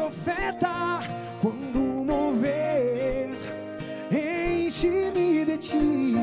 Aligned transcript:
profeta 0.00 1.00
quando 1.42 2.04
mover. 2.06 3.30
Enche-me 4.10 5.44
de 5.44 5.58
ti. 5.58 6.14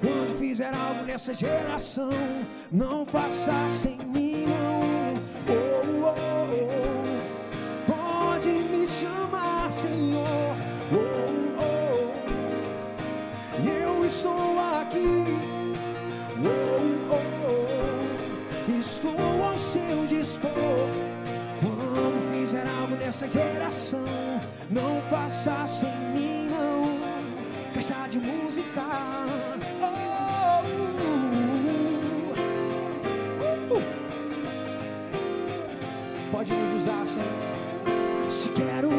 Quando 0.00 0.38
fizer 0.38 0.74
algo 0.74 1.04
nessa 1.04 1.34
geração, 1.34 2.10
não 2.72 3.04
faça 3.04 3.68
sem 3.68 3.97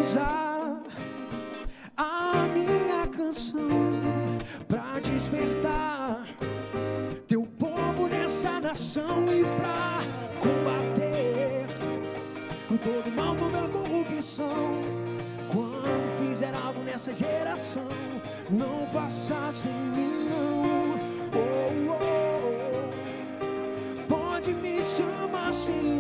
usar 0.10 0.82
a 1.96 2.48
minha 2.56 3.06
canção 3.08 3.70
pra 4.68 5.00
despertar 5.04 6.26
teu 7.28 7.46
povo 7.60 8.08
nessa 8.08 8.60
nação 8.60 9.28
e 9.32 9.44
pra 9.44 10.02
combater 10.40 11.68
todo 12.84 13.12
mal, 13.16 13.36
toda 13.36 13.68
corrupção. 13.70 14.72
Quando 15.52 16.28
fizer 16.28 16.56
algo 16.56 16.82
nessa 16.84 17.14
geração, 17.14 17.88
não 18.50 18.88
faça 18.88 19.52
sem 19.52 19.72
mim, 19.72 20.28
não. 20.30 20.98
Oh, 21.36 21.70
oh, 21.92 22.02
oh. 23.44 24.08
Pode 24.08 24.54
me 24.56 24.82
chamar, 24.82 25.54
Senhor. 25.54 25.99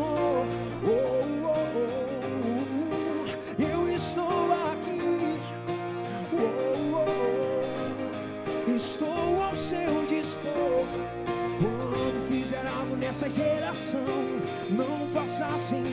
Geração, 13.29 14.01
não 14.69 15.07
faça 15.13 15.57
sem 15.57 15.83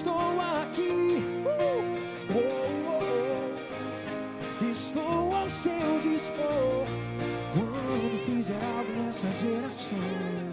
estou 0.00 0.40
aqui. 0.40 1.22
Uh, 1.44 1.92
oh, 2.30 2.38
oh, 2.38 3.04
oh. 4.62 4.64
Estou 4.64 5.36
ao 5.36 5.50
seu 5.50 6.00
dispor. 6.00 6.86
Quando 7.52 8.24
fizer 8.24 8.58
algo 8.76 8.92
nessa 8.92 9.28
geração. 9.32 10.49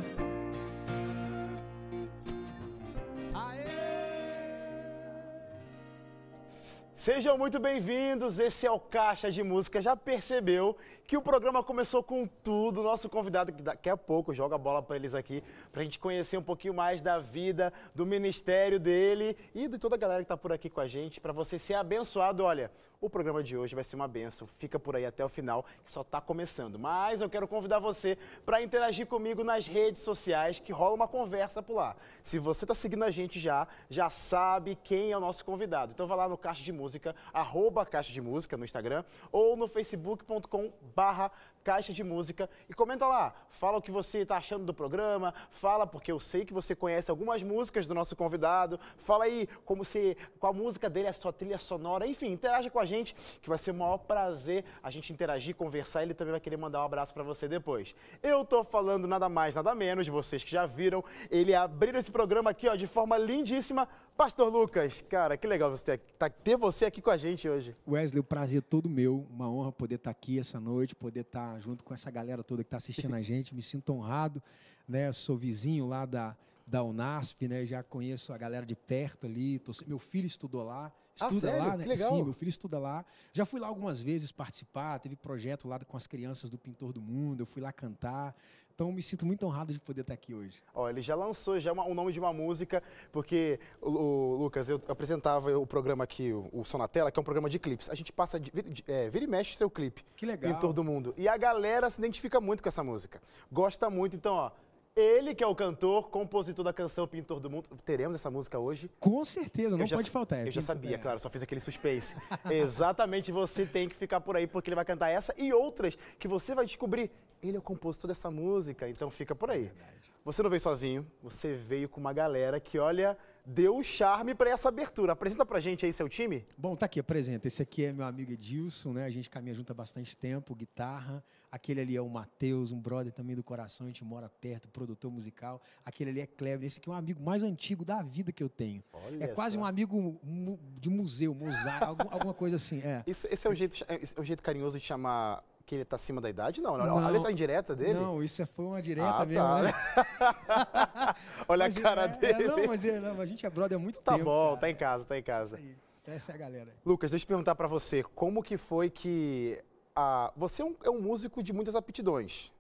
Sejam 7.07 7.37
muito 7.37 7.57
bem-vindos, 7.57 8.37
esse 8.37 8.67
é 8.67 8.69
o 8.69 8.81
Caixa 8.81 9.31
de 9.31 9.41
Música. 9.41 9.81
Já 9.81 9.95
percebeu 9.95 10.75
que 11.07 11.15
o 11.15 11.21
programa 11.21 11.63
começou 11.63 12.03
com 12.03 12.27
tudo? 12.27 12.83
Nosso 12.83 13.07
convidado, 13.07 13.53
que 13.53 13.63
daqui 13.63 13.89
a 13.89 13.95
pouco 13.95 14.33
joga 14.33 14.55
a 14.55 14.57
bola 14.57 14.83
para 14.83 14.97
eles 14.97 15.15
aqui, 15.15 15.41
para 15.71 15.79
a 15.79 15.83
gente 15.85 15.99
conhecer 15.99 16.37
um 16.37 16.43
pouquinho 16.43 16.73
mais 16.73 16.99
da 17.01 17.17
vida, 17.17 17.71
do 17.95 18.05
ministério 18.05 18.77
dele 18.77 19.37
e 19.55 19.69
de 19.69 19.79
toda 19.79 19.95
a 19.95 19.97
galera 19.97 20.19
que 20.19 20.25
está 20.25 20.35
por 20.35 20.51
aqui 20.51 20.69
com 20.69 20.81
a 20.81 20.87
gente, 20.87 21.21
para 21.21 21.31
você 21.31 21.57
ser 21.57 21.75
abençoado. 21.75 22.43
Olha, 22.43 22.69
o 22.99 23.09
programa 23.09 23.43
de 23.43 23.55
hoje 23.55 23.75
vai 23.75 23.83
ser 23.83 23.95
uma 23.95 24.07
benção, 24.07 24.47
fica 24.47 24.79
por 24.79 24.95
aí 24.95 25.05
até 25.05 25.23
o 25.23 25.29
final, 25.29 25.63
que 25.85 25.91
só 25.93 26.01
está 26.01 26.19
começando. 26.19 26.79
Mas 26.79 27.21
eu 27.21 27.29
quero 27.29 27.47
convidar 27.47 27.79
você 27.79 28.17
para 28.43 28.61
interagir 28.61 29.05
comigo 29.05 29.43
nas 29.43 29.67
redes 29.67 30.01
sociais, 30.01 30.59
que 30.59 30.71
rola 30.73 30.95
uma 30.95 31.07
conversa 31.07 31.61
por 31.61 31.75
lá. 31.75 31.95
Se 32.23 32.39
você 32.39 32.65
está 32.65 32.73
seguindo 32.73 33.03
a 33.03 33.11
gente 33.11 33.39
já, 33.39 33.67
já 33.87 34.09
sabe 34.09 34.77
quem 34.83 35.11
é 35.11 35.17
o 35.17 35.21
nosso 35.21 35.45
convidado. 35.45 35.93
Então 35.93 36.07
vai 36.07 36.17
lá 36.17 36.27
no 36.27 36.37
Caixa 36.37 36.63
de 36.63 36.71
Música, 36.71 36.96
arroba 37.33 37.85
Caixa 37.85 38.11
de 38.11 38.21
Música 38.21 38.57
no 38.57 38.65
Instagram, 38.65 39.03
ou 39.31 39.55
no 39.55 39.67
facebook.com 39.67 40.71
barra 40.95 41.31
Caixa 41.67 41.91
de 41.91 42.01
Música 42.01 42.49
e 42.69 42.73
comenta 42.73 43.05
lá, 43.05 43.33
fala 43.49 43.77
o 43.77 43.81
que 43.81 43.91
você 43.91 44.19
está 44.19 44.37
achando 44.37 44.63
do 44.63 44.73
programa, 44.73 45.33
fala 45.51 45.85
porque 45.85 46.09
eu 46.09 46.17
sei 46.17 46.45
que 46.45 46.53
você 46.53 46.73
conhece 46.73 47.11
algumas 47.11 47.43
músicas 47.43 47.85
do 47.85 47.93
nosso 47.93 48.15
convidado, 48.15 48.79
fala 48.95 49.25
aí 49.25 49.49
como 49.65 49.83
se 49.83 50.15
qual 50.39 50.53
música 50.53 50.89
dele 50.89 51.07
é 51.07 51.09
a 51.09 51.13
sua 51.13 51.33
trilha 51.33 51.57
sonora, 51.57 52.07
enfim, 52.07 52.31
interage 52.31 52.69
com 52.69 52.79
a 52.79 52.85
gente, 52.85 53.13
que 53.41 53.49
vai 53.49 53.57
ser 53.57 53.71
o 53.71 53.73
maior 53.73 53.97
prazer 53.97 54.63
a 54.81 54.89
gente 54.89 55.11
interagir, 55.11 55.57
conversar, 55.57 56.03
ele 56.03 56.13
também 56.13 56.31
vai 56.31 56.39
querer 56.39 56.55
mandar 56.55 56.81
um 56.83 56.85
abraço 56.85 57.13
para 57.13 57.21
você 57.21 57.49
depois. 57.49 57.93
Eu 58.23 58.45
tô 58.45 58.63
falando 58.63 59.05
nada 59.05 59.27
mais, 59.27 59.55
nada 59.55 59.75
menos, 59.75 60.07
vocês 60.07 60.45
que 60.45 60.51
já 60.51 60.65
viram, 60.65 61.03
ele 61.29 61.53
abrir 61.53 61.93
esse 61.95 62.09
programa 62.09 62.51
aqui, 62.51 62.69
ó, 62.69 62.75
de 62.77 62.87
forma 62.87 63.17
lindíssima, 63.17 63.89
Pastor 64.15 64.51
Lucas, 64.51 64.99
cara, 65.01 65.37
que 65.37 65.45
legal 65.45 65.69
você 65.69 65.95
tá, 65.95 66.27
ter 66.27 66.57
você 66.57 66.85
aqui 66.85 67.03
com 67.03 67.11
a 67.11 67.17
gente 67.17 67.47
hoje. 67.47 67.75
Wesley, 67.87 68.19
o 68.19 68.23
prazer 68.23 68.59
é 68.59 68.61
todo 68.61 68.89
meu, 68.89 69.27
uma 69.29 69.47
honra 69.47 69.71
poder 69.71 69.95
estar 69.95 70.09
aqui 70.09 70.39
essa 70.39 70.59
noite, 70.59 70.95
poder 70.95 71.19
estar 71.19 71.56
junto 71.59 71.83
com 71.83 71.93
essa 71.93 72.09
galera 72.11 72.43
toda 72.43 72.63
que 72.63 72.67
está 72.67 72.77
assistindo 72.77 73.13
a 73.13 73.21
gente, 73.21 73.53
me 73.53 73.61
sinto 73.61 73.93
honrado, 73.93 74.41
né? 74.87 75.11
Sou 75.11 75.37
vizinho 75.37 75.87
lá 75.87 76.05
da, 76.05 76.35
da 76.65 76.83
Unasp, 76.83 77.47
né? 77.47 77.65
Já 77.65 77.83
conheço 77.83 78.33
a 78.33 78.37
galera 78.37 78.65
de 78.65 78.75
perto 78.75 79.25
ali, 79.25 79.59
tô, 79.59 79.71
meu 79.85 79.99
filho 79.99 80.25
estudou 80.25 80.63
lá, 80.63 80.91
estuda 81.25 81.53
ah, 81.53 81.57
lá, 81.57 81.77
né? 81.77 81.83
Que 81.83 81.89
legal. 81.89 82.15
Sim, 82.15 82.23
meu 82.23 82.33
filho 82.33 82.49
estuda 82.49 82.79
lá. 82.79 83.05
Já 83.33 83.45
fui 83.45 83.59
lá 83.59 83.67
algumas 83.67 83.99
vezes 84.01 84.31
participar, 84.31 84.99
teve 84.99 85.15
projeto 85.15 85.67
lá 85.67 85.79
com 85.79 85.97
as 85.97 86.07
crianças 86.07 86.49
do 86.49 86.57
Pintor 86.57 86.93
do 86.93 87.01
Mundo, 87.01 87.41
eu 87.41 87.45
fui 87.45 87.61
lá 87.61 87.71
cantar. 87.71 88.35
Então 88.77 88.91
me 88.91 89.01
sinto 89.01 89.25
muito 89.25 89.43
honrado 89.43 89.73
de 89.73 89.79
poder 89.79 90.01
estar 90.01 90.13
aqui 90.13 90.35
hoje. 90.35 90.61
Ó, 90.71 90.87
ele 90.87 91.01
já 91.01 91.15
lançou 91.15 91.59
já 91.59 91.73
uma, 91.73 91.83
o 91.83 91.95
nome 91.95 92.11
de 92.11 92.19
uma 92.19 92.31
música, 92.31 92.83
porque 93.11 93.59
o, 93.81 93.89
o 93.89 94.35
Lucas, 94.35 94.69
eu 94.69 94.79
apresentava 94.87 95.57
o 95.57 95.65
programa 95.65 96.03
aqui, 96.03 96.31
o, 96.31 96.47
o 96.53 96.63
Sonatela, 96.63 97.11
que 97.11 97.17
é 97.17 97.21
um 97.21 97.23
programa 97.23 97.49
de 97.49 97.57
clipes. 97.57 97.89
A 97.89 97.95
gente 97.95 98.13
passa 98.13 98.39
de, 98.39 98.51
de, 98.51 98.83
é, 98.87 99.09
vira 99.09 99.25
e 99.25 99.27
mexe 99.27 99.57
seu 99.57 99.67
clipe. 99.67 100.05
Que 100.15 100.27
legal. 100.27 100.53
Pintor 100.53 100.73
do 100.73 100.83
Mundo. 100.83 101.11
E 101.17 101.27
a 101.27 101.35
galera 101.37 101.89
se 101.89 101.99
identifica 101.99 102.39
muito 102.39 102.61
com 102.61 102.69
essa 102.69 102.83
música. 102.83 103.19
Gosta 103.51 103.89
muito, 103.89 104.15
então, 104.15 104.35
ó. 104.35 104.51
Ele 104.97 105.35
que 105.35 105.43
é 105.43 105.47
o 105.47 105.53
cantor, 105.53 106.09
compositor 106.09 106.65
da 106.65 106.73
canção 106.73 107.07
Pintor 107.07 107.39
do 107.39 107.51
Mundo. 107.51 107.69
Teremos 107.85 108.15
essa 108.15 108.31
música 108.31 108.57
hoje? 108.57 108.89
Com 108.99 109.23
certeza, 109.23 109.77
não 109.77 109.85
já, 109.85 109.95
pode 109.95 110.09
faltar. 110.09 110.47
eu 110.47 110.51
já 110.51 110.59
sabia, 110.59 110.95
é. 110.95 110.97
claro, 110.97 111.19
só 111.19 111.29
fiz 111.29 111.43
aquele 111.43 111.61
suspense. 111.61 112.15
Exatamente, 112.49 113.31
você 113.31 113.63
tem 113.63 113.87
que 113.87 113.95
ficar 113.95 114.19
por 114.21 114.35
aí, 114.35 114.47
porque 114.47 114.71
ele 114.71 114.75
vai 114.75 114.83
cantar 114.83 115.09
essa 115.09 115.35
e 115.37 115.53
outras 115.53 115.95
que 116.17 116.27
você 116.27 116.55
vai 116.55 116.65
descobrir. 116.65 117.11
Ele 117.43 117.57
é 117.57 117.59
o 117.59 117.61
compositor 117.61 118.07
dessa 118.07 118.31
música, 118.31 118.89
então 118.89 119.11
fica 119.11 119.35
por 119.35 119.51
aí. 119.51 119.71
É 119.79 119.97
você 120.25 120.41
não 120.41 120.49
veio 120.49 120.59
sozinho, 120.59 121.05
você 121.21 121.53
veio 121.53 121.87
com 121.87 122.01
uma 122.01 122.11
galera 122.11 122.59
que, 122.59 122.79
olha, 122.79 123.15
deu 123.49 123.77
o 123.77 123.83
charme 123.83 124.35
para 124.35 124.49
essa 124.49 124.67
abertura. 124.67 125.13
Apresenta 125.13 125.45
pra 125.45 125.59
gente 125.61 125.85
aí 125.85 125.93
seu 125.93 126.09
time. 126.09 126.45
Bom, 126.57 126.75
tá 126.75 126.85
aqui, 126.85 126.99
apresenta. 126.99 127.47
Esse 127.47 127.61
aqui 127.61 127.85
é 127.85 127.93
meu 127.93 128.05
amigo 128.05 128.33
Edilson, 128.33 128.91
né? 128.91 129.05
A 129.05 129.09
gente 129.09 129.29
caminha 129.29 129.53
junto 129.53 129.71
há 129.71 129.73
bastante 129.73 130.17
tempo, 130.17 130.53
guitarra. 130.53 131.23
Aquele 131.49 131.79
ali 131.79 131.95
é 131.95 132.01
o 132.01 132.09
Matheus, 132.09 132.71
um 132.73 132.79
brother 132.79 133.13
também 133.13 133.35
do 133.35 133.43
coração, 133.43 133.85
a 133.87 133.89
gente 133.89 134.03
mora 134.03 134.27
perto, 134.27 134.67
produtor 134.67 135.09
musical. 135.09 135.61
Aquele 135.85 136.09
ali 136.09 136.19
é 136.19 136.27
Cleber. 136.27 136.67
Esse 136.67 136.79
aqui 136.79 136.89
é 136.89 136.91
um 136.91 136.95
amigo 136.95 137.23
mais 137.23 137.41
antigo 137.41 137.85
da 137.85 138.01
vida 138.03 138.33
que 138.33 138.43
eu 138.43 138.49
tenho. 138.49 138.83
Olha 138.91 139.23
é 139.23 139.27
quase 139.27 139.57
um 139.57 139.63
amigo 139.63 140.19
mu- 140.21 140.59
de 140.77 140.89
museu, 140.89 141.33
mosaico, 141.33 141.85
algum- 141.85 142.09
alguma 142.11 142.33
coisa 142.33 142.57
assim. 142.57 142.81
É. 142.83 143.01
Esse, 143.07 143.27
esse 143.31 143.47
é, 143.47 143.49
o 143.49 143.55
jeito, 143.55 143.75
esse 144.01 144.17
é 144.17 144.21
o 144.21 144.25
jeito 144.25 144.43
carinhoso 144.43 144.77
de 144.77 144.85
chamar 144.85 145.41
que 145.67 145.75
ele 145.75 145.85
tá 145.85 145.97
acima 145.97 146.19
da 146.21 146.29
idade? 146.29 146.61
Não, 146.61 146.77
não. 146.77 146.95
Olha 146.95 147.17
essa 147.17 147.29
indireta 147.31 147.75
dele. 147.75 147.93
Não, 147.99 148.23
isso 148.23 148.41
é- 148.41 148.45
foi 148.45 148.65
uma 148.65 148.81
direta 148.81 149.07
Ah, 149.09 149.25
mesmo. 149.25 149.43
tá. 149.43 149.61
né? 149.61 149.73
olha 151.47 151.65
Mas 151.65 151.77
a 151.77 151.81
cara 151.81 152.01
é- 152.03 152.07
dele. 152.07 152.43
é, 152.43 152.47
não, 152.47 152.67
mas 152.67 152.85
é, 152.85 152.99
não, 153.01 153.19
a 153.21 153.25
gente 153.25 153.45
é 153.45 153.49
brother 153.49 153.77
há 153.77 153.81
muito 153.81 153.99
Tá 153.99 154.13
tempo. 154.13 154.23
bom, 154.25 154.47
cara. 154.49 154.61
tá 154.61 154.69
em 154.69 154.75
casa, 154.75 155.03
tá 155.05 155.17
em 155.17 155.23
casa. 155.23 155.57
Isso 155.57 155.65
aí. 155.67 155.75
Então 156.01 156.13
essa 156.13 156.31
é 156.31 156.35
a 156.35 156.37
galera. 156.37 156.73
Lucas, 156.85 157.11
deixa 157.11 157.25
eu 157.25 157.27
perguntar 157.27 157.53
pra 157.53 157.67
você, 157.67 158.01
como 158.01 158.41
que 158.41 158.55
foi 158.57 158.89
que 158.89 159.61
a, 159.93 160.31
você 160.37 160.61
é 160.61 160.65
um, 160.65 160.75
é 160.85 160.89
um 160.89 161.01
músico 161.01 161.43
de 161.43 161.51
muitas 161.51 161.75
aptidões. 161.75 162.53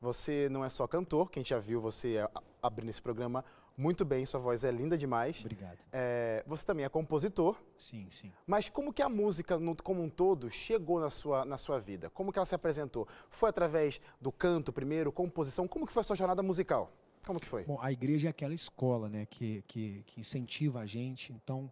Você 0.00 0.48
não 0.50 0.64
é 0.64 0.70
só 0.70 0.86
cantor, 0.86 1.30
que 1.30 1.38
a 1.38 1.42
gente 1.42 1.50
já 1.50 1.58
viu 1.58 1.80
você 1.82 2.26
abrindo 2.62 2.88
esse 2.88 3.02
programa 3.02 3.44
muito 3.76 4.04
bem, 4.04 4.24
sua 4.24 4.38
voz 4.40 4.62
é 4.64 4.70
linda 4.70 4.96
demais. 4.96 5.40
Obrigado. 5.40 5.78
É, 5.92 6.44
você 6.46 6.64
também 6.64 6.84
é 6.84 6.88
compositor, 6.88 7.56
Sim, 7.76 8.06
sim. 8.10 8.32
mas 8.46 8.68
como 8.68 8.92
que 8.92 9.02
a 9.02 9.08
música 9.08 9.58
no- 9.58 9.74
como 9.76 10.02
um 10.02 10.08
todo 10.08 10.50
chegou 10.50 11.00
na 11.00 11.10
sua, 11.10 11.44
na 11.44 11.58
sua 11.58 11.78
vida? 11.80 12.08
Como 12.10 12.32
que 12.32 12.38
ela 12.38 12.46
se 12.46 12.54
apresentou? 12.54 13.06
Foi 13.28 13.48
através 13.50 14.00
do 14.20 14.30
canto 14.30 14.72
primeiro, 14.72 15.10
composição? 15.12 15.66
Como 15.66 15.86
que 15.86 15.92
foi 15.92 16.00
a 16.02 16.04
sua 16.04 16.16
jornada 16.16 16.42
musical? 16.42 16.92
Como 17.26 17.40
que 17.40 17.48
foi? 17.48 17.64
Bom, 17.64 17.78
a 17.80 17.90
igreja 17.90 18.28
é 18.28 18.30
aquela 18.30 18.52
escola, 18.54 19.08
né, 19.08 19.26
que, 19.26 19.62
que, 19.66 20.02
que 20.06 20.20
incentiva 20.20 20.80
a 20.80 20.86
gente. 20.86 21.32
Então, 21.32 21.70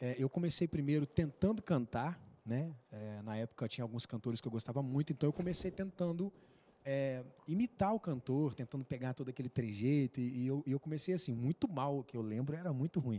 é, 0.00 0.14
eu 0.18 0.28
comecei 0.28 0.66
primeiro 0.68 1.04
tentando 1.06 1.60
cantar, 1.62 2.20
né? 2.46 2.72
É, 2.90 3.20
na 3.22 3.36
época 3.36 3.68
tinha 3.68 3.84
alguns 3.84 4.04
cantores 4.06 4.40
que 4.40 4.48
eu 4.48 4.52
gostava 4.52 4.82
muito, 4.82 5.12
então 5.12 5.28
eu 5.28 5.32
comecei 5.32 5.70
tentando 5.70 6.32
é, 6.84 7.22
imitar 7.46 7.94
o 7.94 8.00
cantor, 8.00 8.54
tentando 8.54 8.84
pegar 8.84 9.14
todo 9.14 9.28
aquele 9.28 9.48
trejeito. 9.48 10.20
E, 10.20 10.44
e 10.44 10.46
eu, 10.46 10.62
eu 10.66 10.78
comecei 10.80 11.14
assim, 11.14 11.32
muito 11.32 11.70
mal, 11.70 11.98
o 11.98 12.04
que 12.04 12.16
eu 12.16 12.22
lembro 12.22 12.56
era 12.56 12.72
muito 12.72 13.00
ruim. 13.00 13.18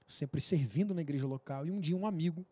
sempre 0.08 0.42
servindo 0.42 0.94
na 0.94 1.02
igreja 1.02 1.28
local. 1.28 1.66
E 1.66 1.72
um 1.72 1.80
dia 1.80 1.96
um 1.96 2.06
amigo 2.06 2.46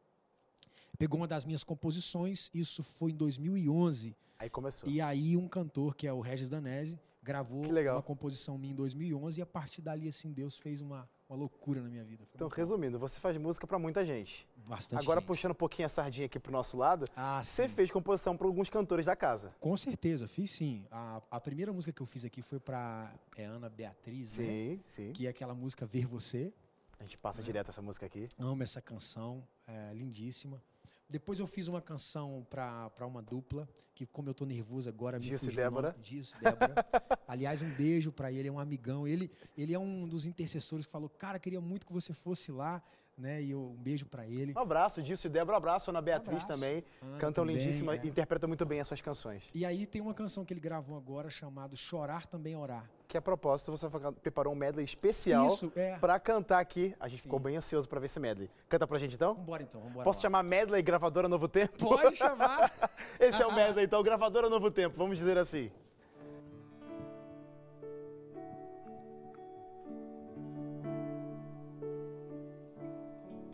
pegou 0.97 1.19
uma 1.19 1.27
das 1.27 1.45
minhas 1.45 1.63
composições, 1.63 2.49
isso 2.53 2.83
foi 2.83 3.11
em 3.11 3.15
2011. 3.15 4.15
Aí 4.37 4.49
começou. 4.49 4.89
E 4.89 5.01
aí 5.01 5.35
um 5.35 5.47
cantor, 5.47 5.95
que 5.95 6.05
é 6.07 6.13
o 6.13 6.19
Regis 6.19 6.49
Danese, 6.49 6.99
gravou 7.23 7.63
uma 7.63 8.01
composição 8.01 8.57
minha 8.57 8.71
em 8.71 8.75
2011 8.75 9.39
e 9.39 9.41
a 9.41 9.45
partir 9.45 9.81
dali, 9.81 10.07
assim, 10.07 10.31
Deus 10.31 10.57
fez 10.57 10.81
uma, 10.81 11.07
uma 11.29 11.37
loucura 11.37 11.81
na 11.81 11.89
minha 11.89 12.03
vida. 12.03 12.25
Foi 12.25 12.35
Então, 12.35 12.47
resumindo, 12.47 12.97
você 12.97 13.19
faz 13.19 13.37
música 13.37 13.67
pra 13.67 13.77
muita 13.77 14.03
gente. 14.03 14.47
Bastante 14.65 14.99
Agora, 14.99 15.19
gente. 15.19 15.27
puxando 15.27 15.51
um 15.51 15.55
pouquinho 15.55 15.85
a 15.85 15.89
sardinha 15.89 16.25
aqui 16.25 16.39
pro 16.39 16.51
nosso 16.51 16.77
lado, 16.77 17.05
Ah, 17.15 17.41
você 17.43 17.67
fez 17.67 17.91
composição 17.91 18.35
para 18.35 18.47
alguns 18.47 18.69
cantores 18.69 19.05
da 19.05 19.15
casa. 19.15 19.53
Com 19.59 19.75
certeza, 19.77 20.27
fiz 20.27 20.51
sim. 20.51 20.85
A, 20.91 21.21
a 21.29 21.39
primeira 21.39 21.71
música 21.71 21.91
que 21.91 22.01
eu 22.01 22.05
fiz 22.07 22.25
aqui 22.25 22.41
foi 22.41 22.59
pra 22.59 23.13
é 23.37 23.45
Ana 23.45 23.69
Beatriz, 23.69 24.37
né? 24.39 24.45
Sim, 24.45 24.83
sim. 24.87 25.13
que 25.13 25.27
é 25.27 25.29
aquela 25.29 25.53
música 25.53 25.85
Ver 25.85 26.05
Você. 26.07 26.53
A 27.01 27.03
gente 27.03 27.17
passa 27.17 27.41
direto 27.41 27.69
essa 27.69 27.81
música 27.81 28.05
aqui. 28.05 28.29
Amo 28.37 28.61
essa 28.61 28.79
canção, 28.79 29.43
é 29.65 29.91
lindíssima. 29.91 30.61
Depois 31.09 31.39
eu 31.39 31.47
fiz 31.47 31.67
uma 31.67 31.81
canção 31.81 32.45
pra 32.47 32.91
pra 32.91 33.07
uma 33.07 33.23
dupla, 33.23 33.67
que 33.95 34.05
como 34.05 34.29
eu 34.29 34.35
tô 34.35 34.45
nervoso 34.45 34.87
agora, 34.87 35.17
me 35.17 35.23
Gilson 35.23 35.49
e. 35.49 35.55
Débora. 35.55 35.95
Gilson 36.03 36.37
e 36.37 36.43
Débora. 36.43 36.85
Aliás, 37.27 37.63
um 37.63 37.73
beijo 37.73 38.11
pra 38.11 38.31
ele, 38.31 38.49
é 38.49 38.51
um 38.51 38.59
amigão. 38.59 39.07
Ele, 39.07 39.31
ele 39.57 39.73
é 39.73 39.79
um 39.79 40.07
dos 40.07 40.27
intercessores 40.27 40.85
que 40.85 40.91
falou, 40.91 41.09
cara, 41.09 41.39
queria 41.39 41.59
muito 41.59 41.87
que 41.87 41.91
você 41.91 42.13
fosse 42.13 42.51
lá, 42.51 42.83
né? 43.17 43.41
E 43.41 43.55
um 43.55 43.75
beijo 43.75 44.05
pra 44.05 44.25
ele. 44.27 44.53
Um 44.55 44.59
abraço, 44.59 45.01
Disso 45.01 45.27
e 45.27 45.29
Débora, 45.29 45.55
um 45.55 45.57
abraço. 45.57 45.89
Ana 45.89 46.01
Beatriz 46.01 46.43
abraço. 46.43 46.59
também. 46.61 46.83
Ana 47.01 47.17
Cantam 47.17 47.43
também, 47.43 47.57
lindíssima 47.57 47.95
é. 47.95 48.05
interpretam 48.05 48.47
muito 48.47 48.65
bem 48.65 48.79
as 48.79 48.87
suas 48.87 49.01
canções. 49.01 49.49
E 49.53 49.65
aí 49.65 49.85
tem 49.85 50.01
uma 50.01 50.13
canção 50.13 50.43
que 50.43 50.53
ele 50.53 50.59
gravou 50.59 50.97
agora 50.97 51.29
chamada 51.29 51.75
Chorar 51.75 52.25
Também 52.25 52.55
Orar. 52.55 52.89
Que 53.07 53.17
a 53.17 53.21
propósito, 53.21 53.71
você 53.71 53.87
preparou 54.21 54.53
um 54.53 54.55
medley 54.55 54.85
especial 54.85 55.49
é. 55.75 55.97
pra 55.97 56.17
cantar 56.17 56.59
aqui. 56.59 56.95
A 56.99 57.09
gente 57.09 57.23
ficou 57.23 57.39
bem 57.39 57.57
ansioso 57.57 57.87
pra 57.87 57.99
ver 57.99 58.05
esse 58.05 58.19
medley. 58.19 58.49
Canta 58.69 58.87
pra 58.87 58.97
gente 58.97 59.15
então? 59.15 59.35
Vambora 59.35 59.63
então, 59.63 59.81
vambora 59.81 60.05
Posso 60.05 60.19
lá. 60.19 60.21
chamar 60.21 60.43
medley 60.43 60.81
Gravadora 60.81 61.27
Novo 61.27 61.47
Tempo? 61.47 61.77
Pode 61.77 62.15
chamar. 62.15 62.71
Esse 63.19 63.41
é 63.41 63.45
o 63.45 63.53
medley, 63.53 63.85
então, 63.85 64.01
Gravadora 64.01 64.49
Novo 64.49 64.71
Tempo, 64.71 64.97
vamos 64.97 65.17
dizer 65.17 65.37
assim. 65.37 65.69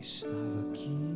Estava 0.00 0.60
aqui 0.70 1.07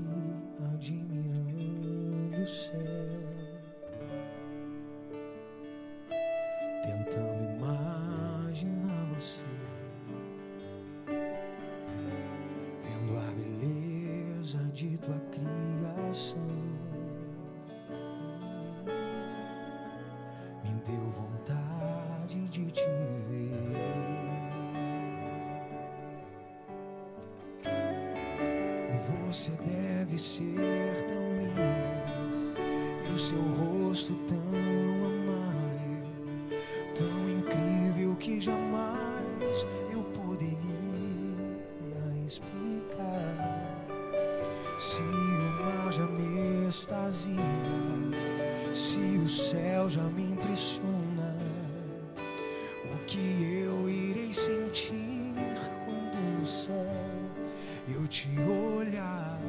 te 58.12 58.28
olhar. 58.40 59.40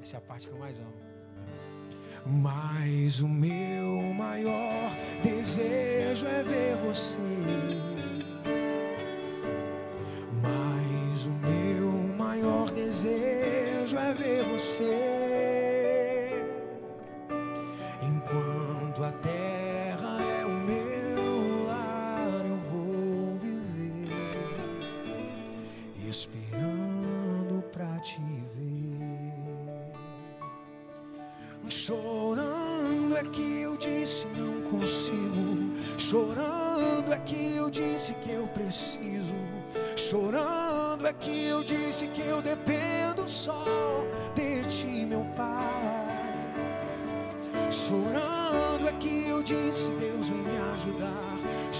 Essa 0.00 0.16
é 0.16 0.18
a 0.18 0.20
parte 0.22 0.48
que 0.48 0.54
eu 0.54 0.58
mais 0.58 0.80
amo. 0.80 1.04
Mas 2.26 3.20
o 3.20 3.28
meu 3.28 4.14
maior 4.14 4.90
desejo 5.22 6.26
é 6.26 6.42
ver 6.42 6.76
você. 6.76 7.18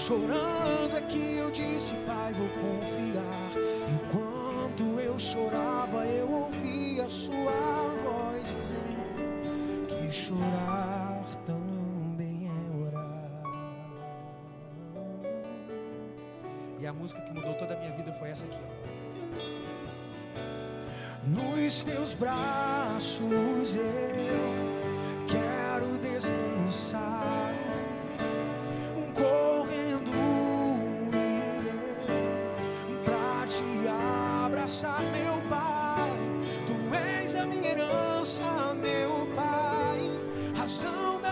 Chorando 0.07 0.99
é 0.99 1.01
que 1.01 1.39
eu 1.39 1.51
disse, 1.51 1.95
Pai, 2.05 2.31
vou 2.35 2.47
confiar. 2.61 3.51
Enquanto 3.89 5.01
eu 5.01 5.19
chorava, 5.19 6.05
eu 6.05 6.31
ouvia 6.31 7.09
sua 7.09 7.89
voz 8.05 8.43
dizendo 8.43 9.87
que 9.89 10.13
chorar 10.13 11.25
também 11.47 12.51
é 12.51 12.87
orar. 12.87 13.41
E 16.81 16.87
a 16.87 16.93
música 16.93 17.23
que 17.23 17.33
mudou 17.33 17.55
toda 17.55 17.73
a 17.73 17.79
minha 17.79 17.97
vida 17.97 18.13
foi 18.13 18.29
essa 18.29 18.45
aqui. 18.45 18.61
Nos 21.27 21.83
teus 21.83 22.13
braços 22.13 23.75
eu 23.75 25.27
quero 25.27 25.97
descansar. 25.97 27.13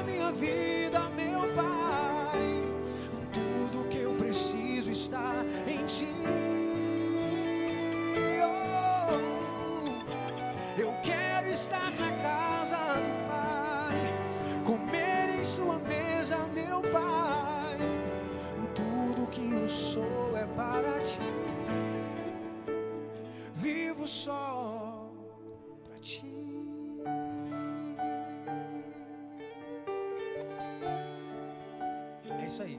Minha 0.03 0.31
vida, 0.33 1.11
isso 32.53 32.63
aí. 32.63 32.79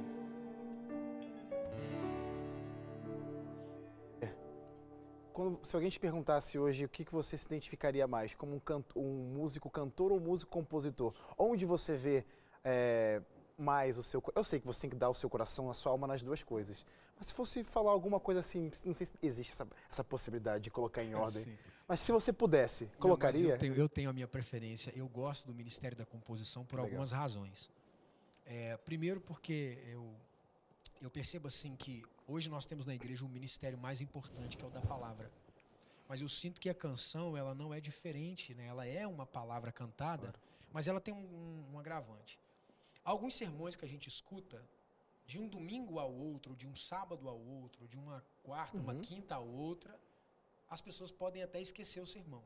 Quando, 5.33 5.65
se 5.65 5.75
alguém 5.75 5.89
te 5.89 5.99
perguntasse 5.99 6.59
hoje 6.59 6.85
o 6.85 6.89
que, 6.89 7.03
que 7.03 7.11
você 7.11 7.35
se 7.35 7.47
identificaria 7.47 8.07
mais, 8.07 8.35
como 8.35 8.55
um, 8.55 8.59
canto, 8.59 8.99
um 8.99 9.33
músico 9.33 9.67
cantor 9.67 10.11
ou 10.11 10.19
um 10.19 10.21
músico 10.21 10.51
compositor, 10.51 11.11
onde 11.39 11.65
você 11.65 11.95
vê 11.95 12.23
é, 12.63 13.19
mais 13.57 13.97
o 13.97 14.03
seu... 14.03 14.23
Eu 14.35 14.43
sei 14.43 14.59
que 14.59 14.67
você 14.67 14.81
tem 14.81 14.91
que 14.91 14.95
dar 14.95 15.09
o 15.09 15.13
seu 15.15 15.27
coração, 15.27 15.71
a 15.71 15.73
sua 15.73 15.91
alma 15.91 16.05
nas 16.05 16.21
duas 16.21 16.43
coisas. 16.43 16.85
Mas 17.17 17.27
se 17.27 17.33
fosse 17.33 17.63
falar 17.63 17.89
alguma 17.89 18.19
coisa 18.19 18.41
assim, 18.41 18.69
não 18.85 18.93
sei 18.93 19.07
se 19.07 19.15
existe 19.23 19.53
essa, 19.53 19.67
essa 19.89 20.03
possibilidade 20.03 20.65
de 20.65 20.69
colocar 20.69 21.03
em 21.03 21.15
ordem. 21.15 21.45
Sim. 21.45 21.57
Mas 21.87 21.99
se 21.99 22.11
você 22.11 22.31
pudesse, 22.31 22.85
Não, 22.85 22.99
colocaria? 22.99 23.53
eu, 23.53 23.57
tenho, 23.57 23.73
eu 23.73 23.89
tenho 23.89 24.11
a 24.11 24.13
minha 24.13 24.27
preferência. 24.27 24.93
Eu 24.95 25.07
gosto 25.07 25.47
do 25.47 25.53
Ministério 25.53 25.97
da 25.97 26.05
Composição 26.05 26.63
por 26.63 26.75
Legal. 26.75 26.91
algumas 26.91 27.11
razões. 27.11 27.71
É, 28.55 28.77
primeiro, 28.77 29.19
porque 29.19 29.79
eu, 29.87 30.15
eu 31.01 31.09
percebo 31.09 31.47
assim 31.47 31.75
que 31.75 32.03
hoje 32.27 32.51
nós 32.51 32.67
temos 32.67 32.85
na 32.85 32.93
igreja 32.93 33.25
um 33.25 33.27
ministério 33.27 33.79
mais 33.79 33.99
importante 33.99 34.55
que 34.55 34.63
é 34.63 34.67
o 34.67 34.69
da 34.69 34.79
palavra. 34.79 35.31
Mas 36.07 36.21
eu 36.21 36.29
sinto 36.29 36.61
que 36.61 36.69
a 36.69 36.73
canção 36.75 37.35
ela 37.35 37.55
não 37.55 37.73
é 37.73 37.81
diferente, 37.81 38.53
né? 38.53 38.67
Ela 38.67 38.85
é 38.85 39.07
uma 39.07 39.25
palavra 39.25 39.71
cantada, 39.71 40.31
mas 40.71 40.87
ela 40.87 41.01
tem 41.01 41.11
um, 41.11 41.25
um, 41.25 41.73
um 41.73 41.79
agravante. 41.79 42.39
Alguns 43.03 43.33
sermões 43.33 43.75
que 43.75 43.85
a 43.85 43.87
gente 43.87 44.07
escuta 44.07 44.63
de 45.25 45.39
um 45.39 45.47
domingo 45.47 45.97
ao 45.97 46.13
outro, 46.13 46.55
de 46.55 46.67
um 46.67 46.75
sábado 46.75 47.27
ao 47.27 47.39
outro, 47.39 47.87
de 47.87 47.97
uma 47.97 48.23
quarta, 48.43 48.77
uma 48.77 48.93
quinta 48.93 49.33
a 49.33 49.39
outra, 49.39 49.99
as 50.69 50.79
pessoas 50.79 51.11
podem 51.11 51.41
até 51.41 51.59
esquecer 51.59 52.01
o 52.01 52.05
sermão. 52.05 52.43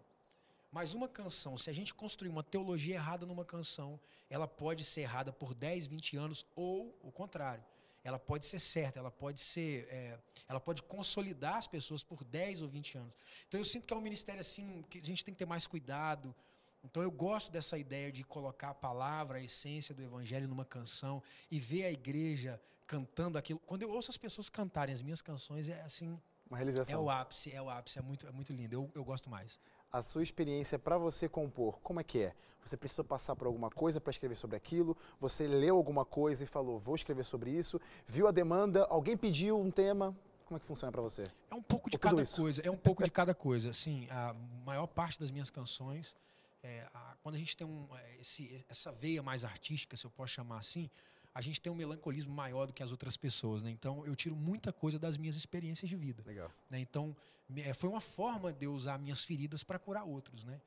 Mas 0.78 0.94
uma 0.94 1.08
canção, 1.08 1.58
se 1.58 1.72
a 1.72 1.74
gente 1.74 1.92
construir 1.92 2.30
uma 2.30 2.44
teologia 2.44 2.94
errada 2.94 3.26
numa 3.26 3.44
canção, 3.44 4.00
ela 4.30 4.48
pode 4.48 4.84
ser 4.84 5.02
errada 5.02 5.34
por 5.34 5.56
10, 5.56 5.88
20 5.88 6.18
anos, 6.18 6.46
ou 6.56 6.96
o 7.02 7.12
contrário. 7.12 7.64
Ela 8.04 8.20
pode 8.20 8.46
ser 8.46 8.60
certa, 8.60 9.00
ela 9.00 9.10
pode 9.10 9.42
ser. 9.42 9.88
é, 9.90 10.20
ela 10.48 10.60
pode 10.60 10.84
consolidar 10.84 11.56
as 11.56 11.66
pessoas 11.66 12.04
por 12.04 12.24
10 12.24 12.62
ou 12.62 12.70
20 12.70 12.96
anos. 12.96 13.18
Então 13.48 13.60
eu 13.60 13.66
sinto 13.66 13.88
que 13.88 13.94
é 13.96 13.98
um 13.98 14.02
ministério 14.02 14.40
assim 14.40 14.84
que 14.88 15.00
a 15.00 15.04
gente 15.04 15.26
tem 15.26 15.34
que 15.34 15.40
ter 15.40 15.48
mais 15.48 15.66
cuidado. 15.66 16.36
Então 16.84 17.02
eu 17.02 17.10
gosto 17.10 17.52
dessa 17.52 17.76
ideia 17.76 18.12
de 18.12 18.24
colocar 18.24 18.70
a 18.70 18.76
palavra, 18.76 19.40
a 19.40 19.42
essência 19.42 19.96
do 19.96 20.04
evangelho 20.04 20.48
numa 20.48 20.64
canção 20.64 21.24
e 21.50 21.60
ver 21.60 21.86
a 21.86 21.92
igreja 21.92 22.62
cantando 22.86 23.36
aquilo. 23.40 23.60
Quando 23.66 23.82
eu 23.82 23.90
ouço 23.90 24.12
as 24.12 24.18
pessoas 24.18 24.48
cantarem 24.48 24.94
as 24.94 25.02
minhas 25.02 25.24
canções, 25.24 25.70
é 25.70 25.82
assim, 25.82 26.22
Uma 26.48 26.58
é 26.58 26.60
realização. 26.60 27.04
o 27.04 27.10
ápice, 27.10 27.52
é 27.52 27.60
o 27.60 27.68
ápice, 27.68 27.98
é 27.98 28.02
muito, 28.04 28.28
é 28.28 28.32
muito 28.32 28.54
lindo. 28.54 28.76
Eu, 28.76 28.92
eu 28.94 29.04
gosto 29.04 29.28
mais. 29.28 29.60
A 29.92 30.04
sua 30.04 30.22
experiência 30.22 30.78
para 30.78 30.98
você 30.98 31.30
compor, 31.30 31.80
como 31.80 32.00
é 32.00 32.04
que 32.04 32.20
é? 32.20 32.34
Você 32.66 32.76
precisou 32.76 33.06
passar 33.06 33.36
por 33.36 33.48
alguma 33.48 33.70
coisa 33.70 34.02
para 34.02 34.12
escrever 34.12 34.36
sobre 34.36 34.58
aquilo? 34.58 34.98
Você 35.20 35.48
leu 35.48 35.78
alguma 35.78 36.04
coisa 36.04 36.44
e 36.44 36.48
falou, 36.48 36.78
vou 36.78 36.96
escrever 36.96 37.24
sobre 37.24 37.50
isso? 37.52 37.80
Viu 38.06 38.28
a 38.28 38.32
demanda? 38.32 38.86
Alguém 38.90 39.16
pediu 39.16 39.58
um 39.58 39.72
tema? 39.72 40.14
Como 40.46 40.58
é 40.58 40.60
que 40.60 40.66
funciona 40.66 40.92
para 40.92 41.02
você? 41.02 41.24
É 41.50 41.56
um 41.56 41.62
pouco 41.62 41.90
de 41.90 41.96
Ou 41.96 42.00
cada 42.00 42.26
coisa. 42.26 42.62
É 42.66 42.70
um 42.72 42.78
pouco 42.78 43.04
de 43.04 43.10
cada 43.12 43.34
coisa. 43.34 43.70
Assim, 43.70 44.06
a 44.10 44.34
maior 44.66 44.88
parte 44.88 45.18
das 45.20 45.32
minhas 45.32 45.50
canções, 45.50 46.16
é, 46.62 46.86
a- 46.94 47.16
quando 47.24 47.36
a 47.36 47.38
gente 47.38 47.56
tem 47.56 47.66
um, 47.66 47.88
é, 47.96 48.18
esse- 48.20 48.66
essa 48.68 48.92
veia 48.92 49.24
mais 49.24 49.46
artística, 49.46 49.96
se 49.96 50.06
eu 50.06 50.12
posso 50.12 50.34
chamar 50.34 50.58
assim, 50.58 50.90
a 51.38 51.42
gente 51.42 51.62
tem 51.62 51.72
um 51.72 51.76
melancolismo 51.76 52.34
maior 52.34 52.66
do 52.66 52.74
que 52.74 52.82
as 52.82 52.90
outras 52.90 53.16
pessoas. 53.16 53.62
Né? 53.62 53.70
Então, 53.70 54.04
eu 54.08 54.16
tiro 54.16 54.36
muita 54.36 54.74
coisa 54.74 54.98
das 54.98 55.18
minhas 55.18 55.36
experiências 55.36 55.88
de 55.88 55.96
vida. 55.96 56.24
Legal. 56.26 56.52
né? 56.68 56.80
Então, 56.80 57.16
eh, 57.56 57.76
foi 57.76 57.88
uma 57.92 58.02
forma 58.02 58.52
de 58.52 58.66
eu 58.66 58.74
usar 58.74 58.98
minhas 58.98 59.24
feridas 59.24 59.62
para 59.64 59.78
curar 59.78 60.04
outros, 60.04 60.44
né? 60.44 60.60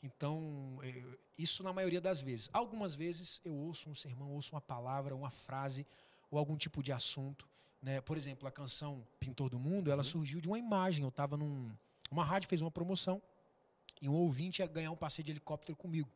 Então, 0.00 0.78
eh, 0.84 1.02
isso 1.36 1.64
na 1.64 1.72
maioria 1.72 2.00
das 2.00 2.20
vezes. 2.20 2.48
Algumas 2.52 2.94
vezes 2.94 3.40
eu 3.44 3.52
ouço 3.52 3.90
um 3.90 3.96
sermão, 3.96 4.30
ouço 4.30 4.54
uma 4.54 4.60
palavra, 4.60 5.12
uma 5.12 5.30
frase 5.30 5.84
ou 6.30 6.38
algum 6.38 6.56
tipo 6.56 6.84
de 6.84 6.92
assunto, 6.92 7.48
né? 7.82 8.00
Por 8.00 8.16
exemplo, 8.16 8.46
a 8.46 8.52
canção 8.52 9.04
Pintor 9.18 9.50
do 9.50 9.58
Mundo, 9.58 9.90
ela 9.90 10.04
surgiu 10.04 10.40
de 10.40 10.46
uma 10.46 10.58
imagem. 10.58 11.02
Eu 11.02 11.08
estava 11.08 11.36
num 11.36 11.68
uma 12.12 12.22
rádio 12.22 12.48
fez 12.48 12.60
uma 12.60 12.70
promoção 12.70 13.20
e 14.00 14.08
um 14.08 14.14
ouvinte 14.14 14.62
ia 14.62 14.68
ganhar 14.68 14.92
um 14.92 14.96
passeio 14.96 15.24
de 15.24 15.32
helicóptero 15.32 15.74
comigo. 15.74 16.08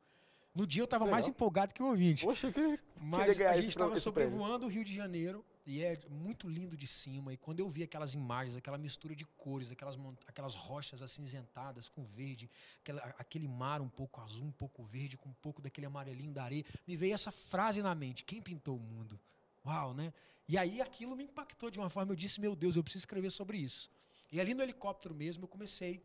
No 0.57 0.67
dia 0.67 0.81
eu 0.81 0.87
estava 0.87 1.05
mais 1.05 1.29
empolgado 1.29 1.75
que 1.75 1.83
o 1.83 1.87
ouvinte. 1.87 2.25
Poxa, 2.25 2.51
que 2.51 2.81
Mas 2.99 3.39
a 3.39 3.57
gente 3.57 3.69
estava 3.69 3.95
sobrevoando 4.01 4.65
o 4.65 4.69
Rio 4.71 4.83
de 4.83 4.95
Janeiro 4.95 5.45
e 5.67 5.83
é 5.83 6.01
muito 6.09 6.49
lindo 6.49 6.75
de 6.79 6.87
cima. 6.87 7.31
E 7.31 7.37
quando 7.37 7.61
eu 7.61 7.69
vi 7.69 7.83
aquelas 7.83 8.15
imagens, 8.15 8.57
aquela 8.57 8.79
mistura 8.79 9.15
de 9.15 9.27
cores, 9.27 9.71
aquelas, 9.71 9.99
aquelas 10.27 10.55
rochas 10.55 11.03
acinzentadas 11.03 11.91
com 11.91 12.03
verde, 12.05 12.49
aquela- 12.81 13.03
aquele 13.19 13.47
mar 13.47 13.83
um 13.83 13.89
pouco 13.91 14.19
azul, 14.23 14.47
um 14.47 14.51
pouco 14.53 14.83
verde, 14.83 15.19
com 15.19 15.29
um 15.29 15.35
pouco 15.43 15.61
daquele 15.61 15.87
amarelinho 15.89 16.33
da 16.33 16.45
areia, 16.45 16.65
me 16.87 16.97
veio 16.97 17.13
essa 17.13 17.31
frase 17.31 17.83
na 17.83 17.95
mente: 17.95 18.25
quem 18.25 18.41
pintou 18.41 18.77
o 18.79 18.81
mundo? 18.81 19.21
Uau, 19.67 19.93
né? 19.93 20.11
E 20.49 20.57
aí 20.57 20.81
aquilo 20.81 21.15
me 21.15 21.25
impactou 21.25 21.71
de 21.71 21.79
uma 21.79 21.91
forma. 21.91 22.13
Eu 22.13 22.17
disse: 22.17 22.41
meu 22.41 22.57
Deus, 22.57 22.77
eu 22.77 22.83
preciso 22.83 23.03
escrever 23.03 23.31
sobre 23.31 23.59
isso. 23.59 23.91
E 24.33 24.41
ali 24.41 24.55
no 24.55 24.63
helicóptero 24.63 25.15
mesmo 25.15 25.45
eu 25.45 25.49
comecei 25.49 26.03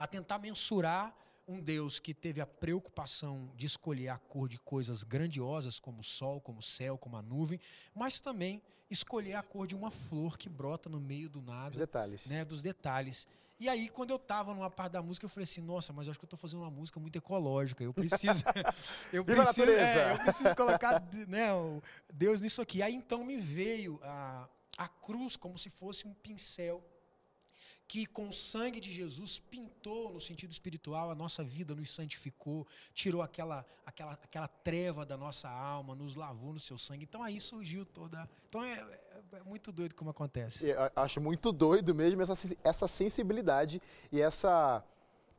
a 0.00 0.06
tentar 0.08 0.40
mensurar 0.40 1.14
um 1.52 1.60
Deus 1.60 2.00
que 2.00 2.14
teve 2.14 2.40
a 2.40 2.46
preocupação 2.46 3.52
de 3.54 3.66
escolher 3.66 4.08
a 4.08 4.18
cor 4.18 4.48
de 4.48 4.58
coisas 4.58 5.04
grandiosas, 5.04 5.78
como 5.78 6.00
o 6.00 6.04
sol, 6.04 6.40
como 6.40 6.60
o 6.60 6.62
céu, 6.62 6.96
como 6.96 7.16
a 7.16 7.22
nuvem, 7.22 7.60
mas 7.94 8.20
também 8.20 8.62
escolher 8.90 9.34
a 9.34 9.42
cor 9.42 9.66
de 9.66 9.74
uma 9.74 9.90
flor 9.90 10.38
que 10.38 10.48
brota 10.48 10.88
no 10.88 11.00
meio 11.00 11.28
do 11.28 11.42
nada, 11.42 11.78
detalhes. 11.78 12.26
né, 12.26 12.44
dos 12.44 12.62
detalhes. 12.62 13.26
E 13.60 13.68
aí, 13.68 13.88
quando 13.88 14.10
eu 14.10 14.16
estava 14.16 14.52
numa 14.52 14.70
parte 14.70 14.92
da 14.92 15.02
música, 15.02 15.24
eu 15.24 15.30
falei 15.30 15.44
assim, 15.44 15.60
nossa, 15.60 15.92
mas 15.92 16.06
eu 16.06 16.10
acho 16.10 16.18
que 16.18 16.24
eu 16.24 16.26
estou 16.26 16.38
fazendo 16.38 16.62
uma 16.62 16.70
música 16.70 16.98
muito 16.98 17.16
ecológica. 17.16 17.84
Eu 17.84 17.94
preciso. 17.94 18.42
eu, 19.12 19.24
preciso 19.24 19.70
é, 19.70 20.14
eu 20.14 20.18
preciso 20.18 20.54
colocar 20.56 21.00
né, 21.28 21.48
Deus 22.12 22.40
nisso 22.40 22.60
aqui. 22.60 22.82
Aí 22.82 22.94
então 22.94 23.24
me 23.24 23.36
veio 23.36 24.00
a, 24.02 24.48
a 24.76 24.88
cruz 24.88 25.36
como 25.36 25.56
se 25.56 25.70
fosse 25.70 26.08
um 26.08 26.14
pincel 26.14 26.82
que 27.92 28.06
com 28.06 28.26
o 28.30 28.32
sangue 28.32 28.80
de 28.80 28.90
Jesus 28.90 29.38
pintou 29.38 30.10
no 30.14 30.18
sentido 30.18 30.50
espiritual 30.50 31.10
a 31.10 31.14
nossa 31.14 31.44
vida, 31.44 31.74
nos 31.74 31.90
santificou, 31.94 32.66
tirou 32.94 33.20
aquela, 33.20 33.66
aquela, 33.84 34.12
aquela 34.12 34.48
treva 34.48 35.04
da 35.04 35.14
nossa 35.14 35.46
alma, 35.50 35.94
nos 35.94 36.16
lavou 36.16 36.54
no 36.54 36.58
seu 36.58 36.78
sangue. 36.78 37.04
Então 37.04 37.22
aí 37.22 37.38
surgiu 37.38 37.84
toda. 37.84 38.26
Então 38.48 38.64
é, 38.64 38.78
é- 38.80 39.36
é 39.36 39.42
muito 39.42 39.70
doido 39.70 39.94
como 39.94 40.08
acontece. 40.08 40.68
Eu 40.70 40.90
acho 40.96 41.20
muito 41.20 41.52
doido 41.52 41.94
mesmo 41.94 42.22
essa, 42.22 42.56
essa 42.64 42.88
sensibilidade 42.88 43.78
e 44.10 44.22
essa 44.22 44.82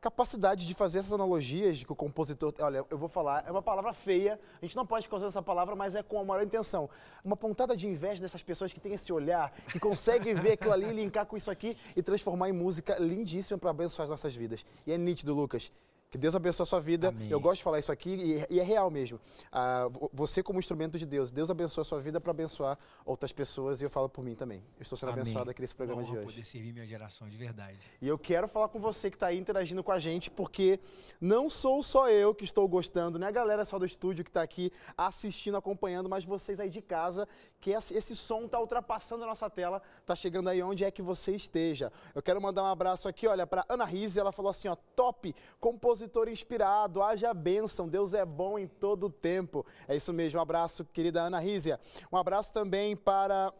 capacidade 0.03 0.67
de 0.67 0.73
fazer 0.73 0.99
essas 0.99 1.13
analogias 1.13 1.77
de 1.77 1.85
que 1.85 1.93
o 1.93 1.95
compositor. 1.95 2.53
Olha, 2.59 2.85
eu 2.89 2.97
vou 2.97 3.07
falar, 3.07 3.45
é 3.47 3.51
uma 3.51 3.61
palavra 3.61 3.93
feia, 3.93 4.37
a 4.61 4.65
gente 4.65 4.75
não 4.75 4.85
pode 4.85 5.07
usando 5.09 5.29
essa 5.29 5.41
palavra, 5.41 5.77
mas 5.77 5.95
é 5.95 6.03
com 6.03 6.19
a 6.19 6.25
maior 6.25 6.43
intenção. 6.43 6.89
Uma 7.23 7.37
pontada 7.37 7.73
de 7.75 7.87
inveja 7.87 8.21
dessas 8.21 8.43
pessoas 8.43 8.73
que 8.73 8.81
têm 8.81 8.93
esse 8.93 9.13
olhar, 9.13 9.53
que 9.71 9.79
conseguem 9.79 10.33
ver 10.33 10.53
aquilo 10.53 10.73
ali, 10.73 10.91
linkar 10.91 11.25
com 11.25 11.37
isso 11.37 11.49
aqui 11.49 11.77
e 11.95 12.03
transformar 12.03 12.49
em 12.49 12.51
música 12.51 12.97
lindíssima 12.99 13.57
para 13.57 13.69
abençoar 13.69 14.03
as 14.03 14.09
nossas 14.09 14.35
vidas. 14.35 14.65
E 14.85 14.91
é 14.91 14.97
nítido, 14.97 15.33
Lucas. 15.33 15.71
Que 16.13 16.17
Deus 16.19 16.35
abençoe 16.35 16.61
a 16.61 16.67
sua 16.67 16.79
vida. 16.79 17.07
Amém. 17.07 17.27
Eu 17.27 17.39
gosto 17.39 17.57
de 17.57 17.63
falar 17.63 17.79
isso 17.79 17.91
aqui 17.91 18.11
e, 18.47 18.53
e 18.53 18.59
é 18.59 18.63
real 18.63 18.91
mesmo. 18.91 19.19
Ah, 19.51 19.87
vo- 19.91 20.11
você 20.13 20.43
como 20.43 20.59
instrumento 20.59 20.99
de 20.99 21.07
Deus, 21.07 21.31
Deus 21.31 21.49
abençoa 21.49 21.81
a 21.81 21.85
sua 21.85 21.99
vida 21.99 22.21
para 22.21 22.29
abençoar 22.29 22.77
outras 23.03 23.31
pessoas 23.31 23.81
e 23.81 23.83
eu 23.85 23.89
falo 23.89 24.07
por 24.07 24.23
mim 24.23 24.35
também. 24.35 24.59
Eu 24.77 24.83
estou 24.83 24.95
sendo 24.95 25.09
Amém. 25.09 25.23
abençoado 25.23 25.49
aqui 25.49 25.59
nesse 25.59 25.73
programa 25.73 26.03
Uma 26.03 26.07
de 26.07 26.15
hoje. 26.15 26.27
poder 26.27 26.45
servir 26.45 26.71
minha 26.71 26.85
geração 26.85 27.27
de 27.27 27.35
verdade. 27.35 27.79
E 27.99 28.07
eu 28.07 28.15
quero 28.19 28.47
falar 28.47 28.67
com 28.67 28.79
você 28.79 29.09
que 29.09 29.15
está 29.15 29.25
aí 29.25 29.39
interagindo 29.39 29.83
com 29.83 29.91
a 29.91 29.97
gente, 29.97 30.29
porque 30.29 30.79
não 31.19 31.49
sou 31.49 31.81
só 31.81 32.07
eu 32.11 32.35
que 32.35 32.43
estou 32.43 32.67
gostando, 32.67 33.17
não 33.17 33.25
é 33.25 33.29
a 33.31 33.33
galera 33.33 33.65
só 33.65 33.79
do 33.79 33.85
estúdio 33.85 34.23
que 34.23 34.29
está 34.29 34.43
aqui 34.43 34.71
assistindo, 34.95 35.57
acompanhando, 35.57 36.07
mas 36.07 36.23
vocês 36.23 36.59
aí 36.59 36.69
de 36.69 36.79
casa, 36.83 37.27
que 37.59 37.71
esse, 37.71 38.15
som 38.15 38.45
está 38.45 38.59
ultrapassando 38.59 39.23
a 39.23 39.27
nossa 39.27 39.49
tela, 39.49 39.81
está 39.99 40.15
chegando 40.15 40.47
aí 40.47 40.61
onde 40.61 40.83
é 40.85 40.91
que 40.91 41.01
você 41.01 41.35
esteja. 41.35 41.91
Eu 42.13 42.21
quero 42.21 42.39
mandar 42.39 42.61
um 42.61 42.67
abraço 42.67 43.09
aqui, 43.09 43.25
olha, 43.25 43.47
para 43.47 43.65
Ana 43.67 43.83
Rise, 43.83 44.19
ela 44.19 44.31
falou 44.31 44.51
assim, 44.51 44.67
ó, 44.67 44.75
top, 44.95 45.33
compositor 45.59 46.02
inspirado, 46.31 47.01
haja 47.01 47.33
bênção, 47.33 47.87
Deus 47.87 48.13
é 48.13 48.25
bom 48.25 48.57
em 48.57 48.67
todo 48.67 49.07
o 49.07 49.09
tempo. 49.09 49.65
É 49.87 49.95
isso 49.95 50.13
mesmo, 50.13 50.39
um 50.39 50.41
abraço, 50.41 50.85
querida 50.85 51.21
Ana 51.21 51.39
Rízia. 51.39 51.79
Um 52.11 52.17
abraço 52.17 52.53
também 52.53 52.95
para 52.95 53.53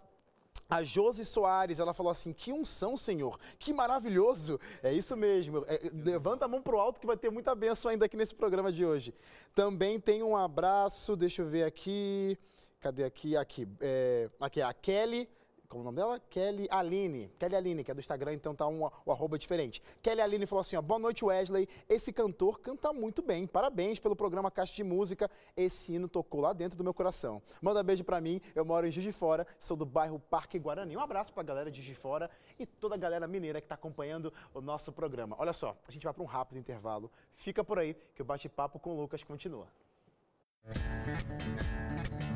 a 0.69 0.83
Josi 0.83 1.23
Soares, 1.23 1.79
ela 1.79 1.93
falou 1.93 2.11
assim: 2.11 2.33
que 2.33 2.51
unção, 2.51 2.97
Senhor, 2.97 3.37
que 3.59 3.73
maravilhoso. 3.73 4.59
É 4.81 4.91
isso 4.91 5.15
mesmo. 5.15 5.63
É, 5.67 5.91
levanta 5.93 6.45
a 6.45 6.47
mão 6.47 6.61
pro 6.61 6.79
alto 6.79 6.99
que 6.99 7.05
vai 7.05 7.17
ter 7.17 7.29
muita 7.29 7.53
bênção 7.53 7.91
ainda 7.91 8.05
aqui 8.05 8.17
nesse 8.17 8.33
programa 8.33 8.71
de 8.71 8.85
hoje. 8.85 9.13
Também 9.53 9.99
tem 9.99 10.23
um 10.23 10.35
abraço, 10.35 11.15
deixa 11.15 11.41
eu 11.41 11.45
ver 11.45 11.63
aqui. 11.63 12.37
Cadê 12.79 13.03
aqui? 13.03 13.37
Aqui. 13.37 13.67
É, 13.79 14.29
aqui, 14.39 14.61
a 14.61 14.73
Kelly. 14.73 15.29
Como 15.73 15.81
o 15.81 15.85
nome 15.85 15.95
dela? 15.95 16.19
Kelly 16.29 16.67
Aline. 16.69 17.31
Kelly 17.39 17.55
Aline, 17.55 17.83
que 17.83 17.89
é 17.89 17.95
do 17.95 17.99
Instagram, 17.99 18.35
então 18.35 18.53
tá 18.53 18.67
um, 18.67 18.87
o 19.03 19.11
arroba 19.11 19.39
diferente. 19.39 19.81
Kelly 20.03 20.21
Aline 20.21 20.45
falou 20.45 20.61
assim: 20.61 20.75
ó, 20.75 20.81
boa 20.83 20.99
noite, 20.99 21.25
Wesley. 21.25 21.67
Esse 21.89 22.13
cantor 22.13 22.59
canta 22.59 22.93
muito 22.93 23.23
bem. 23.23 23.47
Parabéns 23.47 23.97
pelo 23.97 24.15
programa 24.15 24.51
Caixa 24.51 24.75
de 24.75 24.83
Música. 24.83 25.27
Esse 25.57 25.93
hino 25.93 26.07
tocou 26.07 26.41
lá 26.41 26.53
dentro 26.53 26.77
do 26.77 26.83
meu 26.83 26.93
coração. 26.93 27.41
Manda 27.59 27.81
beijo 27.81 28.03
pra 28.03 28.21
mim. 28.21 28.39
Eu 28.53 28.63
moro 28.63 28.85
em 28.85 28.91
Juiz 28.91 29.03
de 29.03 29.11
Fora, 29.11 29.47
sou 29.59 29.75
do 29.75 29.83
bairro 29.83 30.19
Parque 30.19 30.59
Guarani. 30.59 30.95
Um 30.95 30.99
abraço 30.99 31.33
pra 31.33 31.41
galera 31.41 31.71
de 31.71 31.77
Juiz 31.81 31.87
de 31.87 31.95
Fora 31.95 32.29
e 32.59 32.67
toda 32.67 32.93
a 32.93 32.97
galera 32.99 33.27
mineira 33.27 33.59
que 33.59 33.65
tá 33.65 33.73
acompanhando 33.73 34.31
o 34.53 34.61
nosso 34.61 34.91
programa. 34.91 35.35
Olha 35.39 35.53
só, 35.53 35.75
a 35.87 35.91
gente 35.91 36.03
vai 36.03 36.13
para 36.13 36.21
um 36.21 36.27
rápido 36.27 36.59
intervalo. 36.59 37.09
Fica 37.33 37.63
por 37.63 37.79
aí 37.79 37.95
que 38.13 38.21
o 38.21 38.25
bate-papo 38.25 38.77
com 38.77 38.91
o 38.91 39.01
Lucas 39.01 39.23
continua. 39.23 39.67
Aonde 40.65 42.32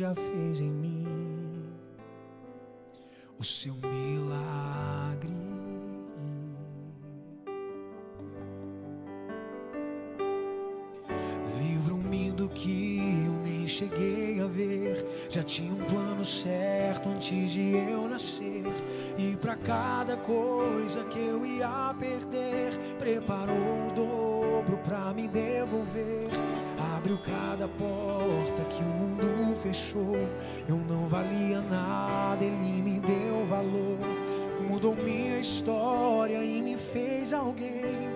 já 0.00 0.14
fez 0.14 0.62
em 0.62 0.70
mim 0.70 1.06
o 3.38 3.44
seu 3.44 3.74
milagre. 3.74 5.30
Livro-me 11.58 12.30
do 12.30 12.48
que 12.48 12.98
eu 13.26 13.32
nem 13.44 13.68
cheguei 13.68 14.40
a 14.40 14.46
ver. 14.46 15.06
Já 15.28 15.42
tinha 15.42 15.70
um 15.70 15.84
plano 15.84 16.24
certo 16.24 17.10
antes 17.10 17.50
de 17.50 17.72
eu 17.76 18.08
nascer. 18.08 18.64
E 19.18 19.36
pra 19.36 19.54
cada 19.54 20.16
coisa 20.16 21.04
que 21.04 21.18
eu 21.18 21.44
ia 21.44 21.94
perder, 21.98 22.72
preparou 22.98 23.88
o 23.88 23.92
dobro 23.94 24.78
pra 24.78 25.12
me 25.12 25.28
devolver. 25.28 26.28
Abriu 26.96 27.18
cada 27.18 27.68
porta 27.68 28.64
que 28.70 28.82
o 28.82 28.86
mundo 28.86 29.09
fechou. 29.62 30.16
Eu 30.68 30.76
não 30.76 31.06
valia 31.06 31.60
nada, 31.60 32.44
ele 32.44 32.82
me 32.82 33.00
deu 33.00 33.44
valor. 33.46 33.98
Mudou 34.68 34.94
minha 34.94 35.38
história 35.38 36.42
e 36.42 36.62
me 36.62 36.76
fez 36.76 37.32
alguém. 37.32 38.10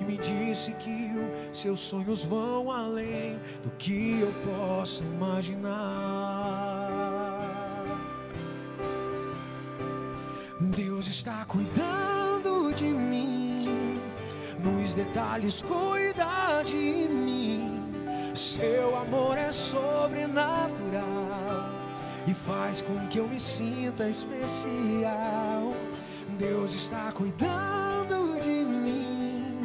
E 0.00 0.04
me 0.04 0.16
disse 0.16 0.72
que 0.72 1.10
os 1.50 1.58
seus 1.58 1.80
sonhos 1.80 2.24
vão 2.24 2.70
além 2.70 3.38
do 3.62 3.70
que 3.78 4.20
eu 4.20 4.32
posso 4.44 5.02
imaginar. 5.04 6.38
Deus 10.60 11.06
está 11.06 11.44
cuidando 11.44 12.72
de 12.74 12.86
mim, 12.86 14.00
nos 14.62 14.94
detalhes 14.94 15.62
cuida 15.62 16.62
de 16.64 17.08
mim. 17.08 17.47
Seu 18.58 18.96
amor 18.96 19.38
é 19.38 19.52
sobrenatural 19.52 21.70
e 22.26 22.34
faz 22.34 22.82
com 22.82 23.06
que 23.06 23.18
eu 23.18 23.28
me 23.28 23.38
sinta 23.38 24.08
especial. 24.08 25.72
Deus 26.36 26.74
está 26.74 27.12
cuidando 27.12 28.40
de 28.40 28.64
mim, 28.64 29.64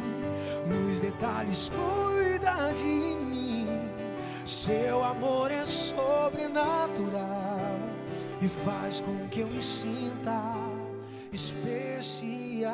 nos 0.68 1.00
detalhes 1.00 1.70
cuida 1.70 2.72
de 2.72 2.84
mim. 2.84 3.66
Seu 4.44 5.02
amor 5.02 5.50
é 5.50 5.66
sobrenatural 5.66 7.80
e 8.40 8.46
faz 8.46 9.00
com 9.00 9.26
que 9.26 9.40
eu 9.40 9.48
me 9.48 9.60
sinta 9.60 10.40
especial. 11.32 12.72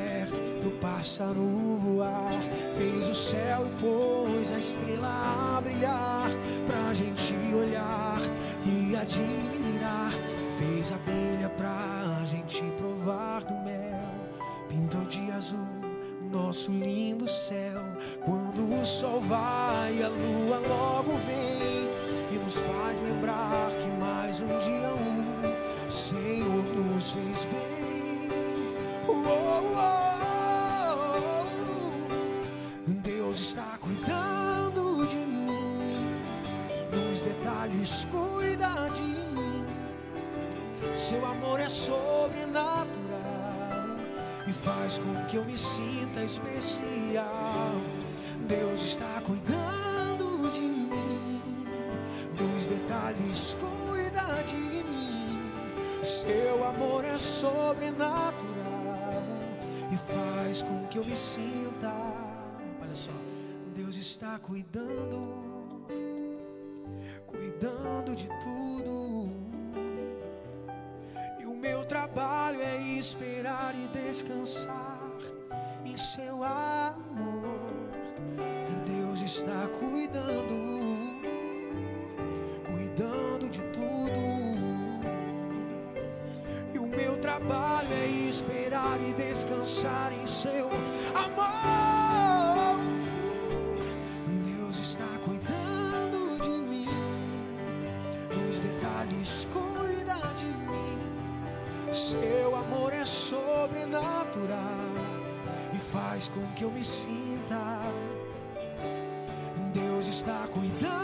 Certa 0.00 0.40
pro 0.60 0.70
pássaro 0.72 1.76
voar. 1.78 2.40
Fez 2.76 3.08
o 3.08 3.14
céu 3.14 3.66
e 3.66 3.80
pôs 3.80 4.52
a 4.52 4.58
estrela 4.58 5.56
a 5.56 5.60
brilhar. 5.60 6.30
Pra 6.66 6.94
gente 6.94 7.34
olhar 7.54 8.20
e 8.64 8.96
admirar. 8.96 10.12
Fez 10.58 10.92
a 10.92 10.96
abelha 10.96 11.48
pra 11.50 12.22
gente 12.26 12.62
provar 12.78 13.42
do 13.44 13.54
mel. 13.64 14.00
Pintou 14.68 15.04
de 15.04 15.30
azul 15.32 15.80
nosso 16.30 16.70
lindo 16.70 17.26
céu. 17.26 17.82
Quando 18.24 18.80
o 18.80 18.86
sol 18.86 19.20
vai, 19.20 20.02
a 20.02 20.08
lua 20.08 20.58
logo 20.68 21.12
vem 21.26 21.90
e 22.32 22.38
nos 22.38 22.58
faz 22.58 23.00
lembrar 23.00 23.70
que 23.70 23.88
mais 23.98 24.40
um 24.40 24.58
dia 24.58 24.88
um 24.94 25.90
Senhor 25.90 26.62
nos 26.76 27.10
fez 27.10 27.44
bem. 27.46 27.79
Deus 33.30 33.38
está 33.42 33.78
cuidando 33.80 35.06
de 35.06 35.18
mim, 35.18 36.20
nos 36.90 37.22
detalhes 37.22 38.04
cuida 38.10 38.88
de 38.92 39.02
mim. 39.02 39.64
Seu 40.96 41.24
amor 41.24 41.60
é 41.60 41.68
sobrenatural 41.68 42.88
e 44.48 44.52
faz 44.52 44.98
com 44.98 45.14
que 45.26 45.36
eu 45.36 45.44
me 45.44 45.56
sinta 45.56 46.24
especial. 46.24 47.70
Deus 48.48 48.82
está 48.82 49.22
cuidando 49.24 50.50
de 50.50 50.60
mim. 50.60 51.40
Nos 52.36 52.66
detalhes, 52.66 53.56
cuida 53.60 54.42
de 54.42 54.56
mim. 54.56 55.52
Seu 56.02 56.64
amor 56.66 57.04
é 57.04 57.16
sobrenatural 57.16 58.49
com 60.62 60.86
que 60.88 60.98
eu 60.98 61.04
me 61.04 61.16
sinta. 61.16 61.92
Olha 62.80 62.94
só, 62.94 63.12
Deus 63.74 63.96
está 63.96 64.38
cuidando, 64.38 65.86
cuidando 67.26 68.14
de 68.14 68.28
tudo. 68.40 69.30
E 71.38 71.46
o 71.46 71.54
meu 71.54 71.84
trabalho 71.84 72.60
é 72.60 72.76
esperar 72.98 73.74
e 73.74 73.88
descansar 73.88 75.00
em 75.84 75.96
seu 75.96 76.42
amor. 76.42 77.60
E 78.70 78.90
Deus 78.90 79.20
está 79.22 79.68
cuidando, 79.78 80.69
trabalho 87.20 87.92
é 87.92 88.06
esperar 88.06 88.98
e 89.00 89.12
descansar 89.12 90.12
em 90.12 90.26
seu 90.26 90.68
amor. 91.14 92.80
Deus 94.44 94.78
está 94.78 95.06
cuidando 95.24 96.38
de 96.42 96.50
mim, 96.50 96.88
nos 98.34 98.60
detalhes 98.60 99.46
cuida 99.52 100.14
de 100.36 100.46
mim. 100.46 101.92
Seu 101.92 102.56
amor 102.56 102.92
é 102.92 103.04
sobrenatural 103.04 104.56
e 105.74 105.78
faz 105.78 106.28
com 106.28 106.46
que 106.54 106.64
eu 106.64 106.70
me 106.70 106.82
sinta. 106.82 107.80
Deus 109.72 110.06
está 110.06 110.48
cuidando 110.50 110.99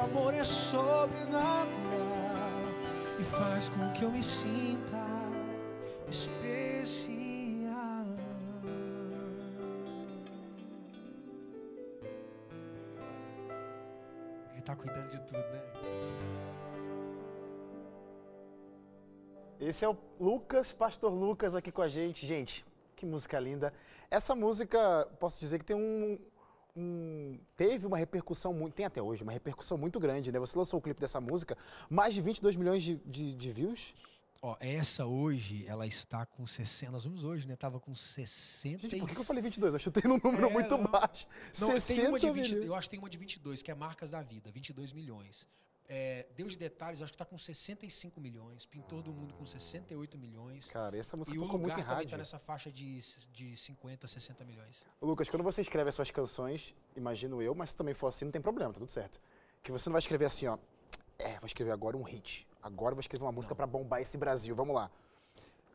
amor 0.00 0.32
é 0.34 0.44
sobrenatural 0.44 1.68
e 3.18 3.22
faz 3.22 3.68
com 3.68 3.92
que 3.92 4.04
eu 4.04 4.10
me 4.10 4.22
sinta 4.22 4.96
especial. 6.08 7.20
Ele 14.50 14.60
está 14.60 14.74
cuidando 14.74 15.08
de 15.08 15.18
tudo, 15.20 15.38
né? 15.38 15.60
Esse 19.60 19.84
é 19.84 19.88
o 19.88 19.96
Lucas, 20.18 20.72
Pastor 20.72 21.12
Lucas 21.12 21.54
aqui 21.54 21.70
com 21.70 21.82
a 21.82 21.88
gente. 21.88 22.26
Gente, 22.26 22.64
que 22.96 23.04
música 23.04 23.38
linda. 23.38 23.72
Essa 24.10 24.34
música, 24.34 25.06
posso 25.20 25.38
dizer 25.38 25.58
que 25.58 25.64
tem 25.64 25.76
um, 25.76 26.18
um- 26.80 27.38
teve 27.56 27.86
uma 27.86 27.98
repercussão 27.98 28.52
muito, 28.54 28.74
tem 28.74 28.86
até 28.86 29.02
hoje, 29.02 29.22
uma 29.22 29.32
repercussão 29.32 29.76
muito 29.76 30.00
grande, 30.00 30.32
né? 30.32 30.38
Você 30.38 30.58
lançou 30.58 30.78
o 30.78 30.82
clipe 30.82 31.00
dessa 31.00 31.20
música, 31.20 31.56
mais 31.88 32.14
de 32.14 32.20
22 32.22 32.56
milhões 32.56 32.82
de, 32.82 32.96
de, 33.04 33.34
de 33.34 33.52
views. 33.52 33.94
Ó, 34.42 34.56
essa 34.58 35.04
hoje, 35.04 35.66
ela 35.66 35.86
está 35.86 36.24
com 36.24 36.46
60. 36.46 36.90
Nós 36.92 37.04
vimos 37.04 37.24
hoje, 37.24 37.46
né? 37.46 37.56
Tava 37.56 37.78
com 37.78 37.94
60. 37.94 38.88
Gente, 38.88 38.98
por 39.00 39.08
que 39.08 39.14
que 39.14 39.20
eu 39.20 39.24
falei 39.24 39.42
22? 39.42 39.74
Eu 39.74 39.80
chutei 39.80 40.02
num 40.08 40.18
número 40.24 40.46
É, 40.46 40.50
muito 40.50 40.78
não. 40.78 40.84
baixo. 40.84 41.26
Não, 41.60 41.68
tem 41.68 41.80
60 41.80 42.08
uma 42.08 42.18
de 42.18 42.30
20, 42.30 42.48
milhões. 42.48 42.66
eu 42.66 42.74
acho 42.74 42.88
que 42.88 42.96
tem 42.96 42.98
uma 42.98 43.10
de 43.10 43.18
22, 43.18 43.60
que 43.62 43.70
é 43.70 43.74
Marcas 43.74 44.12
da 44.12 44.22
Vida, 44.22 44.50
22 44.50 44.94
milhões. 44.94 45.46
É, 45.92 46.24
Deus 46.36 46.52
de 46.52 46.58
Detalhes, 46.58 47.02
acho 47.02 47.10
que 47.10 47.16
está 47.16 47.24
com 47.24 47.36
65 47.36 48.20
milhões. 48.20 48.64
Pintor 48.64 49.02
do 49.02 49.12
Mundo 49.12 49.34
com 49.34 49.44
68 49.44 50.16
milhões. 50.16 50.70
Cara, 50.70 50.96
essa 50.96 51.16
música 51.16 51.36
e 51.36 51.40
tocou 51.40 51.58
muito 51.58 51.72
em 51.72 51.82
também 51.82 51.94
rádio. 51.94 52.04
está 52.04 52.16
nessa 52.16 52.38
faixa 52.38 52.70
de, 52.70 53.00
de 53.32 53.56
50, 53.56 54.06
60 54.06 54.44
milhões. 54.44 54.86
Lucas, 55.02 55.28
quando 55.28 55.42
você 55.42 55.62
escreve 55.62 55.88
as 55.88 55.96
suas 55.96 56.12
canções, 56.12 56.76
imagino 56.94 57.42
eu, 57.42 57.56
mas 57.56 57.70
se 57.70 57.76
também 57.76 57.92
for 57.92 58.06
assim, 58.06 58.24
não 58.24 58.30
tem 58.30 58.40
problema, 58.40 58.72
tá 58.72 58.78
tudo 58.78 58.88
certo. 58.88 59.20
Que 59.64 59.72
você 59.72 59.88
não 59.88 59.94
vai 59.94 59.98
escrever 59.98 60.26
assim, 60.26 60.46
ó. 60.46 60.56
É, 61.18 61.40
vou 61.40 61.46
escrever 61.48 61.72
agora 61.72 61.96
um 61.96 62.04
hit. 62.04 62.46
Agora 62.62 62.94
vou 62.94 63.00
escrever 63.00 63.24
uma 63.24 63.32
música 63.32 63.56
pra 63.56 63.66
bombar 63.66 64.00
esse 64.00 64.16
Brasil. 64.16 64.54
Vamos 64.54 64.72
lá. 64.72 64.92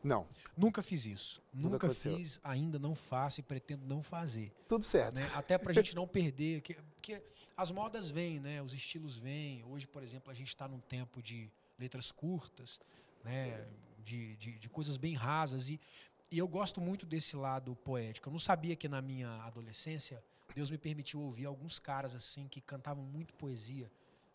Não, 0.06 0.26
Nunca 0.56 0.82
fiz 0.82 1.04
isso. 1.04 1.42
Nunca 1.52 1.68
Nunca, 1.74 1.86
aconteceu. 1.88 2.16
fiz, 2.16 2.40
ainda 2.42 2.78
não 2.78 2.94
faço 2.94 3.40
e 3.40 3.42
pretendo 3.42 3.84
não 3.86 4.02
fazer. 4.02 4.50
tudo 4.68 4.82
certo. 4.84 5.14
né? 5.16 5.30
Até 5.34 5.58
para 5.58 5.70
a 5.70 5.74
gente 5.74 5.94
não 5.94 6.06
perder, 6.08 6.62
que- 6.62 6.74
porque 6.94 7.22
as 7.56 7.70
modas 7.70 8.10
vêm, 8.10 8.40
né? 8.40 8.62
Os 8.62 8.72
estilos 8.72 9.16
vêm. 9.18 9.62
Hoje, 9.64 9.86
por 9.86 10.02
exemplo, 10.02 10.30
a 10.30 10.34
gente 10.34 10.48
está 10.48 10.66
num 10.66 10.80
tempo 10.80 11.22
de 11.22 11.50
letras 11.78 12.10
curtas, 12.10 12.80
né? 13.24 13.66
De, 13.98 14.36
de, 14.36 14.58
de 14.58 14.68
coisas 14.68 14.96
bem 14.96 15.14
rasas 15.14 15.68
e, 15.68 15.80
e 16.30 16.38
eu 16.38 16.46
gosto 16.46 16.80
muito 16.80 17.04
desse 17.04 17.36
lado 17.36 17.74
poético. 17.76 18.28
Eu 18.28 18.32
não 18.32 18.38
sabia 18.38 18.76
que 18.76 18.88
na 18.88 19.02
minha 19.02 19.28
adolescência 19.42 20.22
Deus 20.54 20.70
me 20.70 20.78
permitiu 20.78 21.20
ouvir 21.20 21.44
alguns 21.46 21.78
caras 21.78 22.14
assim 22.14 22.46
que 22.48 22.60
cantavam 22.60 23.04
muito 23.04 23.34
poesia, 23.34 23.90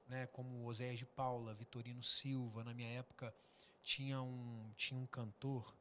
né? 0.10 0.28
Como 0.28 0.68
Oséias 0.68 1.00
de 1.00 1.06
Paula, 1.06 1.54
Vitorino 1.56 2.04
Silva. 2.04 2.64
Na 2.64 2.74
minha 2.74 2.90
época 2.90 3.34
tinha 3.84 4.22
um 4.22 4.72
tinha 4.76 5.00
um 5.00 5.06
cantor 5.06 5.76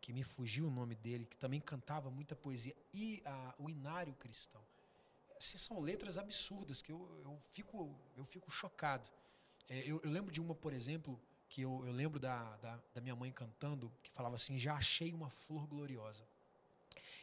que 0.00 0.12
me 0.12 0.22
fugiu 0.22 0.66
o 0.68 0.70
nome 0.70 0.94
dele, 0.94 1.26
que 1.26 1.36
também 1.36 1.60
cantava 1.60 2.10
muita 2.10 2.34
poesia, 2.36 2.74
e 2.94 3.20
a- 3.24 3.54
o 3.58 3.68
Inário 3.68 4.14
Cristão. 4.14 4.64
Assim, 5.36 5.58
são 5.58 5.80
letras 5.80 6.16
absurdas 6.18 6.80
que 6.80 6.90
eu, 6.90 7.20
eu, 7.24 7.38
fico, 7.40 7.94
eu 8.16 8.24
fico 8.24 8.50
chocado. 8.50 9.08
É, 9.68 9.80
eu, 9.80 10.00
eu 10.02 10.10
lembro 10.10 10.32
de 10.32 10.40
uma, 10.40 10.54
por 10.54 10.72
exemplo, 10.72 11.20
que 11.48 11.62
eu, 11.62 11.84
eu 11.86 11.92
lembro 11.92 12.18
da, 12.18 12.56
da, 12.56 12.80
da 12.94 13.00
minha 13.00 13.14
mãe 13.14 13.30
cantando, 13.32 13.92
que 14.02 14.10
falava 14.10 14.36
assim: 14.36 14.58
Já 14.58 14.74
achei 14.74 15.12
uma 15.12 15.30
flor 15.30 15.66
gloriosa. 15.66 16.26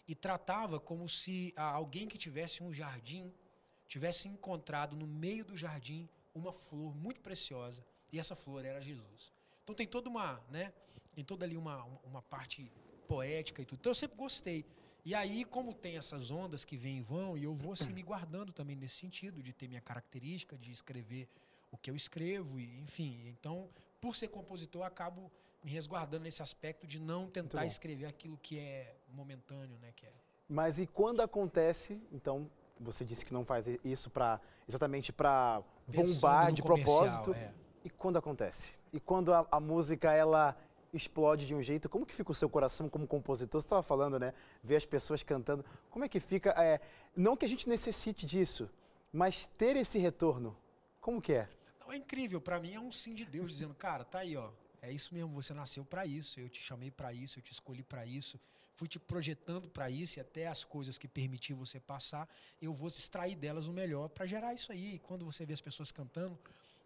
E 0.07 0.13
tratava 0.13 0.79
como 0.79 1.09
se 1.09 1.53
ah, 1.55 1.63
alguém 1.71 2.07
que 2.07 2.17
tivesse 2.17 2.61
um 2.61 2.71
jardim 2.71 3.33
tivesse 3.87 4.27
encontrado 4.27 4.95
no 4.95 5.07
meio 5.07 5.45
do 5.45 5.55
jardim 5.55 6.09
uma 6.33 6.51
flor 6.51 6.95
muito 6.95 7.21
preciosa, 7.21 7.85
e 8.11 8.19
essa 8.19 8.35
flor 8.35 8.65
era 8.65 8.81
Jesus. 8.81 9.31
Então 9.65 9.73
tem 9.73 9.87
toda 9.87 10.07
uma, 10.07 10.39
né? 10.51 10.71
Tem 11.15 11.25
toda 11.25 11.43
ali 11.43 11.57
uma, 11.57 11.83
uma 12.03 12.21
parte 12.21 12.71
poética 13.07 13.63
e 13.63 13.65
tudo. 13.65 13.79
Então 13.79 13.89
eu 13.89 13.95
sempre 13.95 14.15
gostei. 14.15 14.63
E 15.03 15.15
aí, 15.15 15.43
como 15.43 15.73
tem 15.73 15.97
essas 15.97 16.29
ondas 16.29 16.63
que 16.63 16.77
vêm 16.77 16.97
e 16.97 17.01
vão, 17.01 17.35
e 17.35 17.43
eu 17.43 17.53
vou 17.53 17.73
assim 17.73 17.91
me 17.91 18.03
guardando 18.03 18.53
também 18.53 18.75
nesse 18.75 18.95
sentido, 18.95 19.41
de 19.41 19.53
ter 19.53 19.67
minha 19.67 19.81
característica, 19.81 20.55
de 20.55 20.71
escrever 20.71 21.27
o 21.71 21.77
que 21.77 21.89
eu 21.89 21.95
escrevo, 21.95 22.59
e, 22.59 22.79
enfim. 22.79 23.27
Então, 23.27 23.67
por 23.99 24.15
ser 24.15 24.27
compositor, 24.27 24.81
eu 24.81 24.85
acabo 24.85 25.31
me 25.63 25.71
resguardando 25.71 26.23
nesse 26.23 26.43
aspecto 26.43 26.85
de 26.85 26.99
não 26.99 27.27
tentar 27.27 27.65
escrever 27.65 28.05
aquilo 28.05 28.37
que 28.37 28.59
é 28.59 28.95
momentâneo, 29.09 29.79
né? 29.79 29.91
Que 29.95 30.05
é 30.05 30.13
Mas 30.47 30.77
e 30.77 30.85
quando 30.85 31.21
acontece, 31.21 31.99
então, 32.11 32.49
você 32.79 33.03
disse 33.03 33.25
que 33.25 33.33
não 33.33 33.43
faz 33.43 33.65
isso 33.83 34.11
pra, 34.11 34.39
exatamente 34.67 35.11
para 35.11 35.63
bombar 35.87 36.51
de 36.51 36.61
propósito. 36.61 37.33
é. 37.33 37.64
E 37.85 37.89
quando 37.91 38.17
acontece? 38.17 38.79
E 38.91 38.99
quando 38.99 39.31
a, 39.31 39.47
a 39.51 39.59
música, 39.59 40.11
ela 40.11 40.57
explode 40.91 41.45
de 41.45 41.53
um 41.53 41.61
jeito, 41.61 41.87
como 41.87 42.03
que 42.03 42.15
fica 42.15 42.31
o 42.31 42.35
seu 42.35 42.49
coração 42.49 42.89
como 42.89 43.05
compositor? 43.05 43.61
Você 43.61 43.67
estava 43.67 43.83
falando, 43.83 44.17
né? 44.17 44.33
Ver 44.63 44.77
as 44.77 44.85
pessoas 44.87 45.21
cantando. 45.21 45.63
Como 45.91 46.03
é 46.03 46.09
que 46.09 46.19
fica? 46.19 46.49
É, 46.57 46.81
não 47.15 47.37
que 47.37 47.45
a 47.45 47.47
gente 47.47 47.69
necessite 47.69 48.25
disso, 48.25 48.67
mas 49.13 49.45
ter 49.45 49.75
esse 49.75 49.99
retorno. 49.99 50.57
Como 50.99 51.21
que 51.21 51.33
é? 51.33 51.47
Não, 51.79 51.93
é 51.93 51.97
incrível, 51.97 52.41
pra 52.41 52.59
mim 52.59 52.73
é 52.73 52.79
um 52.79 52.91
sim 52.91 53.13
de 53.13 53.23
Deus 53.23 53.51
dizendo, 53.51 53.75
cara, 53.75 54.03
tá 54.03 54.19
aí, 54.19 54.35
ó. 54.35 54.49
É 54.81 54.91
isso 54.91 55.13
mesmo, 55.13 55.31
você 55.31 55.53
nasceu 55.53 55.85
pra 55.85 56.07
isso, 56.07 56.39
eu 56.39 56.49
te 56.49 56.59
chamei 56.59 56.89
pra 56.89 57.13
isso, 57.13 57.37
eu 57.37 57.43
te 57.43 57.51
escolhi 57.51 57.83
pra 57.83 58.03
isso, 58.03 58.39
fui 58.73 58.87
te 58.87 58.97
projetando 58.99 59.69
pra 59.69 59.91
isso 59.91 60.17
e 60.17 60.21
até 60.21 60.47
as 60.47 60.63
coisas 60.63 60.97
que 60.97 61.07
permiti 61.07 61.53
você 61.53 61.79
passar, 61.79 62.27
eu 62.59 62.73
vou 62.73 62.87
extrair 62.87 63.35
delas 63.35 63.67
o 63.67 63.73
melhor 63.73 64.09
pra 64.09 64.25
gerar 64.25 64.55
isso 64.55 64.71
aí. 64.71 64.95
E 64.95 64.99
quando 64.99 65.23
você 65.23 65.45
vê 65.45 65.53
as 65.53 65.61
pessoas 65.61 65.91
cantando, 65.91 66.39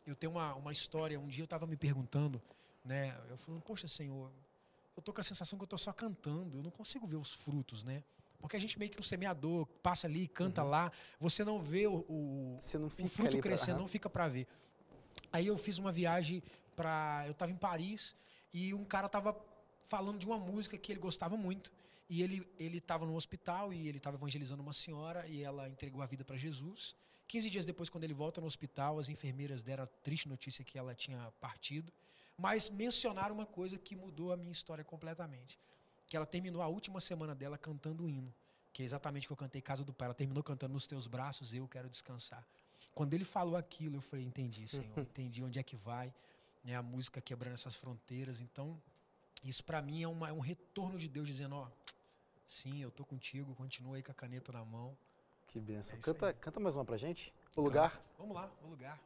eu 0.09 0.15
tenho 0.15 0.31
uma, 0.31 0.55
uma 0.55 0.71
história, 0.71 1.19
um 1.19 1.27
dia 1.27 1.43
eu 1.43 1.47
tava 1.47 1.67
me 1.67 1.75
perguntando, 1.77 2.41
né, 2.83 3.15
eu 3.29 3.37
falando, 3.37 3.61
poxa, 3.61 3.87
Senhor, 3.87 4.31
eu 4.95 5.01
tô 5.01 5.13
com 5.13 5.21
a 5.21 5.23
sensação 5.23 5.57
que 5.57 5.63
eu 5.63 5.67
tô 5.67 5.77
só 5.77 5.93
cantando, 5.93 6.57
eu 6.57 6.63
não 6.63 6.71
consigo 6.71 7.05
ver 7.07 7.17
os 7.17 7.33
frutos, 7.33 7.83
né? 7.83 8.03
Porque 8.39 8.55
a 8.55 8.59
gente 8.59 8.79
meio 8.79 8.89
que 8.89 8.99
um 8.99 9.03
semeador 9.03 9.65
passa 9.83 10.07
ali, 10.07 10.27
canta 10.27 10.63
lá, 10.63 10.91
você 11.19 11.43
não 11.43 11.59
vê 11.59 11.87
o, 11.87 12.05
o, 12.09 12.57
não 12.79 12.87
o 12.87 12.89
fruto 12.89 13.31
pra- 13.31 13.41
crescendo, 13.41 13.71
aham. 13.73 13.79
não 13.81 13.87
fica 13.87 14.09
para 14.09 14.27
ver. 14.27 14.47
Aí 15.31 15.45
eu 15.47 15.57
fiz 15.57 15.77
uma 15.77 15.91
viagem 15.91 16.41
para, 16.75 17.23
eu 17.25 17.31
estava 17.31 17.51
em 17.51 17.55
Paris 17.57 18.15
e 18.53 18.73
um 18.73 18.85
cara 18.85 19.07
tava 19.09 19.37
falando 19.83 20.17
de 20.17 20.25
uma 20.25 20.37
música 20.37 20.77
que 20.77 20.91
ele 20.91 20.99
gostava 20.99 21.35
muito 21.35 21.71
e 22.09 22.21
ele 22.23 22.47
ele 22.57 22.77
estava 22.77 23.05
no 23.05 23.15
hospital 23.15 23.73
e 23.73 23.87
ele 23.87 23.97
estava 23.97 24.15
evangelizando 24.17 24.61
uma 24.63 24.73
senhora 24.73 25.27
e 25.27 25.43
ela 25.43 25.67
entregou 25.69 26.01
a 26.01 26.05
vida 26.05 26.23
para 26.23 26.37
Jesus. 26.37 26.95
15 27.29 27.47
dias 27.51 27.63
depois, 27.63 27.91
quando 27.91 28.05
ele 28.05 28.13
volta 28.13 28.41
no 28.41 28.47
hospital, 28.47 28.97
as 28.97 29.07
enfermeiras 29.07 29.61
deram 29.61 29.83
a 29.83 29.87
triste 29.87 30.27
notícia 30.27 30.65
que 30.65 30.79
ela 30.79 30.95
tinha 30.95 31.31
partido, 31.39 31.93
mas 32.35 32.71
mencionaram 32.71 33.35
uma 33.35 33.45
coisa 33.45 33.77
que 33.77 33.95
mudou 33.95 34.33
a 34.33 34.35
minha 34.35 34.51
história 34.51 34.83
completamente. 34.83 35.59
Que 36.07 36.17
ela 36.17 36.25
terminou 36.25 36.59
a 36.59 36.67
última 36.67 36.99
semana 36.99 37.35
dela 37.35 37.55
cantando 37.55 38.03
o 38.03 38.09
hino, 38.09 38.33
que 38.73 38.81
é 38.81 38.85
exatamente 38.85 39.25
o 39.25 39.29
que 39.29 39.33
eu 39.33 39.37
cantei 39.37 39.61
Casa 39.61 39.83
do 39.83 39.93
Pai. 39.93 40.07
Ela 40.07 40.15
terminou 40.15 40.41
cantando 40.41 40.73
Nos 40.73 40.87
Teus 40.87 41.05
Braços, 41.05 41.53
Eu 41.53 41.67
Quero 41.67 41.87
Descansar. 41.87 42.43
Quando 42.95 43.13
ele 43.13 43.23
falou 43.23 43.55
aquilo, 43.55 43.97
eu 43.97 44.01
falei, 44.01 44.25
entendi, 44.25 44.67
Senhor, 44.67 44.97
entendi 44.97 45.43
onde 45.43 45.59
é 45.59 45.63
que 45.63 45.75
vai, 45.75 46.11
né, 46.63 46.75
a 46.75 46.81
música 46.81 47.21
quebrando 47.21 47.53
essas 47.53 47.75
fronteiras. 47.75 48.41
Então, 48.41 48.81
Isso 49.43 49.63
para 49.63 49.83
mim 49.83 50.01
é, 50.01 50.07
uma, 50.07 50.29
é, 50.29 50.33
um 50.33 50.39
retorno 50.39 50.97
de 50.97 51.07
Deus 51.07 51.27
dizendo, 51.27 51.55
ó, 51.57 51.69
sim, 52.43 52.81
eu 52.81 52.89
tô 52.89 53.05
contigo, 53.05 53.53
continua 53.53 53.97
aí 53.97 54.01
com 54.01 54.11
a 54.11 54.15
caneta 54.15 54.51
na 54.51 54.65
mão. 54.65 54.97
Que 55.49 55.59
benção. 55.59 55.97
É 55.97 56.01
canta, 56.01 56.31
canta 56.33 56.59
mais 56.59 56.75
uma 56.75 56.85
pra 56.85 56.95
gente. 56.95 57.33
O 57.57 57.61
lugar. 57.61 57.99
Vamos 58.19 58.35
lá, 58.35 58.51
o 58.63 58.67
lugar. 58.69 58.99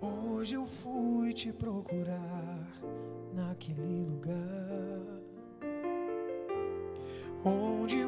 Hoje 0.00 0.54
eu 0.54 0.64
fui 0.64 1.32
te 1.32 1.52
procurar 1.52 2.68
naquele 3.34 4.04
lugar 4.04 4.86
onde 7.44 8.05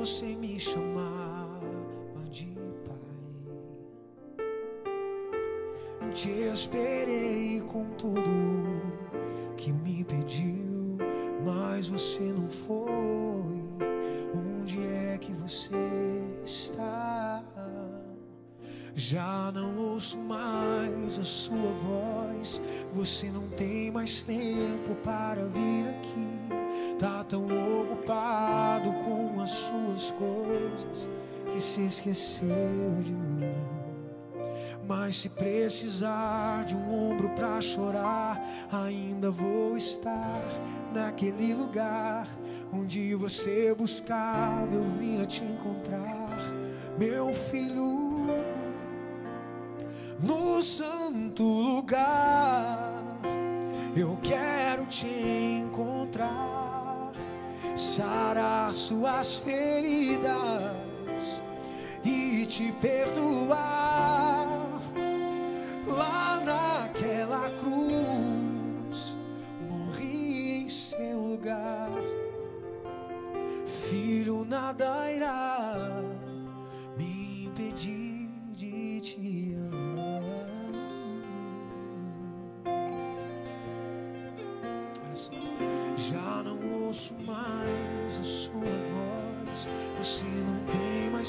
você 0.00 0.34
me 0.34 0.58
chamava 0.58 1.60
de 2.30 2.56
pai. 2.86 2.96
Te 6.14 6.30
esperei 6.30 7.60
com 7.66 7.84
tudo 7.98 8.22
que 9.58 9.70
me 9.70 10.02
pediu, 10.02 10.96
mas 11.44 11.86
você 11.86 12.22
não 12.22 12.48
foi. 12.48 12.80
Onde 14.34 14.82
é 14.86 15.18
que 15.18 15.34
você 15.34 15.76
está? 16.46 17.44
Já 18.94 19.52
não 19.52 19.76
ouço 19.92 20.16
mais 20.16 21.18
a 21.18 21.24
sua 21.24 21.56
voz. 21.56 22.62
Você 22.94 23.28
não 23.28 23.46
tem 23.50 23.90
mais 23.90 24.24
tempo 24.24 24.94
para 25.04 25.44
vir 25.44 25.88
aqui. 25.90 26.59
Tá 27.00 27.24
tão 27.24 27.46
ocupado 27.80 28.92
com 29.04 29.40
as 29.40 29.48
suas 29.48 30.10
coisas 30.10 31.08
que 31.50 31.60
se 31.60 31.80
esqueceu 31.86 33.00
de 33.02 33.14
mim. 33.14 33.54
Mas 34.86 35.16
se 35.16 35.30
precisar 35.30 36.64
de 36.66 36.76
um 36.76 37.10
ombro 37.10 37.30
para 37.30 37.58
chorar, 37.62 38.38
ainda 38.70 39.30
vou 39.30 39.78
estar 39.78 40.42
naquele 40.92 41.54
lugar 41.54 42.28
onde 42.70 43.14
você 43.14 43.74
buscava. 43.74 44.68
Eu 44.70 44.84
vinha 44.84 45.24
te 45.24 45.42
encontrar, 45.42 46.36
meu 46.98 47.32
filho 47.32 48.10
no 50.22 50.62
santo 50.62 51.42
lugar. 51.42 53.02
Eu 53.96 54.18
quero 54.22 54.86
te 54.86 55.06
encontrar, 55.06 56.49
sarar 57.80 58.72
suas 58.72 59.36
feridas 59.36 60.32
e 62.04 62.44
te 62.44 62.70
perdoar. 62.72 64.46
Lá 65.86 66.40
naquela 66.44 67.50
cruz, 67.58 69.16
morri 69.68 70.62
em 70.62 70.68
seu 70.68 71.18
lugar. 71.18 71.90
Filho, 73.66 74.44
nada 74.44 75.10
irá 75.10 75.69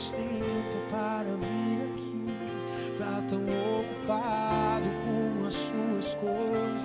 mais 0.02 0.12
tempo 0.14 0.78
para 0.90 1.30
vir 1.38 1.94
aqui. 1.94 2.98
Tá 2.98 3.24
tão 3.30 3.44
ocupado 3.80 4.86
com 5.06 5.46
as 5.46 5.54
suas 5.54 6.16
coisas 6.16 6.82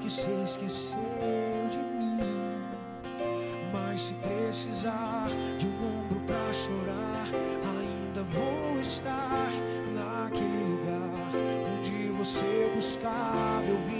que 0.00 0.10
se 0.10 0.30
esqueceu 0.42 0.98
de 1.70 1.78
mim. 1.78 2.18
Mas 3.72 4.00
se 4.00 4.14
precisar 4.14 5.28
de 5.58 5.66
um 5.66 6.00
ombro 6.00 6.20
pra 6.26 6.52
chorar, 6.52 7.26
ainda 7.78 8.22
vou 8.32 8.80
estar 8.80 9.50
naquele 9.94 10.64
lugar 10.64 11.10
onde 11.78 12.08
você 12.18 12.72
buscava. 12.74 13.64
Eu 13.64 13.95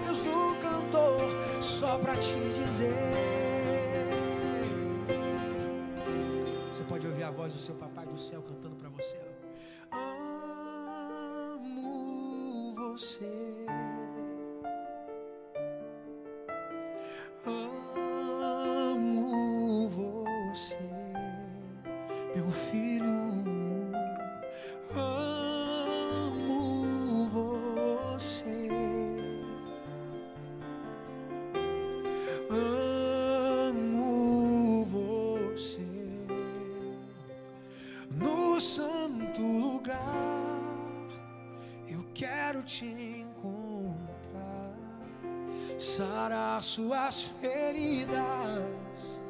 lábios 0.00 0.22
do 0.22 0.56
cantor, 0.60 1.20
só 1.62 1.98
pra 1.98 2.16
te 2.16 2.38
dizer. 2.54 2.94
Você 6.70 6.82
pode 6.84 7.06
ouvir 7.06 7.24
a 7.24 7.30
voz 7.30 7.52
do 7.52 7.58
seu 7.58 7.74
papai 7.74 8.06
do 8.06 8.16
céu 8.18 8.40
cantando 8.42 8.76
pra 8.76 8.88
você. 8.88 9.20
Amo 11.52 11.64
você. 12.74 13.30
Amo 18.56 19.88
você, 19.88 20.78
meu 22.34 22.50
filho. 22.50 23.49
Sarar 46.60 46.62
suas 46.62 47.22
feridas 47.40 49.20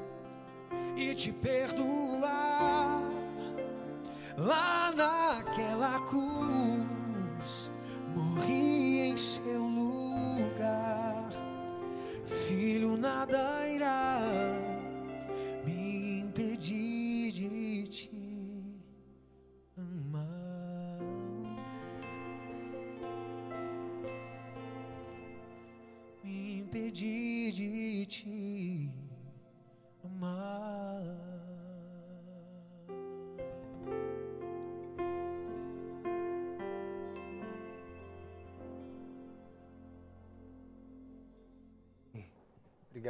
e 0.97 1.14
te 1.14 1.33
perdoar. 1.33 3.01
Lá 4.37 4.93
naquela 4.95 6.01
cruz, 6.07 6.69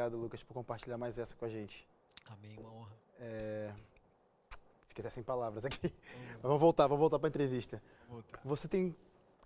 Obrigado, 0.00 0.16
Lucas, 0.16 0.42
por 0.42 0.54
compartilhar 0.54 0.96
mais 0.96 1.18
essa 1.18 1.34
com 1.36 1.44
a 1.44 1.48
gente. 1.48 1.86
Amém, 2.24 2.56
uma 2.58 2.72
honra. 2.72 2.96
É... 3.18 3.70
Fiquei 4.88 5.02
até 5.02 5.10
sem 5.10 5.22
palavras 5.22 5.66
aqui. 5.66 5.92
Mas 6.34 6.42
vamos 6.42 6.58
voltar, 6.58 6.86
vamos 6.86 7.00
voltar 7.00 7.18
para 7.18 7.28
a 7.28 7.30
entrevista. 7.30 7.82
Voltar. 8.08 8.40
Você 8.42 8.66
tem 8.66 8.96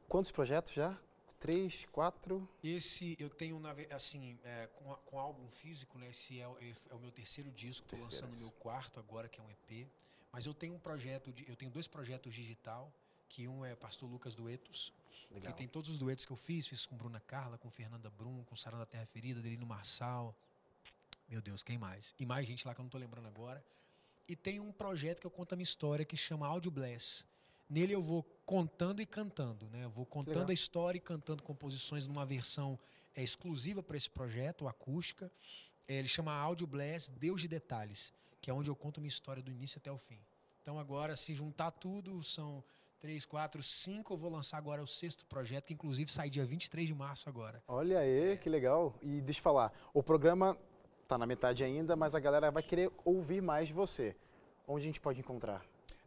quantos 0.08 0.30
projetos 0.30 0.72
já? 0.72 0.96
Três, 1.40 1.86
quatro? 1.90 2.48
Esse 2.62 3.16
eu 3.18 3.28
tenho, 3.28 3.60
assim, 3.90 4.38
é, 4.44 4.68
com, 4.68 4.92
a- 4.92 4.96
com 4.98 5.18
álbum 5.18 5.50
físico, 5.50 5.98
né? 5.98 6.08
Esse 6.10 6.38
é, 6.40 6.46
o- 6.46 6.56
é 6.60 6.94
o 6.94 7.00
meu 7.00 7.10
terceiro 7.10 7.50
disco, 7.50 7.84
estou 7.86 7.98
lançando 7.98 8.36
meu 8.38 8.52
quarto 8.52 9.00
agora, 9.00 9.28
que 9.28 9.40
é 9.40 9.42
um 9.42 9.50
EP. 9.50 9.88
Mas 10.30 10.46
eu 10.46 10.54
tenho 10.54 10.74
um 10.74 10.78
projeto, 10.78 11.32
de, 11.32 11.48
eu 11.48 11.56
tenho 11.56 11.70
dois 11.72 11.88
projetos 11.88 12.32
digital, 12.32 12.92
que 13.28 13.48
um 13.48 13.64
é 13.64 13.74
Pastor 13.74 14.08
Lucas 14.08 14.34
Duetos, 14.34 14.92
Legal. 15.30 15.52
que 15.52 15.58
tem 15.58 15.68
todos 15.68 15.90
os 15.90 15.98
duetos 15.98 16.24
que 16.24 16.32
eu 16.32 16.36
fiz, 16.36 16.66
fiz 16.66 16.86
com 16.86 16.96
Bruna 16.96 17.20
Carla, 17.20 17.58
com 17.58 17.70
Fernanda 17.70 18.10
Brum, 18.10 18.44
com 18.44 18.54
Sara 18.56 18.78
da 18.78 18.86
Terra 18.86 19.06
Ferida, 19.06 19.40
Delino 19.40 19.66
Marçal. 19.66 20.34
Meu 21.28 21.40
Deus, 21.40 21.62
quem 21.62 21.78
mais? 21.78 22.14
E 22.18 22.26
mais 22.26 22.46
gente 22.46 22.66
lá 22.66 22.74
que 22.74 22.80
eu 22.80 22.84
não 22.84 22.88
estou 22.88 23.00
lembrando 23.00 23.26
agora. 23.26 23.64
E 24.28 24.34
tem 24.34 24.60
um 24.60 24.72
projeto 24.72 25.20
que 25.20 25.26
eu 25.26 25.30
conto 25.30 25.52
a 25.52 25.56
minha 25.56 25.64
história 25.64 26.04
que 26.04 26.16
chama 26.16 26.46
Audio 26.46 26.70
Bless. 26.70 27.24
Nele 27.68 27.92
eu 27.92 28.02
vou 28.02 28.22
contando 28.44 29.00
e 29.00 29.06
cantando, 29.06 29.68
né? 29.70 29.84
Eu 29.84 29.90
vou 29.90 30.06
contando 30.06 30.50
a 30.50 30.52
história 30.52 30.98
e 30.98 31.00
cantando 31.00 31.42
composições 31.42 32.06
numa 32.06 32.24
versão 32.24 32.78
é, 33.14 33.22
exclusiva 33.22 33.82
para 33.82 33.96
esse 33.96 34.08
projeto, 34.08 34.68
acústica. 34.68 35.30
É, 35.88 35.94
ele 35.94 36.08
chama 36.08 36.32
Audio 36.32 36.66
Bless 36.66 37.10
Deus 37.10 37.40
de 37.40 37.48
Detalhes, 37.48 38.12
que 38.40 38.50
é 38.50 38.54
onde 38.54 38.70
eu 38.70 38.76
conto 38.76 39.00
minha 39.00 39.08
história 39.08 39.42
do 39.42 39.50
início 39.50 39.78
até 39.78 39.90
o 39.90 39.98
fim. 39.98 40.18
Então 40.62 40.78
agora, 40.78 41.16
se 41.16 41.34
juntar 41.34 41.70
tudo, 41.72 42.22
são 42.22 42.64
três, 43.04 43.26
quatro, 43.26 43.62
cinco. 43.62 44.14
Eu 44.14 44.16
vou 44.16 44.30
lançar 44.30 44.56
agora 44.56 44.82
o 44.82 44.86
sexto 44.86 45.26
projeto, 45.26 45.66
que 45.66 45.74
inclusive 45.74 46.10
sai 46.10 46.30
dia 46.30 46.42
23 46.42 46.86
de 46.86 46.94
março 46.94 47.28
agora. 47.28 47.62
Olha 47.68 47.98
aí, 47.98 48.38
que 48.38 48.48
legal. 48.48 48.94
E 49.02 49.20
deixa 49.20 49.40
eu 49.40 49.42
falar, 49.42 49.70
o 49.92 50.02
programa 50.02 50.56
tá 51.06 51.18
na 51.18 51.26
metade 51.26 51.62
ainda, 51.62 51.94
mas 51.96 52.14
a 52.14 52.18
galera 52.18 52.50
vai 52.50 52.62
querer 52.62 52.90
ouvir 53.04 53.42
mais 53.42 53.68
de 53.68 53.74
você. 53.74 54.16
Onde 54.66 54.84
a 54.84 54.86
gente 54.86 55.02
pode 55.02 55.20
encontrar? 55.20 55.62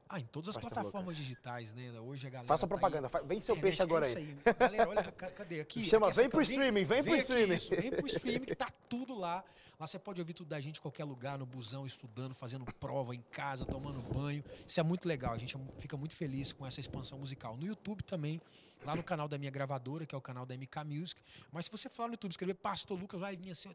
Ah, 0.09 0.19
em 0.19 0.25
todas 0.25 0.49
as 0.49 0.57
plataformas 0.57 1.01
Lucas. 1.01 1.17
digitais, 1.17 1.73
né? 1.73 1.91
Hoje 1.99 2.27
a 2.27 2.29
galera. 2.29 2.47
Faça 2.47 2.65
tá 2.65 2.73
aí- 2.75 2.79
propaganda, 2.79 3.09
vem 3.25 3.41
seu 3.41 3.55
Internet, 3.55 3.61
peixe 3.61 3.81
agora 3.83 4.05
é 4.05 4.09
isso 4.09 4.17
aí. 4.17 4.37
Galera, 4.57 4.89
olha, 4.89 5.11
ca- 5.11 5.31
cadê? 5.31 5.59
Aqui. 5.59 5.83
Chama, 5.83 6.07
aqui 6.07 6.15
vem 6.17 6.29
pro 6.29 6.41
streaming, 6.41 6.85
vem 6.85 7.03
pro 7.03 7.13
aqui, 7.13 7.21
streaming. 7.21 7.55
isso, 7.55 7.75
vem 7.75 7.91
pro 7.91 8.07
streaming 8.07 8.45
que 8.45 8.55
tá 8.55 8.69
tudo 8.87 9.13
lá. 9.17 9.43
Lá 9.79 9.85
você 9.85 9.99
pode 9.99 10.21
ouvir 10.21 10.33
tudo 10.33 10.47
da 10.47 10.59
gente 10.61 10.77
em 10.77 10.81
qualquer 10.81 11.03
lugar, 11.03 11.37
no 11.37 11.45
busão, 11.45 11.85
estudando, 11.85 12.33
fazendo 12.33 12.65
prova 12.79 13.13
em 13.13 13.21
casa, 13.31 13.65
tomando 13.65 14.01
banho. 14.01 14.43
Isso 14.65 14.79
é 14.79 14.83
muito 14.83 15.07
legal. 15.07 15.33
A 15.33 15.37
gente 15.37 15.55
fica 15.77 15.97
muito 15.97 16.15
feliz 16.15 16.51
com 16.53 16.65
essa 16.65 16.79
expansão 16.79 17.19
musical. 17.19 17.57
No 17.57 17.65
YouTube 17.65 18.01
também, 18.03 18.41
lá 18.85 18.95
no 18.95 19.03
canal 19.03 19.27
da 19.27 19.37
minha 19.37 19.51
gravadora, 19.51 20.05
que 20.05 20.13
é 20.13 20.17
o 20.17 20.21
canal 20.21 20.45
da 20.45 20.55
MK 20.55 20.83
Music. 20.85 21.21
Mas 21.51 21.65
se 21.65 21.71
você 21.71 21.89
for 21.89 22.07
no 22.07 22.13
YouTube, 22.13 22.31
escrever 22.31 22.53
Pastor 22.55 22.97
Lucas, 22.99 23.19
vai 23.19 23.35
vir 23.35 23.51
assim, 23.51 23.69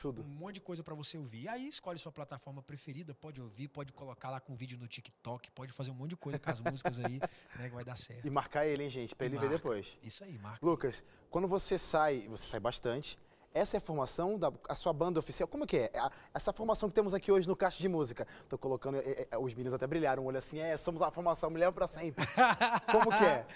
Tudo. 0.00 0.22
um 0.22 0.26
monte 0.26 0.54
de 0.56 0.60
coisa 0.60 0.82
para 0.82 0.94
você 0.94 1.16
ouvir. 1.18 1.42
E 1.42 1.48
aí 1.48 1.68
escolhe 1.68 1.98
sua 1.98 2.12
plataforma 2.12 2.62
preferida, 2.62 3.14
pode 3.14 3.40
ouvir, 3.40 3.68
pode 3.68 3.92
colocar 3.92 4.30
lá 4.30 4.40
com 4.40 4.54
vídeo 4.54 4.78
no 4.78 4.86
TikTok, 4.88 5.50
pode 5.52 5.72
fazer 5.72 5.90
um 5.90 5.94
monte 5.94 6.10
de 6.10 6.16
coisa 6.16 6.38
com 6.38 6.50
as 6.50 6.60
músicas 6.60 6.98
aí, 7.00 7.18
né, 7.56 7.68
que 7.68 7.74
vai 7.74 7.84
dar 7.84 7.96
certo. 7.96 8.26
E 8.26 8.30
marcar 8.30 8.66
ele, 8.66 8.82
hein, 8.84 8.90
gente, 8.90 9.14
pra 9.14 9.26
E 9.26 9.28
ele 9.28 9.36
ver 9.36 9.46
marca. 9.46 9.56
depois. 9.56 9.98
Isso 10.02 10.24
aí, 10.24 10.36
Marco. 10.38 10.64
Lucas, 10.64 11.04
quando 11.30 11.48
você 11.48 11.78
sai, 11.78 12.26
você 12.28 12.46
sai 12.46 12.60
bastante, 12.60 13.18
essa 13.52 13.76
é 13.76 13.78
a 13.78 13.80
formação 13.80 14.36
da 14.36 14.52
a 14.68 14.74
sua 14.74 14.92
banda 14.92 15.20
oficial? 15.20 15.46
Como 15.48 15.64
que 15.64 15.76
é? 15.76 15.90
A- 15.96 16.10
essa 16.34 16.52
formação 16.52 16.88
que 16.88 16.94
temos 16.96 17.14
aqui 17.14 17.30
hoje 17.30 17.46
no 17.46 17.54
Caixa 17.54 17.78
de 17.80 17.88
Música. 17.88 18.26
Tô 18.48 18.58
colocando, 18.58 18.96
é, 18.98 19.28
é, 19.30 19.38
os 19.38 19.54
meninos 19.54 19.72
até 19.72 19.86
brilharam 19.86 20.24
o 20.24 20.26
olho 20.26 20.38
assim, 20.38 20.58
é, 20.58 20.76
somos 20.76 21.00
a 21.02 21.10
formação 21.12 21.50
Mulher 21.50 21.70
para 21.70 21.86
Sempre. 21.86 22.24
Como 22.90 23.16
que 23.16 23.24
é? 23.24 23.46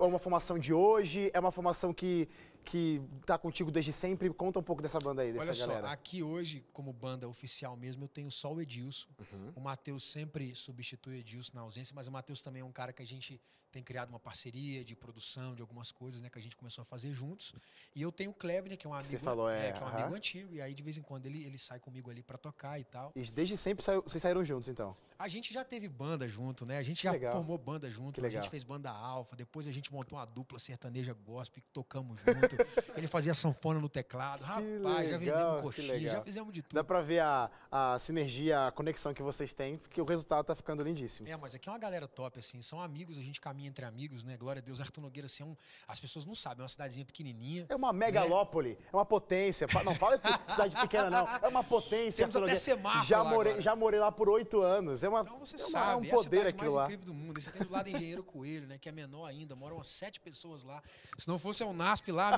É 0.00 0.04
uma 0.04 0.18
formação 0.18 0.58
de 0.58 0.72
hoje? 0.72 1.30
É 1.34 1.38
uma 1.38 1.52
formação 1.52 1.92
que, 1.92 2.26
que 2.64 3.00
tá 3.26 3.36
contigo 3.38 3.70
desde 3.70 3.92
sempre? 3.92 4.28
Conta 4.30 4.58
um 4.58 4.62
pouco 4.62 4.80
dessa 4.82 4.98
banda 4.98 5.22
aí, 5.22 5.32
dessa 5.32 5.44
Olha 5.44 5.54
só, 5.54 5.66
galera. 5.66 5.90
aqui 5.90 6.22
hoje, 6.22 6.64
como 6.72 6.92
banda 6.92 7.28
oficial 7.28 7.76
mesmo, 7.76 8.04
eu 8.04 8.08
tenho 8.08 8.30
só 8.30 8.52
o 8.52 8.60
Edilson. 8.60 9.08
Uhum. 9.32 9.52
O 9.56 9.60
Matheus 9.60 10.04
sempre 10.04 10.54
substitui 10.54 11.14
o 11.14 11.18
Edilson 11.18 11.52
na 11.54 11.62
ausência, 11.62 11.94
mas 11.94 12.06
o 12.06 12.12
Matheus 12.12 12.42
também 12.42 12.62
é 12.62 12.64
um 12.64 12.72
cara 12.72 12.92
que 12.92 13.02
a 13.02 13.06
gente 13.06 13.40
tem 13.72 13.84
criado 13.84 14.08
uma 14.08 14.18
parceria 14.18 14.84
de 14.84 14.96
produção, 14.96 15.54
de 15.54 15.62
algumas 15.62 15.92
coisas, 15.92 16.20
né, 16.20 16.28
que 16.28 16.36
a 16.36 16.42
gente 16.42 16.56
começou 16.56 16.82
a 16.82 16.84
fazer 16.84 17.12
juntos. 17.14 17.54
E 17.94 18.02
eu 18.02 18.10
tenho 18.10 18.32
o 18.32 18.34
Klebner, 18.34 18.76
que 18.76 18.84
é 18.84 18.90
um 18.90 18.92
amigo, 18.94 19.08
você 19.08 19.16
falou, 19.16 19.48
é, 19.48 19.70
que 19.70 19.78
é 19.78 19.84
um 19.84 19.86
aham. 19.86 19.98
amigo 20.00 20.16
antigo, 20.16 20.54
e 20.56 20.60
aí 20.60 20.74
de 20.74 20.82
vez 20.82 20.98
em 20.98 21.02
quando 21.02 21.26
ele, 21.26 21.44
ele 21.44 21.56
sai 21.56 21.78
comigo 21.78 22.10
ali 22.10 22.20
pra 22.20 22.36
tocar 22.36 22.80
e 22.80 22.84
tal. 22.84 23.12
E 23.14 23.22
desde 23.30 23.56
sempre 23.56 23.84
saiu- 23.84 24.02
vocês 24.02 24.20
saíram 24.20 24.44
juntos, 24.44 24.68
então? 24.68 24.96
A 25.16 25.28
gente 25.28 25.54
já 25.54 25.62
teve 25.64 25.86
banda 25.88 26.26
junto, 26.28 26.66
né? 26.66 26.78
A 26.78 26.82
gente 26.82 27.04
já 27.04 27.12
formou 27.30 27.56
banda 27.58 27.88
junto, 27.88 28.24
a 28.26 28.28
gente 28.28 28.48
fez 28.48 28.64
banda 28.64 28.90
alfa, 28.90 29.36
depois 29.36 29.68
a 29.68 29.72
gente 29.72 29.92
montou 29.92 30.18
uma 30.18 30.24
dupla 30.24 30.58
sertaneja 30.58 31.12
gospel, 31.12 31.62
que 31.62 31.68
tocamos 31.72 32.18
junto. 32.20 32.49
Ele 32.96 33.06
fazia 33.06 33.34
sanfona 33.34 33.80
no 33.80 33.88
teclado. 33.88 34.42
Rapaz, 34.42 35.10
já 35.10 35.16
legal, 35.18 35.18
vendemos 35.18 35.56
que 35.56 35.62
coxinha, 35.82 36.10
já 36.10 36.22
fizemos 36.22 36.52
de 36.52 36.62
tudo. 36.62 36.74
Dá 36.74 36.84
pra 36.84 37.00
ver 37.00 37.20
a, 37.20 37.50
a 37.70 37.98
sinergia, 37.98 38.66
a 38.66 38.70
conexão 38.72 39.12
que 39.14 39.22
vocês 39.22 39.52
têm, 39.52 39.76
porque 39.78 40.00
o 40.00 40.04
resultado 40.04 40.44
tá 40.46 40.54
ficando 40.56 40.82
lindíssimo. 40.82 41.28
É, 41.28 41.36
mas 41.36 41.54
aqui 41.54 41.68
é 41.68 41.72
uma 41.72 41.78
galera 41.78 42.06
top, 42.08 42.38
assim, 42.38 42.60
são 42.62 42.80
amigos, 42.80 43.18
a 43.18 43.22
gente 43.22 43.40
caminha 43.40 43.68
entre 43.68 43.84
amigos, 43.84 44.24
né? 44.24 44.36
Glória 44.36 44.60
a 44.60 44.64
Deus, 44.64 44.80
Arthur 44.80 45.00
Nogueira, 45.00 45.26
assim, 45.26 45.42
é 45.42 45.46
um, 45.46 45.56
as 45.86 46.00
pessoas 46.00 46.24
não 46.26 46.34
sabem, 46.34 46.60
é 46.60 46.62
uma 46.62 46.68
cidadezinha 46.68 47.04
pequenininha. 47.04 47.66
É 47.68 47.76
uma 47.76 47.92
megalópole, 47.92 48.78
é 48.92 48.96
uma 48.96 49.04
potência. 49.04 49.66
Não 49.84 49.94
fala 49.94 50.20
cidade 50.50 50.76
pequena, 50.76 51.10
não. 51.10 51.28
É 51.42 51.48
uma 51.48 51.64
potência. 51.64 52.26
Temos 52.26 52.36
até 52.36 52.54
semáforo 52.54 53.04
já 53.04 53.24
morei, 53.24 53.52
agora. 53.52 53.60
já 53.62 53.76
morei 53.76 54.00
lá 54.00 54.12
por 54.12 54.28
oito 54.28 54.60
anos. 54.62 55.02
É, 55.04 55.08
uma, 55.08 55.20
Então 55.20 55.38
você 55.38 55.56
é, 55.56 55.58
uma- 55.58 55.66
é 55.66 55.70
sabe, 55.70 56.00
um 56.00 56.04
é 56.04 56.08
a 56.10 56.14
poder 56.14 56.22
cidade 56.24 56.48
aquilo 56.48 56.62
mais 56.62 56.74
lá. 56.74 56.84
incrível 56.84 57.04
do 57.06 57.14
mundo. 57.14 57.38
E 57.38 57.42
você 57.42 57.50
tem 57.50 57.62
do 57.66 57.72
lado 57.72 57.88
Engenheiro 57.88 58.22
Coelho, 58.22 58.66
né? 58.66 58.78
Que 58.78 58.88
é 58.88 58.92
menor 58.92 59.26
ainda, 59.26 59.54
moram 59.56 59.76
umas 59.76 59.86
sete 59.88 60.20
pessoas 60.20 60.62
lá. 60.62 60.82
Se 61.18 61.28
não 61.28 61.38
fosse 61.38 61.62
o 61.64 61.72
NASP 61.72 62.10
lá, 62.12 62.30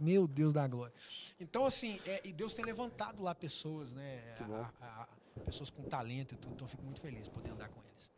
meu 0.00 0.26
Deus 0.28 0.52
da 0.52 0.66
glória. 0.66 0.92
Então, 1.40 1.64
assim, 1.64 1.98
é, 2.06 2.20
e 2.24 2.32
Deus 2.32 2.54
tem 2.54 2.64
levantado 2.64 3.22
lá 3.22 3.34
pessoas, 3.34 3.92
né? 3.92 4.34
A- 4.80 5.02
a- 5.02 5.08
pessoas 5.44 5.70
com 5.70 5.82
talento 5.82 6.34
e 6.34 6.36
tudo. 6.38 6.54
Então, 6.54 6.66
eu 6.66 6.70
fico 6.70 6.82
muito 6.84 7.00
feliz 7.00 7.24
de 7.24 7.30
poder 7.30 7.50
andar 7.50 7.68
com 7.68 7.80
eles. 7.82 8.10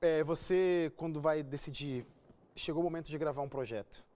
É, 0.00 0.22
você, 0.24 0.92
quando 0.96 1.20
vai 1.20 1.42
decidir, 1.42 2.06
chegou 2.54 2.80
o 2.82 2.84
momento 2.84 3.08
de 3.08 3.16
gravar 3.18 3.42
um 3.42 3.48
projeto. 3.48 4.06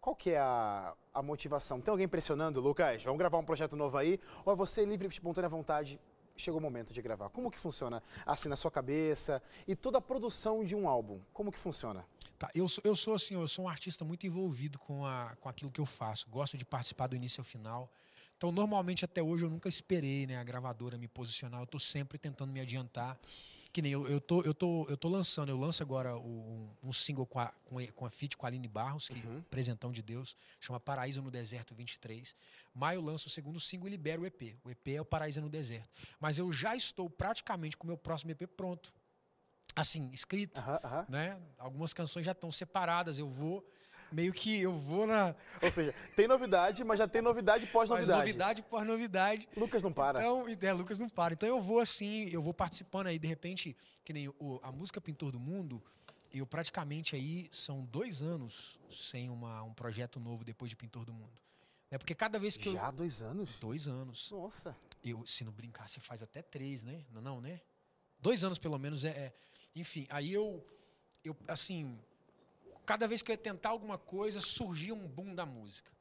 Qual 0.00 0.14
que 0.14 0.30
é 0.30 0.38
a, 0.38 0.94
a 1.12 1.22
motivação? 1.22 1.80
Tem 1.80 1.90
alguém 1.90 2.06
pressionando, 2.06 2.60
Lucas? 2.60 3.02
Vamos 3.02 3.18
gravar 3.18 3.38
um 3.38 3.44
projeto 3.44 3.74
novo 3.76 3.96
aí? 3.96 4.20
Ou 4.44 4.52
é 4.52 4.56
você 4.56 4.84
livre, 4.84 5.08
espontânea 5.08 5.48
vontade? 5.48 5.98
Chegou 6.36 6.60
o 6.60 6.62
momento 6.62 6.92
de 6.92 7.00
gravar. 7.02 7.28
Como 7.30 7.50
que 7.50 7.58
funciona? 7.58 8.02
Assim, 8.24 8.48
na 8.48 8.56
sua 8.56 8.70
cabeça? 8.70 9.42
E 9.66 9.74
toda 9.74 9.98
a 9.98 10.00
produção 10.00 10.62
de 10.64 10.76
um 10.76 10.86
álbum, 10.88 11.20
como 11.32 11.50
que 11.50 11.58
funciona? 11.58 12.06
Tá, 12.38 12.50
eu, 12.54 12.68
sou, 12.68 12.82
eu 12.84 12.94
sou 12.94 13.14
assim, 13.14 13.34
eu 13.34 13.48
sou 13.48 13.64
um 13.64 13.68
artista 13.68 14.04
muito 14.04 14.26
envolvido 14.26 14.78
com, 14.78 15.04
a, 15.06 15.34
com 15.40 15.48
aquilo 15.48 15.70
que 15.70 15.80
eu 15.80 15.86
faço. 15.86 16.28
Gosto 16.28 16.56
de 16.58 16.64
participar 16.64 17.06
do 17.06 17.16
início 17.16 17.40
ao 17.40 17.44
final. 17.44 17.90
Então, 18.36 18.52
normalmente, 18.52 19.04
até 19.04 19.22
hoje, 19.22 19.44
eu 19.44 19.50
nunca 19.50 19.68
esperei 19.68 20.26
né, 20.26 20.36
a 20.36 20.44
gravadora 20.44 20.98
me 20.98 21.08
posicionar. 21.08 21.60
Eu 21.60 21.64
estou 21.64 21.80
sempre 21.80 22.18
tentando 22.18 22.52
me 22.52 22.60
adiantar. 22.60 23.18
Que 23.72 23.82
nem 23.82 23.92
eu, 23.92 24.06
eu, 24.08 24.20
tô, 24.20 24.40
eu, 24.42 24.54
tô, 24.54 24.86
eu 24.88 24.96
tô 24.96 25.08
lançando, 25.08 25.50
eu 25.50 25.56
lanço 25.58 25.82
agora 25.82 26.16
um, 26.16 26.66
um 26.82 26.92
single 26.94 27.26
com 27.26 27.38
a, 27.38 27.48
com, 27.66 27.78
a- 27.78 27.86
com 27.92 28.06
a 28.06 28.10
feat 28.10 28.34
com 28.34 28.46
a 28.46 28.48
Aline 28.48 28.68
Barros, 28.68 29.08
que 29.08 29.20
presentão 29.50 29.92
de 29.92 30.00
Deus, 30.00 30.34
chama 30.60 30.80
Paraíso 30.80 31.20
no 31.20 31.30
Deserto 31.30 31.74
23. 31.74 32.34
Maio 32.74 33.02
lanço 33.02 33.28
o 33.28 33.30
segundo 33.30 33.60
single 33.60 33.88
e 33.88 33.90
libero 33.90 34.22
o 34.22 34.26
EP. 34.26 34.56
O 34.64 34.70
EP 34.70 34.88
é 34.88 35.00
o 35.00 35.04
Paraíso 35.04 35.42
no 35.42 35.50
Deserto. 35.50 35.90
Mas 36.18 36.38
eu 36.38 36.50
já 36.54 36.74
estou 36.74 37.10
praticamente 37.10 37.76
com 37.76 37.84
o 37.84 37.88
meu 37.88 37.98
próximo 37.98 38.30
EP 38.30 38.46
pronto. 38.46 38.94
Assim, 39.76 40.10
escrito 40.10 40.58
Aham, 40.58 40.80
aham. 40.82 41.06
né? 41.08 41.38
Algumas 41.58 41.92
canções 41.92 42.24
já 42.24 42.32
estão 42.32 42.50
separadas. 42.50 43.18
Eu 43.18 43.28
vou 43.28 43.62
meio 44.10 44.32
que 44.32 44.58
eu 44.58 44.72
vou 44.74 45.06
na 45.06 45.34
Ou 45.62 45.70
seja, 45.70 45.92
tem 46.16 46.26
novidade, 46.26 46.82
mas 46.82 46.98
já 46.98 47.06
tem 47.06 47.20
novidade 47.20 47.66
pós-novidade. 47.66 48.18
novidade 48.20 48.62
por 48.62 48.84
novidade. 48.86 49.46
Lucas 49.54 49.82
não 49.82 49.92
para. 49.92 50.20
Então, 50.20 50.46
é, 50.48 50.72
Lucas 50.72 50.98
não 50.98 51.08
para. 51.10 51.34
Então 51.34 51.46
eu 51.48 51.60
vou 51.60 51.78
assim, 51.78 52.28
eu 52.30 52.40
vou 52.40 52.54
participando 52.54 53.08
aí 53.08 53.18
de 53.18 53.28
repente, 53.28 53.76
que 54.02 54.12
nem 54.14 54.28
o- 54.28 54.58
a 54.62 54.72
música 54.72 54.98
Pintor 55.00 55.30
do 55.32 55.38
Mundo. 55.38 55.82
Eu 56.32 56.46
praticamente 56.46 57.14
aí 57.14 57.48
são 57.52 57.84
dois 57.84 58.22
anos 58.22 58.78
sem 58.90 59.28
uma, 59.30 59.62
um 59.62 59.72
projeto 59.74 60.18
novo 60.18 60.42
depois 60.44 60.70
de 60.70 60.76
Pintor 60.76 61.04
do 61.04 61.12
Mundo. 61.12 61.38
É 61.90 61.98
porque 61.98 62.14
cada 62.14 62.38
vez 62.38 62.56
que 62.56 62.72
Já 62.72 62.88
há 62.88 62.90
dois 62.90 63.20
anos? 63.22 63.50
eu 63.54 63.60
dois 63.60 63.86
anos. 63.88 64.30
Nossa. 64.30 64.74
Eu, 65.04 65.24
se 65.26 65.44
não 65.44 65.52
brincar, 65.52 65.88
se 65.88 66.00
faz 66.00 66.22
até 66.22 66.42
três, 66.42 66.82
né? 66.82 67.04
Não, 67.12 67.20
não, 67.20 67.40
né? 67.40 67.60
Dois 68.18 68.42
anos, 68.42 68.58
pelo 68.58 68.78
menos, 68.78 69.04
é. 69.04 69.08
é- 69.10 69.32
Enfim, 69.76 70.06
aí 70.08 70.32
eu, 70.32 70.66
eu, 71.22 71.36
assim, 71.46 71.98
cada 72.86 73.06
vez 73.06 73.20
que 73.20 73.30
eu 73.30 73.34
ia 73.34 73.38
tentar 73.38 73.68
alguma 73.68 73.98
coisa, 73.98 74.40
surgia 74.40 74.94
um 74.94 75.06
boom 75.06 75.34
da 75.34 75.44
música. 75.44 75.92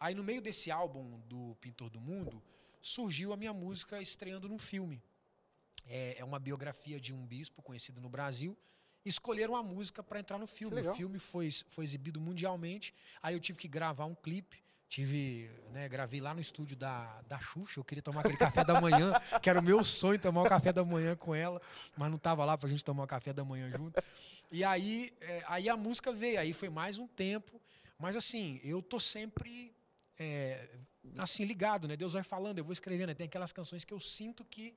Aí, 0.00 0.14
no 0.14 0.24
meio 0.24 0.42
desse 0.42 0.70
álbum 0.70 1.20
do 1.28 1.54
Pintor 1.60 1.90
do 1.90 2.00
Mundo, 2.00 2.42
surgiu 2.80 3.32
a 3.32 3.36
minha 3.36 3.52
música 3.52 4.02
estreando 4.02 4.48
num 4.48 4.58
filme. 4.58 5.00
É, 5.86 6.18
é 6.18 6.24
uma 6.24 6.38
biografia 6.38 6.98
de 6.98 7.12
um 7.14 7.24
bispo 7.24 7.62
conhecido 7.62 8.00
no 8.00 8.08
Brasil. 8.08 8.58
Escolheram 9.04 9.54
a 9.54 9.62
música 9.62 10.02
para 10.02 10.18
entrar 10.18 10.38
no 10.38 10.46
filme. 10.46 10.80
O 10.80 10.94
filme 10.94 11.18
foi, 11.18 11.50
foi 11.68 11.84
exibido 11.84 12.20
mundialmente. 12.20 12.94
Aí 13.22 13.34
eu 13.34 13.40
tive 13.40 13.58
que 13.58 13.68
gravar 13.68 14.06
um 14.06 14.14
clipe. 14.14 14.62
Tive, 14.90 15.48
né, 15.70 15.88
gravei 15.88 16.20
lá 16.20 16.34
no 16.34 16.40
estúdio 16.40 16.76
da, 16.76 17.22
da 17.28 17.38
Xuxa. 17.38 17.78
Eu 17.78 17.84
queria 17.84 18.02
tomar 18.02 18.22
aquele 18.22 18.36
café 18.36 18.64
da 18.64 18.80
manhã, 18.80 19.12
que 19.40 19.48
era 19.48 19.60
o 19.60 19.62
meu 19.62 19.84
sonho 19.84 20.18
tomar 20.18 20.42
o 20.42 20.48
café 20.48 20.72
da 20.72 20.84
manhã 20.84 21.14
com 21.14 21.32
ela, 21.32 21.62
mas 21.96 22.10
não 22.10 22.18
tava 22.18 22.44
lá 22.44 22.58
pra 22.58 22.68
gente 22.68 22.84
tomar 22.84 23.04
o 23.04 23.06
café 23.06 23.32
da 23.32 23.44
manhã 23.44 23.70
junto. 23.70 24.02
E 24.50 24.64
aí, 24.64 25.12
é, 25.20 25.44
aí 25.46 25.68
a 25.68 25.76
música 25.76 26.12
veio, 26.12 26.40
aí 26.40 26.52
foi 26.52 26.68
mais 26.68 26.98
um 26.98 27.06
tempo. 27.06 27.60
Mas 28.00 28.16
assim, 28.16 28.60
eu 28.64 28.82
tô 28.82 28.98
sempre 28.98 29.72
é, 30.18 30.68
assim, 31.18 31.44
ligado, 31.44 31.86
né? 31.86 31.96
Deus 31.96 32.14
vai 32.14 32.24
falando, 32.24 32.58
eu 32.58 32.64
vou 32.64 32.72
escrevendo. 32.72 33.14
Tem 33.14 33.26
aquelas 33.26 33.52
canções 33.52 33.84
que 33.84 33.94
eu 33.94 34.00
sinto 34.00 34.44
que 34.44 34.74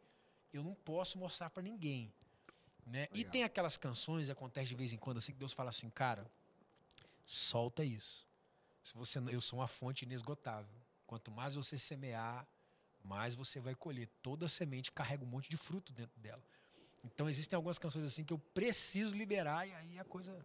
eu 0.53 0.63
não 0.63 0.75
posso 0.75 1.17
mostrar 1.17 1.49
para 1.49 1.63
ninguém. 1.63 2.13
Né? 2.85 3.07
E 3.15 3.23
tem 3.23 3.43
aquelas 3.43 3.77
canções, 3.77 4.29
acontece 4.29 4.67
de 4.67 4.75
vez 4.75 4.93
em 4.93 4.97
quando, 4.97 5.17
assim, 5.17 5.31
que 5.31 5.39
Deus 5.39 5.53
fala 5.53 5.69
assim, 5.69 5.89
cara, 5.89 6.29
solta 7.25 7.83
isso. 7.83 8.31
Se 8.83 8.93
você, 8.95 9.19
eu 9.31 9.39
sou 9.39 9.59
uma 9.59 9.67
fonte 9.67 10.03
inesgotável. 10.03 10.75
Quanto 11.07 11.31
mais 11.31 11.55
você 11.55 11.77
semear, 11.77 12.45
mais 13.01 13.33
você 13.33 13.61
vai 13.61 13.73
colher. 13.73 14.09
Toda 14.21 14.47
semente 14.49 14.91
carrega 14.91 15.23
um 15.23 15.27
monte 15.27 15.49
de 15.49 15.55
fruto 15.55 15.93
dentro 15.93 16.19
dela. 16.19 16.43
Então 17.05 17.29
existem 17.29 17.55
algumas 17.55 17.79
canções 17.79 18.03
assim 18.03 18.25
que 18.25 18.33
eu 18.33 18.39
preciso 18.53 19.15
liberar 19.15 19.65
e 19.65 19.73
aí 19.73 19.99
a 19.99 20.03
coisa 20.03 20.37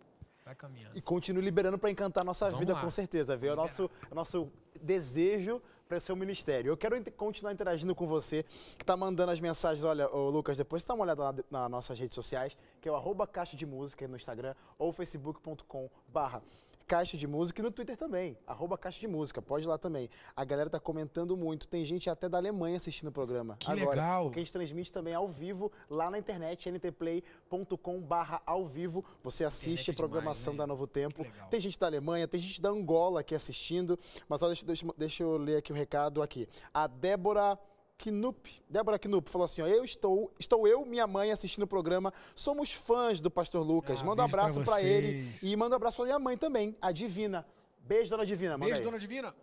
vai 0.45 0.55
caminhando. 0.55 0.97
E 0.97 1.03
continue 1.03 1.43
liberando 1.43 1.79
para 1.79 1.91
encantar 1.91 2.23
a 2.23 2.25
nossa 2.25 2.47
Vamos 2.47 2.61
vida, 2.61 2.75
lá. 2.75 2.81
com 2.81 2.91
certeza. 2.91 3.37
Ver 3.37 3.53
o 3.53 3.57
nosso, 3.57 3.91
o 4.09 4.15
nosso 4.15 4.53
desejo 4.81 5.61
para 5.89 5.99
ser 5.99 6.13
o 6.13 6.17
ministério. 6.17 6.71
Eu 6.71 6.77
quero 6.77 7.03
continuar 7.13 7.53
interagindo 7.53 7.95
com 7.95 8.07
você, 8.07 8.45
que 8.77 8.85
está 8.85 8.97
mandando 8.97 9.33
as 9.33 9.41
mensagens. 9.41 9.85
Olha, 9.85 10.09
ô, 10.15 10.31
Lucas, 10.31 10.57
depois 10.57 10.85
dá 10.85 10.95
uma 10.95 11.05
olhada 11.05 11.45
nas 11.51 11.71
nossas 11.71 11.99
redes 11.99 12.15
sociais, 12.15 12.57
que 12.81 12.89
é 12.89 12.93
o 12.93 12.95
arroba 12.95 13.27
caixa 13.27 13.57
de 13.57 13.67
música 13.67 14.07
no 14.07 14.17
Instagram 14.17 14.55
ou 14.79 14.93
facebook.com 14.93 15.91
barra 16.07 16.43
Caixa 16.89 17.19
de 17.19 17.27
Música 17.27 17.61
e 17.61 17.63
no 17.63 17.71
Twitter 17.71 17.99
também, 17.99 18.39
arroba 18.47 18.79
Caixa 18.79 18.99
de 18.99 19.07
Música, 19.07 19.43
pode 19.43 19.67
ir 19.67 19.69
lá 19.69 19.77
também. 19.77 20.09
A 20.35 20.43
galera 20.43 20.71
tá 20.71 20.81
comentando 20.81 21.37
muito, 21.37 21.69
tem 21.69 21.85
gente 21.85 22.09
até 22.09 22.31
da 22.31 22.39
Alemanha 22.39 22.79
assistindo 22.79 23.09
o 23.09 23.13
programa. 23.13 23.57
Que 23.59 23.71
agora, 23.71 23.91
legal. 23.91 24.25
Porque 24.25 24.41
a 24.41 24.43
gente 24.43 24.53
transmite 24.53 24.91
também 24.91 25.13
ao 25.13 25.29
vivo 25.29 25.71
lá 25.91 26.11
na 26.11 26.19
internet, 26.19 26.71
ntplay.com 26.71 28.01
barra 28.01 28.41
ao 28.47 28.67
vivo. 28.67 29.05
Você 29.23 29.45
assiste 29.45 29.91
a 29.91 29.95
programação 29.95 30.55
demais, 30.55 30.59
né? 30.61 30.63
da 30.63 30.67
Novo 30.67 30.87
Tempo. 30.87 31.23
Que. 31.23 31.51
Tem 31.51 31.61
gente 31.61 31.79
da 31.79 31.87
Alemanha, 31.87 32.27
tem 32.27 32.41
gente 32.41 32.63
da 32.63 32.71
Angola 32.71 33.21
aqui 33.21 33.35
assistindo. 33.35 33.99
Mas 34.27 34.43
olha, 34.43 34.55
deixa, 34.55 34.65
deixa, 34.65 34.87
deixa 34.97 35.23
eu 35.23 35.37
ler 35.37 35.59
aqui 35.59 35.71
o 35.71 35.75
recado 35.75 36.23
aqui. 36.23 36.49
A 36.73 36.87
Débora 36.87 37.59
Knup, 37.99 38.49
Débora 38.71 38.99
Knup 38.99 39.29
falou 39.29 39.45
assim, 39.45 39.61
ó, 39.61 39.67
eu 39.67 39.85
estou, 39.85 40.33
estou 40.39 40.69
eu, 40.69 40.85
minha 40.85 41.07
mãe 41.07 41.33
assistindo 41.33 41.65
o 41.65 41.67
programa, 41.67 42.13
somos 42.35 42.73
fãs 42.73 43.21
do 43.21 43.31
Pastor 43.31 43.67
Lucas. 43.67 44.01
Ah, 44.01 44.05
manda 44.05 44.23
um 44.23 44.25
abraço 44.25 44.61
pra 44.63 44.81
ele 44.81 45.33
e 45.43 45.57
manda 45.57 45.75
um 45.75 45.77
abraço 45.77 45.97
pra 45.97 46.05
minha 46.07 46.19
mãe 46.19 46.37
também, 46.37 46.77
a 46.81 46.93
Divina. 46.93 47.45
Beijo, 47.81 48.11
dona 48.11 48.25
Divina. 48.25 48.53
manda 48.53 48.67
Beijo, 48.67 48.81
aí. 48.81 48.85
dona 48.85 48.99
Divina. 48.99 49.35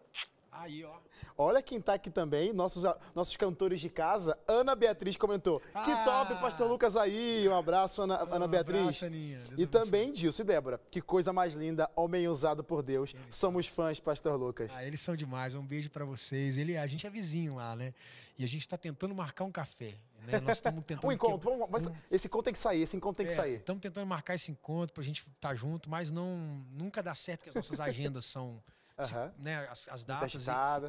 Aí, 0.57 0.83
ó. 0.83 0.95
Olha 1.37 1.61
quem 1.61 1.81
tá 1.81 1.93
aqui 1.95 2.09
também, 2.09 2.53
nossos, 2.53 2.85
a- 2.85 2.97
nossos 3.13 3.35
cantores 3.35 3.81
de 3.81 3.89
casa. 3.89 4.37
Ana 4.47 4.73
Beatriz 4.73 5.17
comentou. 5.17 5.59
Que 5.59 5.67
Ah! 5.91 6.03
top, 6.05 6.41
Pastor 6.41 6.67
Lucas 6.69 6.95
aí. 6.95 7.47
Um 7.47 7.55
abraço, 7.55 8.01
Ana, 8.01 8.15
Ana 8.31 8.45
Um 8.45 8.49
Beatriz. 8.49 8.79
abraço, 8.79 9.05
Aninha. 9.05 9.39
Deus 9.49 9.59
e 9.59 9.67
também 9.67 10.13
Dilson 10.13 10.43
e 10.43 10.45
Débora. 10.45 10.79
Que 10.89 11.01
coisa 11.01 11.33
mais 11.33 11.53
linda, 11.53 11.89
homem 11.95 12.27
usado 12.27 12.63
por 12.63 12.81
Deus. 12.81 13.13
Somos 13.29 13.67
fãs, 13.67 13.99
Pastor 13.99 14.39
Lucas. 14.39 14.71
Ah, 14.75 14.83
eles 14.85 15.01
são 15.01 15.15
demais. 15.15 15.55
Um 15.55 15.65
beijo 15.65 15.89
pra 15.89 16.05
vocês. 16.05 16.57
Ele, 16.57 16.77
a 16.77 16.87
gente 16.87 17.05
é 17.05 17.09
vizinho 17.09 17.55
lá, 17.55 17.75
né? 17.75 17.93
E 18.39 18.43
a 18.43 18.47
gente 18.47 18.67
tá 18.67 18.77
tentando 18.77 19.13
marcar 19.13 19.43
um 19.43 19.51
café. 19.51 19.93
Né? 20.25 20.39
Nós 20.39 20.57
estamos 20.57 20.83
tentando. 20.85 21.07
Um 21.07 21.11
encontro, 21.11 21.51
que- 21.51 21.57
vamos, 21.57 21.69
mas 21.69 21.83
esse 22.09 22.27
encontro 22.27 22.45
tem 22.45 22.53
que 22.53 22.59
sair, 22.59 22.81
esse 22.81 22.95
encontro 22.95 23.17
tem 23.17 23.27
que 23.27 23.33
sair. 23.33 23.55
Estamos 23.55 23.81
tentando 23.81 24.07
marcar 24.07 24.35
esse 24.35 24.51
encontro 24.51 24.93
pra 24.93 25.03
gente 25.03 25.23
estar 25.35 25.53
junto, 25.53 25.89
mas 25.89 26.09
não 26.09 26.37
nunca 26.71 27.03
dá 27.03 27.13
certo 27.13 27.43
porque 27.43 27.49
as 27.59 27.69
nossas 27.69 27.79
agendas 27.79 28.25
são 28.25 28.61
se- 29.03 29.13
Aham. 29.13 29.33
né, 29.37 29.67
as, 29.69 29.87
as 29.89 30.03
datas. 30.03 30.33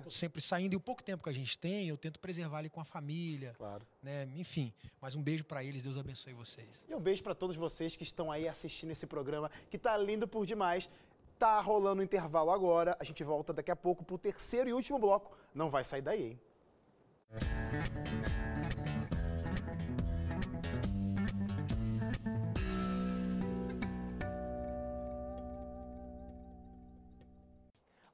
e 0.08 0.10
sempre 0.10 0.40
saindo 0.40 0.74
e 0.74 0.76
o 0.76 0.80
pouco 0.80 1.02
tempo 1.02 1.22
que 1.24 1.28
a 1.28 1.32
gente 1.32 1.58
tem, 1.58 1.88
eu 1.88 1.96
tento 1.96 2.20
preservar 2.20 2.58
ali 2.58 2.70
com 2.70 2.80
a 2.80 2.84
família, 2.84 3.54
Claro. 3.58 3.84
né? 4.02 4.28
Enfim, 4.36 4.72
mas 5.00 5.14
um 5.16 5.22
beijo 5.22 5.44
pra 5.44 5.64
eles, 5.64 5.82
Deus 5.82 5.96
abençoe 5.98 6.32
vocês. 6.32 6.84
E 6.88 6.94
um 6.94 7.00
beijo 7.00 7.22
para 7.22 7.34
todos 7.34 7.56
vocês 7.56 7.96
que 7.96 8.04
estão 8.04 8.30
aí 8.30 8.46
assistindo 8.48 8.90
esse 8.90 9.06
programa, 9.06 9.50
que 9.70 9.76
tá 9.78 9.96
lindo 9.96 10.28
por 10.28 10.46
demais. 10.46 10.88
Tá 11.38 11.60
rolando 11.60 12.00
o 12.00 12.04
intervalo 12.04 12.50
agora. 12.50 12.96
A 12.98 13.04
gente 13.04 13.22
volta 13.22 13.52
daqui 13.52 13.70
a 13.70 13.76
pouco 13.76 14.02
pro 14.04 14.16
terceiro 14.16 14.70
e 14.70 14.72
último 14.72 14.98
bloco. 14.98 15.36
Não 15.54 15.68
vai 15.68 15.84
sair 15.84 16.00
daí, 16.00 16.30
hein? 16.30 16.40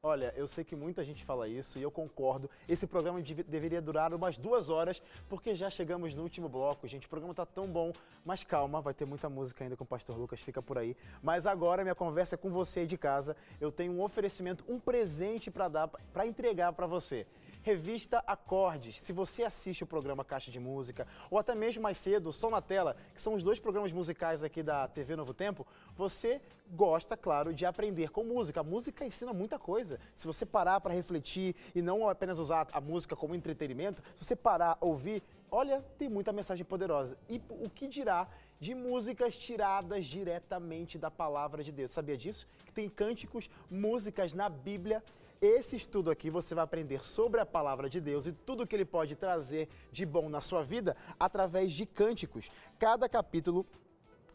Olha, 0.05 0.35
eu 0.37 0.49
sei 0.49 0.65
que 0.65 0.75
muita 0.75 1.05
gente 1.05 1.23
fala 1.23 1.47
isso 1.47 1.79
e 1.79 1.83
eu 1.83 1.89
concordo. 1.89 2.51
Esse 2.69 2.89
programa 2.89 3.23
dev- 3.23 3.45
deveria 3.47 3.81
durar 3.81 4.13
umas 4.13 4.37
duas 4.37 4.69
horas, 4.69 5.01
porque 5.29 5.55
já 5.55 5.71
chegamos 5.71 6.13
no 6.13 6.25
último 6.25 6.49
bloco, 6.49 6.89
gente. 6.89 7.07
O 7.07 7.09
programa 7.09 7.33
tá 7.33 7.47
tão 7.47 7.69
bom, 7.69 7.93
mas 8.25 8.43
calma, 8.43 8.81
vai 8.81 8.93
ter 8.93 9.05
muita 9.05 9.29
música 9.29 9.63
ainda 9.63 9.77
com 9.77 9.85
o 9.85 9.87
Pastor 9.87 10.19
Lucas, 10.19 10.43
fica 10.43 10.61
por 10.61 10.77
aí. 10.77 10.97
Mas 11.23 11.47
agora 11.47 11.85
minha 11.85 11.95
conversa 11.95 12.35
é 12.35 12.37
com 12.37 12.51
você 12.51 12.81
aí 12.81 12.87
de 12.89 12.99
casa. 12.99 13.37
Eu 13.61 13.71
tenho 13.71 13.93
um 13.93 14.03
oferecimento, 14.03 14.65
um 14.67 14.81
presente 14.81 15.53
para 15.53 15.69
dar, 15.69 15.87
para 15.87 16.27
entregar 16.27 16.73
para 16.73 16.89
você. 16.89 17.25
Revista 17.63 18.19
Acordes. 18.27 19.01
Se 19.01 19.13
você 19.13 19.45
assiste 19.45 19.85
o 19.85 19.87
programa 19.87 20.25
Caixa 20.25 20.51
de 20.51 20.59
Música, 20.59 21.07
ou 21.31 21.39
até 21.39 21.55
mesmo 21.55 21.83
mais 21.83 21.97
cedo, 21.97 22.33
Som 22.33 22.51
na 22.51 22.61
Tela, 22.61 22.97
que 23.15 23.23
são 23.23 23.35
os 23.35 23.43
dois 23.43 23.61
programas 23.61 23.93
musicais 23.93 24.43
aqui 24.43 24.65
da 24.65 24.89
TV 24.89 25.15
Novo 25.15 25.33
Tempo, 25.33 25.65
você 25.97 26.41
gosta, 26.73 27.17
claro, 27.17 27.55
de 27.55 27.65
aprender 27.65 28.11
com 28.11 28.25
música. 28.25 28.61
A 28.61 28.65
música 28.65 29.07
ensina 29.07 29.33
muita 29.33 29.61
coisa. 29.61 30.01
Se 30.17 30.27
você 30.27 30.45
parar 30.45 30.81
para 30.81 30.93
refletir 30.93 31.55
e 31.73 31.81
não 31.81 32.09
apenas 32.09 32.41
usar 32.41 32.67
a 32.73 32.81
música 32.81 33.15
como 33.15 33.35
entretenimento, 33.35 34.03
se 34.17 34.25
você 34.25 34.35
parar, 34.35 34.77
ouvir, 34.81 35.23
olha, 35.49 35.85
tem 35.97 36.09
muita 36.09 36.33
mensagem 36.33 36.65
poderosa. 36.65 37.17
E 37.29 37.41
o 37.49 37.71
que 37.71 37.87
dirá 37.87 38.27
de 38.59 38.75
músicas 38.75 39.37
tiradas 39.37 40.07
diretamente 40.07 40.99
da 40.99 41.13
palavra 41.13 41.63
de 41.63 41.71
Deus? 41.71 41.93
Sabia 41.93 42.17
disso? 42.17 42.49
Que 42.67 42.73
tem 42.73 42.89
cânticos, 42.89 43.49
músicas 43.71 44.33
na 44.33 44.49
Bíblia 44.49 45.01
esse 45.43 45.75
estudo 45.75 46.09
aqui 46.09 46.31
você 46.31 46.55
vai 46.55 46.63
aprender 46.63 47.05
sobre 47.05 47.41
a 47.41 47.45
palavra 47.45 47.91
de 47.91 48.01
Deus 48.01 48.29
e 48.29 48.33
tudo 48.33 48.65
que 48.65 48.77
ele 48.77 48.85
pode 48.85 49.17
trazer 49.17 49.69
de 49.91 50.07
bom 50.07 50.29
na 50.29 50.41
sua 50.41 50.63
vida 50.63 50.97
através 51.19 51.73
de 51.73 51.85
cânticos. 51.85 52.49
Cada 52.79 53.09
capítulo 53.09 53.67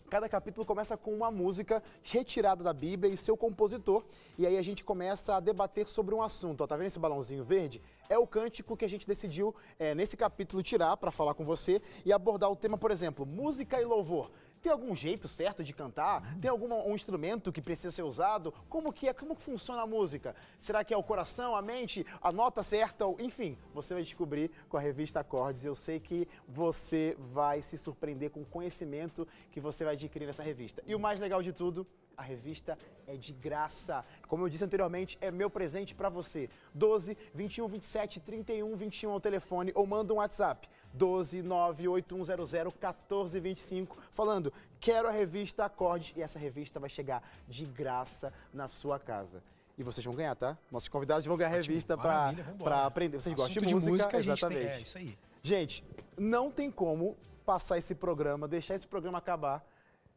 Cada 0.10 0.30
capítulo 0.30 0.66
começa 0.66 0.96
com 0.96 1.14
uma 1.14 1.30
música 1.30 1.84
retirada 2.02 2.64
da 2.64 2.72
Bíblia 2.72 3.12
e 3.12 3.18
seu 3.18 3.36
compositor. 3.36 4.06
E 4.38 4.48
aí 4.48 4.58
a 4.58 4.62
gente 4.62 4.82
começa 4.82 5.36
a 5.36 5.42
debater 5.42 5.86
sobre 5.86 6.16
um 6.16 6.22
assunto. 6.22 6.62
Ó, 6.62 6.68
tá 6.68 6.78
vendo 6.78 6.88
esse 6.88 6.98
balãozinho 6.98 7.44
verde? 7.44 7.82
É 8.08 8.18
o 8.18 8.26
cântico 8.26 8.78
que 8.78 8.86
a 8.86 8.88
gente 8.88 9.06
decidiu 9.06 9.54
é, 9.78 9.94
nesse 9.94 10.16
capítulo 10.16 10.64
tirar 10.64 10.96
para 10.96 11.12
falar 11.12 11.34
com 11.34 11.44
você 11.44 11.82
e 12.06 12.14
abordar 12.14 12.50
o 12.50 12.56
tema, 12.56 12.78
por 12.78 12.90
exemplo, 12.90 13.26
música 13.26 13.82
e 13.82 13.84
louvor. 13.84 14.32
Tem 14.62 14.72
algum 14.72 14.96
jeito 14.96 15.28
certo 15.28 15.64
de 15.64 15.74
cantar? 15.74 16.38
Tem 16.40 16.50
algum 16.50 16.68
um 16.74 16.96
instrumento 16.96 17.52
que 17.52 17.62
precisa 17.62 17.92
ser 17.92 18.04
usado? 18.04 18.54
Como 18.70 18.92
que 18.92 19.08
é? 19.08 19.14
Como 19.14 19.36
que 19.36 19.42
funciona 19.42 19.82
a 19.82 19.88
música? 19.88 20.36
Será 20.60 20.84
que 20.84 20.94
é 20.94 20.98
o 20.98 21.04
coração, 21.04 21.56
a 21.56 21.62
mente, 21.62 22.06
a 22.22 22.32
nota 22.32 22.64
certa? 22.64 23.06
Enfim, 23.20 23.58
você 23.74 23.94
vai 23.94 24.04
descobrir 24.04 24.52
com 24.68 24.78
a 24.78 24.80
revista 24.80 25.20
Acordes. 25.20 25.66
Eu 25.66 25.76
sei 25.76 26.00
que 26.00 26.28
você 26.48 27.16
vai 27.20 27.62
se 27.62 27.78
surpreender 27.78 28.32
com 28.32 28.42
o 28.42 28.46
conhecimento 28.46 29.28
que 29.52 29.60
você 29.60 29.84
vai 29.84 29.94
adquirir 29.94 30.26
nessa 30.26 30.44
revista. 30.44 30.82
E 30.86 30.96
o 30.96 31.00
mais 31.00 31.20
legal 31.20 31.42
de 31.42 31.54
tudo, 31.54 31.86
a 32.18 32.24
revista 32.24 32.78
é 33.06 33.16
de 33.16 33.32
graça. 33.32 34.04
Como 34.28 34.44
eu 34.44 34.50
disse 34.50 34.64
anteriormente, 34.64 35.18
é 35.22 35.30
meu 35.30 35.52
presente 35.52 35.94
para 35.94 36.10
você. 36.10 36.50
12 36.74 37.16
21 37.32 37.68
27 37.68 38.20
31 38.20 38.76
21 38.76 39.12
ao 39.12 39.22
telefone 39.22 39.72
ou 39.76 39.86
manda 39.86 40.12
um 40.14 40.18
WhatsApp. 40.18 40.68
12 40.98 41.42
98100 41.44 42.74
1425 42.74 43.98
falando: 44.12 44.52
"Quero 44.80 45.08
a 45.08 45.12
revista 45.12 45.66
Acordes" 45.66 46.14
e 46.18 46.22
essa 46.22 46.40
revista 46.40 46.80
vai 46.80 46.90
chegar 46.90 47.22
de 47.48 47.66
graça 47.66 48.34
na 48.54 48.68
sua 48.68 49.00
casa. 49.00 49.42
E 49.78 49.84
vocês 49.84 50.04
vão 50.04 50.16
ganhar, 50.16 50.36
tá? 50.36 50.58
Nossos 50.72 50.90
convidados 50.90 51.24
vão 51.26 51.38
ganhar 51.38 51.50
a 51.50 51.54
revista 51.54 51.96
para 51.96 52.86
aprender. 52.86 53.22
Vocês 53.22 53.36
gostam 53.36 53.52
Assunto 53.64 53.68
de 53.68 53.90
música, 53.90 54.18
a 54.18 54.22
gente 54.22 54.40
tem- 54.40 54.48
exatamente. 54.58 54.80
é 54.80 54.82
isso 54.82 54.98
aí. 54.98 55.18
Gente, 55.44 55.84
não 56.18 56.50
tem 56.52 56.72
como 56.72 57.16
passar 57.46 57.78
esse 57.78 57.94
programa, 57.94 58.48
deixar 58.48 58.74
esse 58.76 58.88
programa 58.88 59.20
acabar 59.20 59.64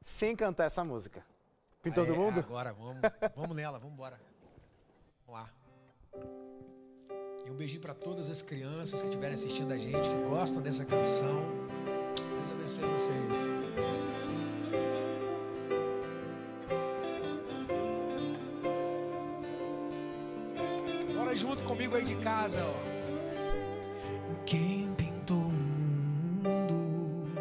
sem 0.01 0.35
cantar 0.35 0.65
essa 0.65 0.83
música. 0.83 1.23
Pintou 1.83 2.05
todo 2.07 2.15
É, 2.15 2.19
mundo? 2.19 2.41
Agora, 2.41 2.73
vamos, 2.73 2.97
vamos 3.37 3.55
nela, 3.57 3.79
vamos 3.79 3.95
embora. 3.95 4.19
Vamos 5.27 5.43
lá. 5.43 6.50
Um 7.51 7.57
beijinho 7.57 7.81
para 7.81 7.95
todas 7.95 8.31
as 8.31 8.41
crianças 8.41 9.01
que 9.01 9.09
estiverem 9.09 9.35
assistindo 9.35 9.73
a 9.73 9.77
gente, 9.77 10.09
que 10.09 10.29
gostam 10.29 10.63
dessa 10.63 10.85
canção. 10.85 11.43
Deus 12.17 12.53
abençoe 12.53 12.85
vocês. 12.85 13.61
Junto 21.37 21.65
comigo 21.65 21.97
aí 21.97 22.05
de 22.05 22.17
casa, 22.17 22.63
ó. 22.63 22.75
Quem 24.45 24.93
pintou 24.95 25.39
o 25.39 25.53
mundo, 26.45 27.33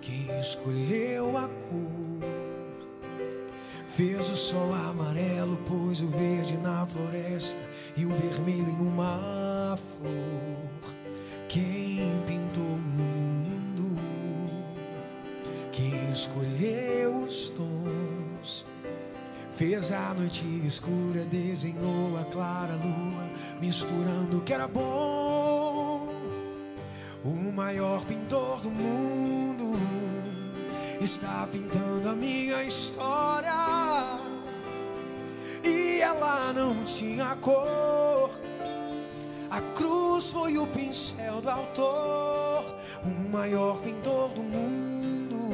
quem 0.00 0.40
escolheu 0.40 1.36
a 1.36 1.42
cor, 1.42 2.28
fez 3.86 4.30
o 4.30 4.36
sol 4.36 4.72
amarelo, 4.72 5.58
pôs 5.68 6.00
o 6.00 6.08
verde 6.08 6.56
na 6.56 6.86
floresta 6.86 7.67
e 7.98 8.06
o 8.06 8.12
vermelho 8.14 8.70
em 8.70 8.80
uma 8.80 9.76
flor. 9.76 10.94
Quem 11.48 12.22
pintou 12.26 12.62
o 12.62 12.78
mundo, 12.78 14.00
quem 15.72 16.12
escolheu 16.12 17.24
os 17.24 17.50
tons, 17.50 18.66
Fez 19.58 19.90
a 19.90 20.14
noite 20.14 20.46
escura, 20.64 21.24
desenhou 21.24 22.16
a 22.16 22.24
clara 22.26 22.74
lua, 22.74 23.28
misturando 23.60 24.38
o 24.38 24.40
que 24.42 24.54
era 24.54 24.68
bom. 24.68 26.14
O 27.24 27.52
maior 27.52 28.04
pintor 28.04 28.60
do 28.60 28.70
mundo 28.70 29.76
está 31.00 31.48
pintando 31.50 32.08
a 32.08 32.14
minha 32.14 32.62
história. 32.62 34.27
E 35.68 36.00
ela 36.00 36.52
não 36.54 36.82
tinha 36.82 37.36
cor. 37.36 38.30
A 39.50 39.60
cruz 39.74 40.30
foi 40.30 40.56
o 40.56 40.66
pincel 40.66 41.40
do 41.40 41.50
autor, 41.50 42.64
o 43.04 43.30
maior 43.30 43.78
pintor 43.80 44.30
do 44.30 44.42
mundo 44.42 45.50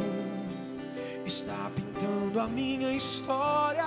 está 1.25 1.71
pintando 1.75 2.39
a 2.41 2.47
minha 2.47 2.93
história. 2.93 3.85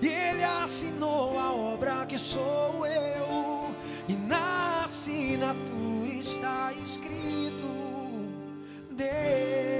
E 0.00 0.06
ele 0.06 0.44
assinou 0.44 1.38
a 1.38 1.52
obra 1.52 2.06
que 2.06 2.18
sou 2.18 2.86
eu, 2.86 3.74
e 4.08 4.14
na 4.14 4.84
assinatura 4.84 6.10
está 6.12 6.72
escrito: 6.72 7.66
Deus. 8.90 9.73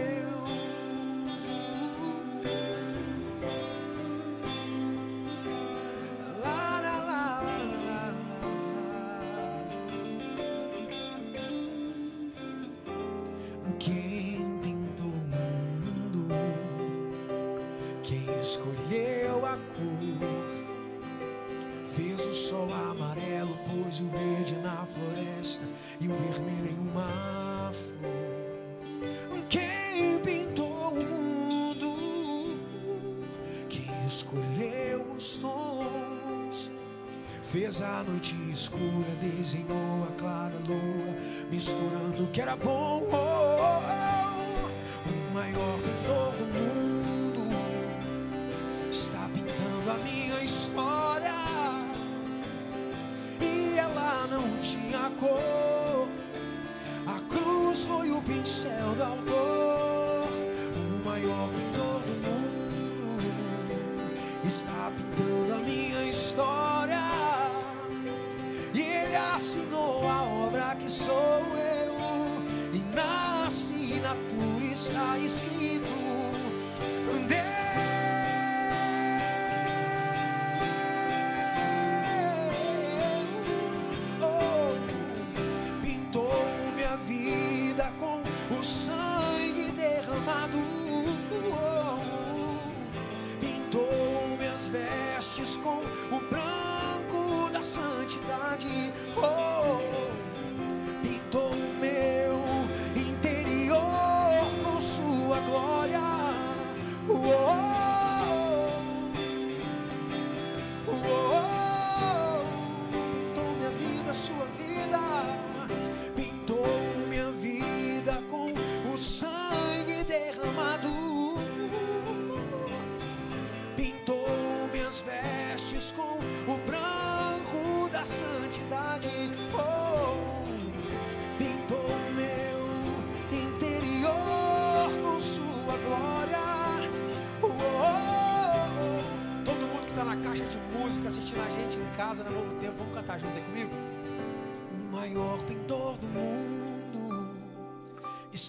Misturando 41.64 42.24
o 42.24 42.26
que 42.28 42.42
era 42.42 42.56
bom. 42.56 42.93
Assinatura 74.24 74.64
está 74.72 75.18
escrito: 75.18 76.13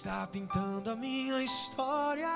está 0.06 0.24
pintando 0.28 0.88
a 0.88 0.94
minha 0.94 1.42
história. 1.42 2.30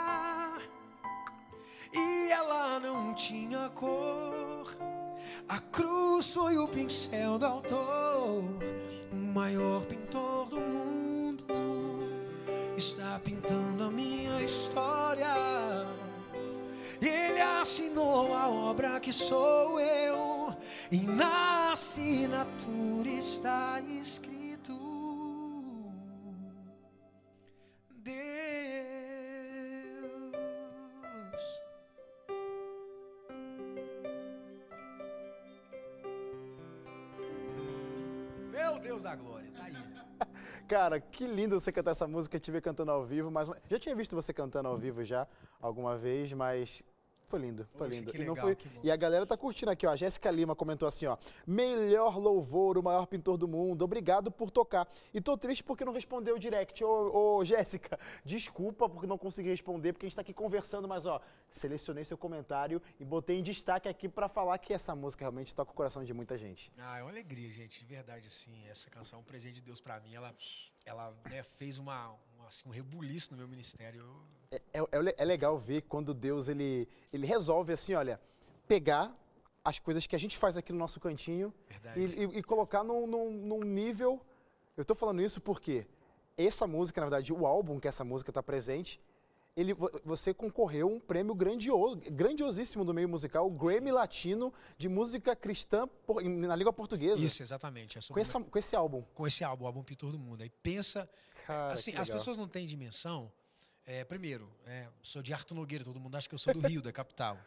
E 1.95 2.33
ela 2.33 2.81
não 2.81 3.15
tinha 3.15 3.69
cor. 3.69 4.77
A 5.49 5.61
cruz 5.61 6.35
foi 6.35 6.59
o 6.59 6.67
pincel 6.67 7.39
do 7.39 7.47
autor. 7.47 8.43
O 9.13 9.17
maior 9.17 9.87
pintor 9.87 10.49
do 10.49 10.61
mundo 10.61 11.45
está 12.77 13.21
pintando 13.21 13.85
a 13.85 13.91
minha 13.93 14.43
história. 14.43 15.33
Ele 17.01 17.41
assinou 17.41 18.35
a 18.35 18.49
obra 18.49 18.99
que 18.99 19.13
sou 19.13 19.79
eu. 19.79 20.57
E 20.91 20.99
na 20.99 21.71
assinatura 21.71 23.09
está 23.09 23.81
escrito: 24.01 24.40
Cara, 40.71 41.01
que 41.01 41.27
lindo 41.27 41.59
você 41.59 41.73
cantar 41.73 41.91
essa 41.91 42.07
música, 42.07 42.39
te 42.39 42.49
ver 42.49 42.63
cantando 42.63 42.93
ao 42.93 43.05
vivo, 43.05 43.29
mas 43.29 43.51
já 43.69 43.77
tinha 43.77 43.93
visto 43.93 44.15
você 44.15 44.33
cantando 44.33 44.69
ao 44.69 44.77
vivo 44.79 45.05
já 45.05 45.27
alguma 45.61 45.97
vez, 45.97 46.33
mas 46.33 46.85
foi 47.31 47.39
lindo, 47.39 47.69
foi 47.73 47.89
Poxa, 47.89 48.01
lindo. 48.01 48.11
que 48.11 48.19
e, 48.19 48.21
legal, 48.21 48.37
foi... 48.37 48.59
e 48.83 48.91
a 48.91 48.97
galera 48.97 49.25
tá 49.25 49.37
curtindo 49.37 49.71
aqui, 49.71 49.87
ó. 49.87 49.93
A 49.93 49.97
Jéssica 49.97 50.31
Lima 50.31 50.57
comentou 50.57 50.89
assim, 50.89 51.07
ó: 51.07 51.17
"Melhor 51.47 52.19
louvor, 52.19 52.77
o 52.77 52.83
maior 52.83 53.07
pintor 53.07 53.39
do 53.39 53.47
mundo. 53.47 53.83
Obrigado 53.83 54.31
por 54.31 54.51
tocar. 54.51 54.89
E 55.15 55.21
tô 55.21 55.37
triste 55.37 55.63
porque 55.63 55.85
não 55.85 55.93
respondeu 55.93 56.35
o 56.35 56.39
direct. 56.39 56.83
Ô, 56.83 57.37
ô 57.39 57.45
Jéssica, 57.45 57.99
desculpa 58.25 58.89
porque 58.89 59.07
não 59.07 59.17
consegui 59.17 59.49
responder, 59.49 59.93
porque 59.93 60.07
a 60.07 60.09
gente 60.09 60.17
tá 60.17 60.23
aqui 60.23 60.35
conversando, 60.35 60.89
mas 60.89 61.07
ó, 61.07 61.21
selecionei 61.53 62.05
seu 62.05 62.19
comentário 62.19 62.83
e 62.99 63.05
botei 63.05 63.39
em 63.39 63.43
destaque 63.43 63.89
aqui 63.89 64.09
pra 64.09 64.29
falar 64.29 64.59
que 64.59 64.73
essa 64.73 64.95
música 64.95 65.25
realmente 65.25 65.55
toca 65.55 65.71
o 65.71 65.75
coração 65.75 66.03
de 66.05 66.13
muita 66.13 66.37
gente. 66.37 66.73
Ah, 66.79 66.99
é 66.99 67.03
uma 67.03 67.11
alegria, 67.11 67.51
gente, 67.51 67.79
de 67.79 67.87
verdade, 67.87 68.27
assim, 68.27 68.67
essa 68.69 68.91
canção 68.91 69.19
é 69.19 69.23
um 69.23 69.25
presente 69.25 69.55
de 69.55 69.61
Deus 69.61 69.81
pra 69.81 70.01
mim, 70.01 70.15
ela, 70.15 70.35
ela 70.85 71.15
né, 71.29 71.43
fez 71.43 71.79
uma, 71.79 72.17
assim, 72.51 72.69
um 72.69 72.73
rebuliço 72.73 73.31
no 73.31 73.37
meu 73.39 73.49
ministério, 73.49 74.03
Eu- 74.51 74.59
É, 74.73 74.99
é- 75.11 75.15
é 75.19 75.25
legal 75.25 75.57
ver 75.57 75.83
quando 75.83 76.13
Deus 76.13 76.49
ele, 76.49 76.89
ele 77.13 77.25
resolve 77.27 77.73
assim, 77.73 77.95
olha, 77.95 78.21
pegar 78.67 79.17
as 79.65 79.79
coisas 79.79 80.07
que 80.07 80.17
a 80.17 80.19
gente 80.19 80.37
faz 80.37 80.57
aqui 80.57 80.73
no 80.73 80.79
nosso 80.79 80.99
cantinho 80.99 81.55
e, 81.97 82.05
e- 82.05 82.39
e 82.39 82.43
colocar 82.43 82.83
num, 82.83 83.07
num- 83.07 83.31
num 83.31 83.61
nível. 83.63 84.21
Eu 84.77 84.85
tô 84.85 84.95
falando 84.95 85.23
isso 85.23 85.41
porque 85.41 85.87
essa 86.37 86.67
música, 86.67 87.01
na 87.01 87.07
verdade, 87.07 87.33
o 87.33 87.47
álbum 87.47 87.79
que 87.79 87.87
essa 87.87 88.03
música 88.05 88.31
está 88.33 88.43
presente, 88.43 89.01
ele, 89.57 89.75
vo- 89.75 89.91
você 90.05 90.33
concorreu 90.33 90.89
a 90.89 90.91
um 90.93 90.99
prêmio 91.01 91.35
grandioso, 91.35 91.97
grandiosíssimo 92.11 92.85
do 92.85 92.95
meio 92.95 93.09
musical, 93.09 93.47
o 93.47 93.51
Grammy 93.51 93.91
Latino 93.93 94.53
de 94.79 94.89
música 94.89 95.37
cristã 95.37 95.87
por- 96.07 96.23
na 96.25 96.57
língua 96.57 96.73
portuguesa. 96.73 97.23
Isso, 97.23 97.43
exatamente. 97.43 97.99
É 97.99 98.01
Com, 98.13 98.19
essa- 98.19 98.41
com 98.41 98.59
esse 98.59 98.75
álbum. 98.75 99.03
com 99.15 99.27
esse 99.27 99.45
álbum, 99.45 99.65
o 99.65 99.67
álbum 99.67 99.83
Pintor 99.83 100.13
do 100.13 100.19
Mundo. 100.19 100.43
Aí 100.43 100.51
pensa. 100.63 101.09
Cara, 101.51 101.73
assim, 101.73 101.97
as 101.97 102.09
pessoas 102.09 102.37
não 102.37 102.49
têm 102.49 102.67
dimensão. 102.67 103.31
É, 103.87 104.05
primeiro, 104.05 104.49
é, 104.67 104.87
sou 105.03 105.23
de 105.23 105.33
Arthur 105.33 105.55
Nogueira, 105.55 105.85
todo 105.85 105.99
mundo 105.99 106.17
acha 106.17 106.29
que 106.29 106.35
eu 106.35 106.39
sou 106.39 106.55
do 106.55 106.61
Rio, 106.61 106.81
da 106.81 106.93
capital. 106.93 107.39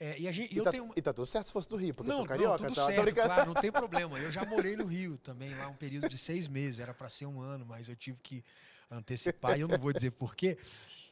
É, 0.00 0.16
e, 0.16 0.32
gente, 0.32 0.54
e, 0.54 0.58
eu 0.58 0.62
tá, 0.62 0.70
tenho 0.70 0.84
uma... 0.84 0.94
e 0.96 1.02
tá 1.02 1.12
tudo 1.12 1.26
certo 1.26 1.46
se 1.46 1.52
fosse 1.52 1.68
do 1.68 1.76
Rio, 1.76 1.92
porque 1.92 2.08
não, 2.08 2.18
eu 2.18 2.20
sou 2.20 2.28
carioca. 2.28 2.62
Não, 2.62 2.68
tudo 2.68 2.76
tá, 2.76 2.86
certo, 2.86 3.14
claro, 3.14 3.46
não 3.52 3.60
tem 3.60 3.72
problema. 3.72 4.18
Eu 4.20 4.30
já 4.30 4.44
morei 4.44 4.76
no 4.76 4.86
Rio 4.86 5.18
também, 5.18 5.52
lá 5.56 5.66
um 5.66 5.74
período 5.74 6.08
de 6.08 6.16
seis 6.16 6.46
meses. 6.46 6.78
Era 6.78 6.94
para 6.94 7.08
ser 7.08 7.26
um 7.26 7.40
ano, 7.40 7.66
mas 7.66 7.88
eu 7.88 7.96
tive 7.96 8.18
que 8.22 8.44
antecipar. 8.88 9.58
e 9.58 9.62
eu 9.62 9.68
não 9.68 9.78
vou 9.78 9.92
dizer 9.92 10.12
porquê. 10.12 10.56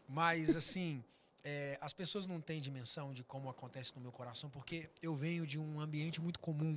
Mas, 0.09 0.55
assim, 0.55 1.03
é, 1.43 1.77
as 1.81 1.93
pessoas 1.93 2.29
não 2.29 2.41
têm 2.41 2.61
dimensão 2.61 3.13
de 3.13 3.25
como 3.25 3.49
acontece 3.49 3.93
no 3.97 4.01
meu 4.01 4.13
coração, 4.13 4.49
porque 4.49 4.89
eu 5.03 5.17
venho 5.17 5.45
de 5.45 5.59
um 5.59 5.81
ambiente 5.81 6.21
muito 6.21 6.39
comum, 6.39 6.73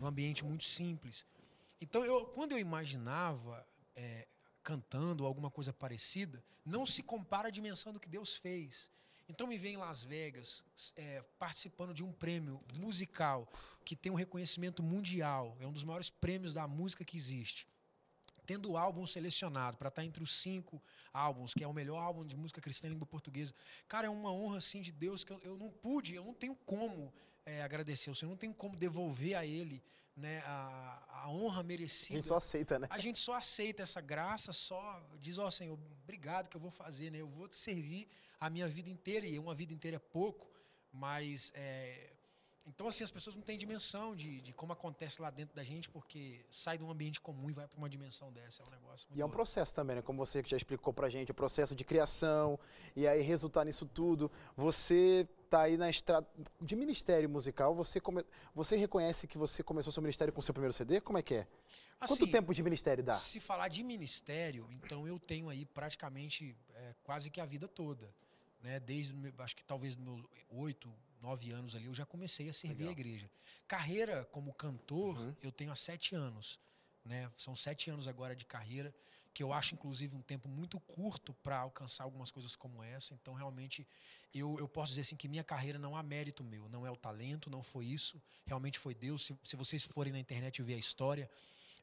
um 0.00 0.06
ambiente 0.06 0.42
muito 0.42 0.64
simples. 0.64 1.26
Então, 1.82 2.02
eu, 2.02 2.24
quando 2.26 2.52
eu 2.52 2.58
imaginava 2.58 3.66
é, 3.94 4.26
cantando 4.62 5.26
alguma 5.26 5.50
coisa 5.50 5.72
parecida, 5.72 6.42
não 6.64 6.86
se 6.86 7.02
compara 7.02 7.48
a 7.48 7.50
dimensão 7.50 7.92
do 7.92 8.00
que 8.00 8.08
Deus 8.08 8.34
fez. 8.34 8.90
Então 9.28 9.46
me 9.46 9.56
vem 9.56 9.74
em 9.74 9.76
Las 9.76 10.02
Vegas 10.02 10.64
é, 10.96 11.22
participando 11.38 11.94
de 11.94 12.04
um 12.04 12.12
prêmio 12.12 12.60
musical 12.78 13.48
que 13.84 13.96
tem 13.96 14.12
um 14.12 14.16
reconhecimento 14.16 14.82
mundial, 14.82 15.56
é 15.60 15.66
um 15.66 15.72
dos 15.72 15.84
maiores 15.84 16.10
prêmios 16.10 16.52
da 16.52 16.66
música 16.66 17.04
que 17.04 17.16
existe. 17.16 17.66
Tendo 18.44 18.72
o 18.72 18.76
álbum 18.76 19.06
selecionado 19.06 19.76
para 19.76 19.88
estar 19.88 20.02
tá 20.02 20.06
entre 20.06 20.22
os 20.22 20.34
cinco 20.34 20.82
álbuns, 21.12 21.54
que 21.54 21.62
é 21.62 21.66
o 21.66 21.72
melhor 21.72 21.98
álbum 21.98 22.24
de 22.24 22.36
música 22.36 22.60
cristã 22.60 22.88
em 22.88 22.90
língua 22.90 23.06
portuguesa. 23.06 23.54
Cara, 23.86 24.06
é 24.06 24.10
uma 24.10 24.32
honra 24.32 24.58
assim 24.58 24.82
de 24.82 24.90
Deus 24.90 25.22
que 25.22 25.32
eu, 25.32 25.40
eu 25.44 25.56
não 25.56 25.70
pude, 25.70 26.14
eu 26.14 26.24
não 26.24 26.34
tenho 26.34 26.54
como 26.66 27.12
é, 27.46 27.62
agradecer 27.62 28.10
o 28.10 28.14
Senhor, 28.14 28.30
não 28.30 28.36
tenho 28.36 28.54
como 28.54 28.76
devolver 28.76 29.36
a 29.36 29.46
Ele 29.46 29.82
né, 30.16 30.42
a, 30.44 31.22
a, 31.22 31.30
honra 31.30 31.62
merecida. 31.62 32.14
A 32.14 32.16
gente 32.16 32.26
só 32.26 32.36
aceita, 32.36 32.78
né? 32.78 32.86
A 32.90 32.98
gente 32.98 33.18
só 33.18 33.34
aceita 33.34 33.82
essa 33.82 34.00
graça, 34.00 34.52
só 34.52 35.02
diz, 35.20 35.38
ó 35.38 35.46
oh, 35.46 35.50
Senhor, 35.50 35.78
obrigado 36.02 36.48
que 36.48 36.56
eu 36.56 36.60
vou 36.60 36.70
fazer, 36.70 37.10
né? 37.10 37.18
Eu 37.18 37.28
vou 37.28 37.48
te 37.48 37.56
servir 37.56 38.08
a 38.38 38.50
minha 38.50 38.68
vida 38.68 38.90
inteira, 38.90 39.26
e 39.26 39.38
uma 39.38 39.54
vida 39.54 39.72
inteira 39.72 39.96
é 39.96 40.00
pouco, 40.00 40.50
mas 40.92 41.52
é, 41.54 42.11
então, 42.68 42.86
assim, 42.86 43.02
as 43.02 43.10
pessoas 43.10 43.34
não 43.34 43.42
têm 43.42 43.58
dimensão 43.58 44.14
de, 44.14 44.40
de 44.40 44.52
como 44.52 44.72
acontece 44.72 45.20
lá 45.20 45.30
dentro 45.30 45.54
da 45.54 45.64
gente, 45.64 45.88
porque 45.88 46.44
sai 46.48 46.78
de 46.78 46.84
um 46.84 46.90
ambiente 46.90 47.20
comum 47.20 47.50
e 47.50 47.52
vai 47.52 47.66
para 47.66 47.76
uma 47.76 47.88
dimensão 47.88 48.30
dessa. 48.32 48.62
É 48.62 48.66
um 48.66 48.70
negócio 48.70 49.08
E 49.14 49.20
é 49.20 49.24
um 49.24 49.30
processo 49.30 49.74
também, 49.74 49.96
né? 49.96 50.02
Como 50.02 50.24
você 50.24 50.42
já 50.46 50.56
explicou 50.56 50.92
pra 50.92 51.08
gente, 51.08 51.32
o 51.32 51.34
processo 51.34 51.74
de 51.74 51.84
criação, 51.84 52.58
e 52.94 53.06
aí 53.06 53.20
resultar 53.20 53.64
nisso 53.64 53.84
tudo. 53.86 54.30
Você 54.56 55.28
tá 55.50 55.62
aí 55.62 55.76
na 55.76 55.90
estrada 55.90 56.26
de 56.60 56.76
ministério 56.76 57.28
musical, 57.28 57.74
você, 57.74 58.00
come... 58.00 58.24
você 58.54 58.76
reconhece 58.76 59.26
que 59.26 59.36
você 59.36 59.62
começou 59.62 59.92
seu 59.92 60.02
ministério 60.02 60.32
com 60.32 60.40
o 60.40 60.42
seu 60.42 60.54
primeiro 60.54 60.72
CD? 60.72 61.00
Como 61.00 61.18
é 61.18 61.22
que 61.22 61.34
é? 61.34 61.46
Assim, 61.98 62.16
Quanto 62.16 62.30
tempo 62.30 62.54
de 62.54 62.62
ministério 62.62 63.02
dá? 63.02 63.14
Se 63.14 63.40
falar 63.40 63.68
de 63.68 63.82
ministério, 63.82 64.66
então 64.70 65.06
eu 65.06 65.18
tenho 65.18 65.48
aí 65.48 65.64
praticamente 65.64 66.56
é, 66.74 66.94
quase 67.02 67.30
que 67.30 67.40
a 67.40 67.44
vida 67.44 67.66
toda 67.66 68.12
né? 68.62 68.78
Desde, 68.80 69.14
acho 69.38 69.56
que 69.56 69.64
talvez 69.64 69.96
meus 69.96 70.22
oito, 70.50 70.92
nove 71.22 71.52
anos 71.52 71.74
ali, 71.74 71.86
eu 71.86 71.94
já 71.94 72.04
comecei 72.04 72.48
a 72.48 72.52
servir 72.52 72.84
Legal. 72.84 72.88
a 72.88 73.00
igreja. 73.00 73.30
Carreira 73.66 74.24
como 74.32 74.52
cantor, 74.52 75.18
uhum. 75.18 75.34
eu 75.42 75.52
tenho 75.52 75.70
há 75.70 75.76
sete 75.76 76.14
anos. 76.14 76.58
Né? 77.04 77.30
São 77.36 77.54
sete 77.54 77.90
anos 77.90 78.06
agora 78.06 78.34
de 78.34 78.44
carreira, 78.44 78.94
que 79.32 79.42
eu 79.42 79.52
acho, 79.52 79.74
inclusive, 79.74 80.14
um 80.14 80.20
tempo 80.20 80.48
muito 80.48 80.78
curto 80.80 81.32
para 81.34 81.58
alcançar 81.58 82.04
algumas 82.04 82.30
coisas 82.30 82.54
como 82.54 82.82
essa. 82.82 83.14
Então, 83.14 83.34
realmente, 83.34 83.86
eu, 84.34 84.58
eu 84.58 84.68
posso 84.68 84.90
dizer 84.90 85.02
assim 85.02 85.16
que 85.16 85.26
minha 85.26 85.44
carreira 85.44 85.78
não 85.78 85.96
há 85.96 86.02
mérito 86.02 86.44
meu. 86.44 86.68
Não 86.68 86.86
é 86.86 86.90
o 86.90 86.96
talento, 86.96 87.48
não 87.48 87.62
foi 87.62 87.86
isso. 87.86 88.20
Realmente 88.44 88.78
foi 88.78 88.94
Deus. 88.94 89.24
Se, 89.24 89.38
se 89.42 89.56
vocês 89.56 89.84
forem 89.84 90.12
na 90.12 90.18
internet 90.18 90.58
e 90.58 90.62
ver 90.62 90.74
a 90.74 90.78
história, 90.78 91.30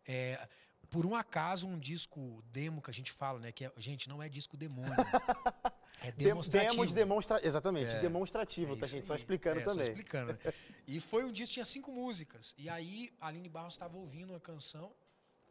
é, 0.07 0.47
por 0.89 1.05
um 1.05 1.15
acaso, 1.15 1.67
um 1.67 1.79
disco 1.79 2.43
demo 2.51 2.81
que 2.81 2.89
a 2.89 2.93
gente 2.93 3.11
fala, 3.11 3.39
né? 3.39 3.51
Que 3.51 3.65
é, 3.65 3.73
gente, 3.77 4.07
não 4.07 4.21
é 4.21 4.29
disco 4.29 4.55
demônio. 4.55 4.93
É 6.01 6.11
demonstrativo. 6.11 6.73
Demo 6.73 6.87
de 6.87 6.93
demonstra... 6.93 7.45
Exatamente, 7.45 7.95
é, 7.95 7.99
demonstrativo, 7.99 8.73
é 8.73 8.77
tá, 8.77 8.87
gente? 8.87 9.05
Só 9.05 9.15
explicando 9.15 9.59
é, 9.59 9.63
também. 9.63 9.83
Só 9.83 9.91
explicando. 9.91 10.33
Né? 10.33 10.53
e 10.87 10.99
foi 10.99 11.23
um 11.23 11.31
disco, 11.31 11.53
tinha 11.53 11.65
cinco 11.65 11.91
músicas. 11.91 12.55
E 12.57 12.69
aí 12.69 13.13
a 13.19 13.27
Aline 13.27 13.49
Barros 13.49 13.73
estava 13.73 13.97
ouvindo 13.97 14.31
uma 14.31 14.39
canção, 14.39 14.93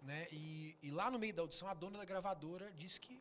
né? 0.03 0.27
E, 0.33 0.77
e, 0.83 0.91
lá 0.91 1.11
no 1.11 1.19
meio 1.19 1.35
da 1.35 1.43
audição, 1.43 1.69
a 1.69 1.75
dona 1.75 1.99
da 1.99 2.05
gravadora 2.05 2.71
disse 2.73 3.01
que 3.01 3.21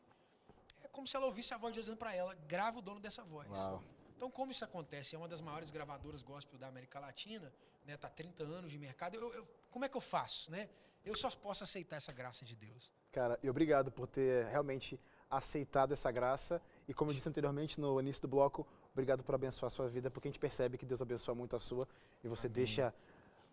é 0.83 0.87
como 0.87 1.07
se 1.07 1.15
ela 1.15 1.25
ouvisse 1.25 1.53
a 1.53 1.57
voz 1.57 1.73
de 1.73 1.77
Deus 1.77 1.85
dizendo 1.85 1.97
para 1.97 2.13
ela: 2.15 2.35
grava 2.47 2.79
o 2.79 2.81
dono 2.81 2.99
dessa 2.99 3.23
voz. 3.23 3.49
Uau. 3.49 3.83
Então, 4.15 4.31
como 4.31 4.51
isso 4.51 4.63
acontece? 4.63 5.15
É 5.15 5.17
uma 5.17 5.27
das 5.27 5.41
maiores 5.41 5.69
gravadoras 5.69 6.23
gospel 6.23 6.57
da 6.57 6.67
América 6.67 6.99
Latina, 6.99 7.53
né? 7.85 7.97
Tá 7.97 8.09
30 8.09 8.43
anos 8.43 8.71
de 8.71 8.77
mercado. 8.77 9.15
Eu, 9.15 9.33
eu, 9.33 9.47
como 9.69 9.85
é 9.85 9.89
que 9.89 9.95
eu 9.95 10.01
faço, 10.01 10.49
né? 10.51 10.69
Eu 11.05 11.15
só 11.15 11.29
posso 11.31 11.63
aceitar 11.63 11.95
essa 11.95 12.11
graça 12.11 12.43
de 12.43 12.55
Deus. 12.55 12.91
Cara, 13.11 13.39
e 13.41 13.49
obrigado 13.49 13.91
por 13.91 14.07
ter 14.07 14.45
realmente 14.47 14.99
aceitado 15.29 15.93
essa 15.93 16.11
graça. 16.11 16.61
E 16.87 16.93
como 16.93 17.11
eu 17.11 17.15
disse 17.15 17.27
anteriormente 17.27 17.79
no 17.79 17.99
início 17.99 18.21
do 18.21 18.27
bloco, 18.27 18.65
obrigado 18.93 19.23
por 19.23 19.35
abençoar 19.35 19.67
a 19.67 19.69
sua 19.69 19.87
vida, 19.87 20.09
porque 20.09 20.27
a 20.27 20.31
gente 20.31 20.39
percebe 20.39 20.77
que 20.77 20.85
Deus 20.85 21.01
abençoa 21.01 21.35
muito 21.35 21.55
a 21.55 21.59
sua 21.59 21.87
e 22.23 22.27
você 22.27 22.47
Amém. 22.47 22.55
deixa 22.55 22.93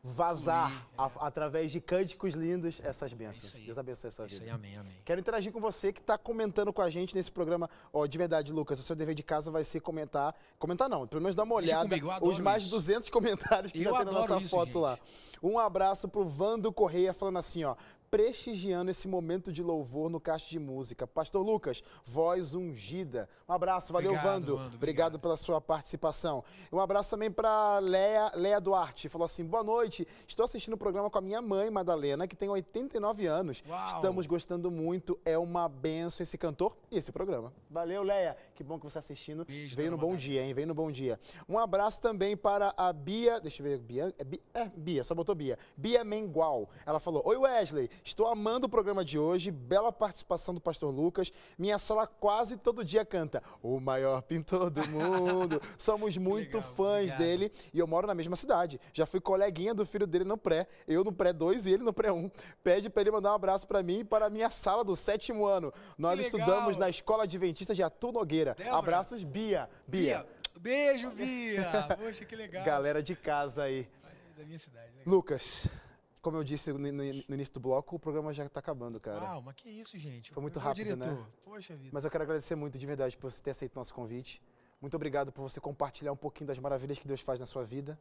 vazar 0.06 0.70
é. 0.70 0.94
a, 0.98 1.06
através 1.26 1.72
de 1.72 1.80
cânticos 1.80 2.34
lindos 2.34 2.78
essas 2.84 3.12
bênçãos. 3.14 3.54
É 3.54 3.64
Deus 3.64 3.78
abençoe 3.78 4.08
a 4.08 4.12
sua 4.12 4.26
vida. 4.26 4.44
Aí, 4.44 4.50
amém, 4.50 4.76
amém. 4.76 4.92
Quero 5.02 5.18
interagir 5.18 5.50
com 5.50 5.58
você 5.58 5.94
que 5.94 6.00
está 6.00 6.18
comentando 6.18 6.74
com 6.74 6.82
a 6.82 6.90
gente 6.90 7.14
nesse 7.14 7.32
programa. 7.32 7.70
Ó, 7.90 8.02
oh, 8.02 8.06
de 8.06 8.18
verdade, 8.18 8.52
Lucas, 8.52 8.78
o 8.78 8.82
seu 8.82 8.94
dever 8.94 9.14
de 9.14 9.22
casa 9.22 9.50
vai 9.50 9.64
ser 9.64 9.80
comentar. 9.80 10.34
Comentar 10.58 10.90
não, 10.90 11.06
pelo 11.06 11.22
menos 11.22 11.34
dar 11.34 11.44
uma 11.44 11.54
olhada. 11.54 11.88
Comigo, 11.88 12.10
os 12.20 12.38
mais 12.38 12.64
de 12.64 12.70
200 12.70 13.08
comentários 13.08 13.72
que 13.72 13.82
eu 13.82 13.96
tem 13.96 14.04
na 14.04 14.12
nossa 14.12 14.36
isso, 14.36 14.50
foto 14.50 14.66
gente. 14.66 14.78
lá. 14.78 14.98
Um 15.42 15.58
abraço 15.58 16.06
pro 16.06 16.24
Vando 16.24 16.70
Correia 16.70 17.14
falando 17.14 17.38
assim, 17.38 17.64
ó 17.64 17.74
prestigiando 18.14 18.92
esse 18.92 19.08
momento 19.08 19.52
de 19.52 19.60
louvor 19.60 20.08
no 20.08 20.20
Caixa 20.20 20.48
de 20.48 20.60
Música. 20.60 21.04
Pastor 21.04 21.44
Lucas, 21.44 21.82
voz 22.04 22.54
ungida. 22.54 23.28
Um 23.48 23.52
abraço, 23.52 23.92
valeu, 23.92 24.12
obrigado, 24.12 24.32
Vando. 24.32 24.52
Obrigado. 24.52 24.74
obrigado. 24.76 25.18
pela 25.18 25.36
sua 25.36 25.60
participação. 25.60 26.44
Um 26.70 26.78
abraço 26.78 27.10
também 27.10 27.28
para 27.28 27.80
Leia, 27.80 28.30
Leia 28.36 28.60
Duarte. 28.60 29.08
Falou 29.08 29.24
assim: 29.24 29.44
boa 29.44 29.64
noite, 29.64 30.06
estou 30.28 30.44
assistindo 30.44 30.74
o 30.74 30.78
programa 30.78 31.10
com 31.10 31.18
a 31.18 31.20
minha 31.20 31.42
mãe, 31.42 31.68
Madalena, 31.70 32.28
que 32.28 32.36
tem 32.36 32.48
89 32.48 33.26
anos. 33.26 33.64
Uau. 33.68 33.86
Estamos 33.88 34.26
gostando 34.26 34.70
muito, 34.70 35.18
é 35.24 35.36
uma 35.36 35.68
benção 35.68 36.22
esse 36.22 36.38
cantor 36.38 36.76
e 36.92 36.98
esse 36.98 37.10
programa. 37.10 37.52
Valeu, 37.68 38.04
Leia. 38.04 38.36
Que 38.54 38.62
bom 38.62 38.78
que 38.78 38.84
você 38.84 38.98
está 38.98 39.00
assistindo. 39.00 39.44
Beijo, 39.44 39.74
Veio 39.74 39.90
no 39.90 39.98
bom 39.98 40.14
dia, 40.14 40.40
hein? 40.40 40.54
Veio 40.54 40.68
no 40.68 40.74
bom 40.74 40.88
dia. 40.88 41.18
Um 41.48 41.58
abraço 41.58 42.00
também 42.00 42.36
para 42.36 42.72
a 42.76 42.92
Bia. 42.92 43.40
Deixa 43.40 43.60
eu 43.60 43.64
ver, 43.64 43.78
Bia. 43.80 44.14
É, 44.16 44.22
Bia, 44.22 44.40
é, 44.54 44.70
Bia 44.76 45.02
só 45.02 45.16
botou 45.16 45.34
Bia. 45.34 45.58
Bia 45.76 46.04
Mengual. 46.04 46.70
Ela 46.86 47.00
falou: 47.00 47.20
Oi, 47.26 47.36
Wesley. 47.36 47.90
Estou 48.06 48.26
amando 48.26 48.66
o 48.66 48.68
programa 48.68 49.02
de 49.02 49.18
hoje, 49.18 49.50
bela 49.50 49.90
participação 49.90 50.52
do 50.52 50.60
pastor 50.60 50.90
Lucas. 50.94 51.32
Minha 51.58 51.78
sala 51.78 52.06
quase 52.06 52.58
todo 52.58 52.84
dia 52.84 53.02
canta 53.02 53.42
o 53.62 53.80
maior 53.80 54.20
pintor 54.20 54.68
do 54.68 54.86
mundo. 54.86 55.58
Somos 55.78 56.14
muito 56.18 56.58
legal, 56.58 56.74
fãs 56.74 57.12
obrigado. 57.12 57.18
dele 57.18 57.52
e 57.72 57.78
eu 57.78 57.86
moro 57.86 58.06
na 58.06 58.14
mesma 58.14 58.36
cidade. 58.36 58.78
Já 58.92 59.06
fui 59.06 59.20
coleguinha 59.22 59.72
do 59.72 59.86
filho 59.86 60.06
dele 60.06 60.24
no 60.24 60.36
pré, 60.36 60.66
eu 60.86 61.02
no 61.02 61.14
pré 61.14 61.32
2 61.32 61.64
e 61.64 61.72
ele 61.72 61.82
no 61.82 61.94
pré 61.94 62.12
1. 62.12 62.14
Um. 62.14 62.30
Pede 62.62 62.90
para 62.90 63.00
ele 63.00 63.10
mandar 63.10 63.32
um 63.32 63.36
abraço 63.36 63.66
para 63.66 63.82
mim 63.82 64.00
e 64.00 64.04
para 64.04 64.26
a 64.26 64.30
minha 64.30 64.50
sala 64.50 64.84
do 64.84 64.94
sétimo 64.94 65.46
ano. 65.46 65.72
Nós 65.96 66.20
estudamos 66.20 66.76
na 66.76 66.90
Escola 66.90 67.22
Adventista 67.24 67.74
de 67.74 67.82
Atu 67.82 68.12
Nogueira. 68.12 68.54
Débora. 68.54 68.76
Abraços, 68.76 69.24
Bia. 69.24 69.66
Bia. 69.88 70.18
Bia. 70.18 70.26
Beijo, 70.60 71.10
Bia. 71.10 71.88
Poxa, 71.98 72.26
que 72.26 72.36
legal. 72.36 72.66
Galera 72.66 73.02
de 73.02 73.16
casa 73.16 73.62
aí. 73.62 73.88
Da 74.36 74.44
minha 74.44 74.58
cidade. 74.58 74.88
Legal. 74.88 75.02
Lucas, 75.06 75.66
como 76.24 76.38
eu 76.38 76.42
disse 76.42 76.72
no, 76.72 76.78
no, 76.78 77.34
início 77.34 77.52
do 77.52 77.60
bloco, 77.60 77.96
o 77.96 77.98
programa 77.98 78.32
já 78.32 78.46
está 78.46 78.58
acabando, 78.58 78.98
cara. 78.98 79.22
Uau, 79.26 79.42
mas 79.42 79.56
que 79.56 79.68
isso, 79.68 79.98
gente. 79.98 80.32
Foi 80.32 80.42
muito 80.42 80.58
rápido, 80.58 80.96
né? 80.96 81.22
Poxa 81.44 81.76
vida. 81.76 81.90
Mas 81.92 82.02
eu 82.06 82.10
quero 82.10 82.24
agradecer 82.24 82.54
muito, 82.54 82.78
de 82.78 82.86
verdade, 82.86 83.14
por 83.14 83.30
você 83.30 83.42
ter 83.42 83.50
aceito 83.50 83.76
o 83.76 83.78
nosso 83.78 83.92
convite. 83.92 84.42
Muito 84.80 84.94
obrigado 84.96 85.30
por 85.30 85.42
você 85.42 85.60
compartilhar 85.60 86.12
um 86.12 86.16
pouquinho 86.16 86.48
das 86.48 86.58
maravilhas 86.58 86.98
que 86.98 87.06
Deus 87.06 87.20
faz 87.20 87.38
na 87.38 87.44
sua 87.44 87.62
vida. 87.62 87.98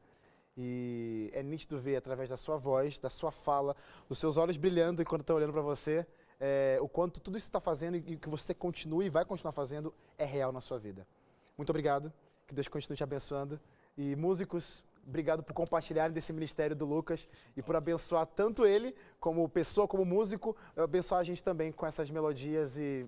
E 0.56 1.32
é 1.34 1.44
nítido 1.44 1.78
ver 1.78 1.98
através 1.98 2.30
da 2.30 2.38
sua 2.38 2.56
voz, 2.56 2.98
da 2.98 3.10
sua 3.10 3.30
fala, 3.30 3.76
dos 4.08 4.20
seus 4.20 4.38
olhos 4.38 4.56
brilhando 4.56 5.02
enquanto 5.02 5.22
está 5.22 5.34
olhando 5.34 5.52
para 5.52 5.62
você, 5.62 6.08
é, 6.40 6.78
o 6.82 6.88
quanto 6.88 7.20
tudo 7.20 7.38
isso 7.38 7.48
está 7.48 7.60
fazendo 7.60 7.98
e 7.98 8.18
que 8.18 8.30
você 8.30 8.54
continue 8.54 9.08
e 9.08 9.10
vai 9.10 9.26
continuar 9.26 9.52
fazendo 9.52 9.94
é 10.18 10.24
real 10.24 10.54
na 10.54 10.62
sua 10.62 10.80
vida. 10.80 11.06
Muito 11.58 11.72
obrigado. 11.72 12.14
Que 12.48 12.54
Deus 12.54 12.70
continue 12.70 12.96
te 12.96 13.04
abençoando. 13.04 13.60
E 13.98 14.16
músicos, 14.16 14.84
Obrigado 15.06 15.44
por 15.44 15.54
compartilharem 15.54 16.14
desse 16.14 16.32
ministério 16.32 16.76
do 16.76 16.86
Lucas 16.86 17.28
e 17.56 17.62
por 17.62 17.76
abençoar 17.76 18.26
tanto 18.26 18.66
ele, 18.66 18.96
como 19.20 19.48
pessoa, 19.50 19.88
como 19.88 20.06
músico, 20.06 20.56
abençoar 20.76 21.22
a 21.22 21.24
gente 21.24 21.44
também 21.44 21.72
com 21.72 21.86
essas 21.86 22.10
melodias 22.10 22.78
e 22.78 23.08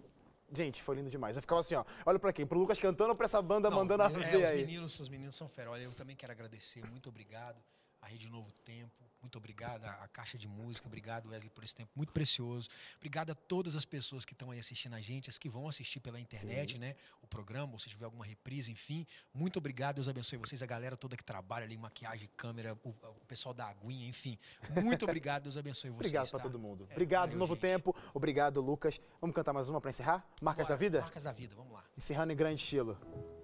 Gente, 0.53 0.83
foi 0.83 0.95
lindo 0.95 1.09
demais. 1.09 1.35
Eu 1.35 1.41
ficava 1.41 1.59
assim, 1.59 1.73
ó. 1.73 1.83
Olha 2.05 2.19
pra 2.19 2.31
quem? 2.31 2.45
Pro 2.45 2.59
Lucas 2.59 2.77
cantando 2.77 3.09
ou 3.09 3.15
pra 3.15 3.25
essa 3.25 3.41
banda 3.41 3.69
Não, 3.69 3.77
mandando 3.77 4.03
a 4.03 4.05
é, 4.05 4.09
ver 4.09 4.43
os 4.43 4.49
aí? 4.49 4.57
Meninos, 4.57 4.99
os 4.99 5.09
meninos 5.09 5.35
são 5.35 5.47
fera. 5.47 5.71
Olha, 5.71 5.83
eu 5.83 5.91
também 5.93 6.15
quero 6.15 6.31
agradecer. 6.31 6.85
Muito 6.87 7.09
obrigado. 7.09 7.59
A 7.99 8.07
Rede 8.07 8.29
Novo 8.29 8.51
Tempo 8.63 9.04
muito 9.25 9.37
obrigado 9.37 9.85
à 9.85 10.07
Caixa 10.07 10.37
de 10.37 10.47
Música, 10.47 10.87
obrigado 10.87 11.29
Wesley 11.29 11.49
por 11.49 11.63
esse 11.63 11.75
tempo 11.75 11.91
muito 11.95 12.11
precioso. 12.13 12.69
Obrigado 12.97 13.31
a 13.31 13.35
todas 13.35 13.75
as 13.75 13.85
pessoas 13.85 14.23
que 14.23 14.33
estão 14.33 14.51
aí 14.51 14.59
assistindo 14.59 14.93
a 14.93 15.01
gente, 15.01 15.29
as 15.29 15.37
que 15.37 15.49
vão 15.49 15.67
assistir 15.67 15.99
pela 15.99 16.19
internet, 16.19 16.73
Sim. 16.73 16.79
né? 16.79 16.95
O 17.21 17.27
programa, 17.27 17.73
ou 17.73 17.79
se 17.79 17.89
tiver 17.89 18.05
alguma 18.05 18.23
reprise, 18.25 18.71
enfim. 18.71 19.05
Muito 19.33 19.57
obrigado, 19.57 19.95
Deus 19.95 20.07
abençoe 20.07 20.37
vocês, 20.37 20.61
a 20.61 20.65
galera 20.65 20.95
toda 20.95 21.17
que 21.17 21.23
trabalha 21.23 21.65
ali, 21.65 21.77
maquiagem, 21.77 22.29
câmera, 22.37 22.77
o, 22.83 22.89
o 22.89 23.25
pessoal 23.27 23.53
da 23.53 23.65
aguinha, 23.67 24.07
enfim. 24.07 24.37
Muito 24.83 25.03
obrigado, 25.05 25.43
Deus 25.43 25.57
abençoe 25.57 25.89
vocês. 25.89 25.95
Obrigado 25.95 26.25
tá? 26.25 26.31
para 26.31 26.39
todo 26.41 26.59
mundo. 26.59 26.85
É, 26.89 26.93
obrigado, 26.93 27.29
valeu, 27.29 27.39
Novo 27.39 27.53
gente. 27.53 27.61
Tempo. 27.61 27.95
Obrigado, 28.13 28.61
Lucas. 28.61 29.01
Vamos 29.19 29.35
cantar 29.35 29.53
mais 29.53 29.69
uma 29.69 29.81
para 29.81 29.89
encerrar? 29.89 30.25
Marcas 30.41 30.67
Bora, 30.67 30.77
da 30.77 30.79
Vida? 30.79 31.01
Marcas 31.01 31.23
da 31.23 31.31
Vida, 31.31 31.55
vamos 31.55 31.73
lá. 31.73 31.83
Encerrando 31.97 32.31
em 32.31 32.35
grande 32.35 32.61
estilo. 32.61 33.34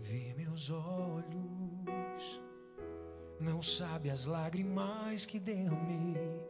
Vê 0.00 0.34
meus 0.36 0.70
olhos 0.70 1.30
não 3.40 3.62
sabe 3.62 4.10
as 4.10 4.26
lágrimas 4.26 5.24
que 5.24 5.38
derramei. 5.38 6.46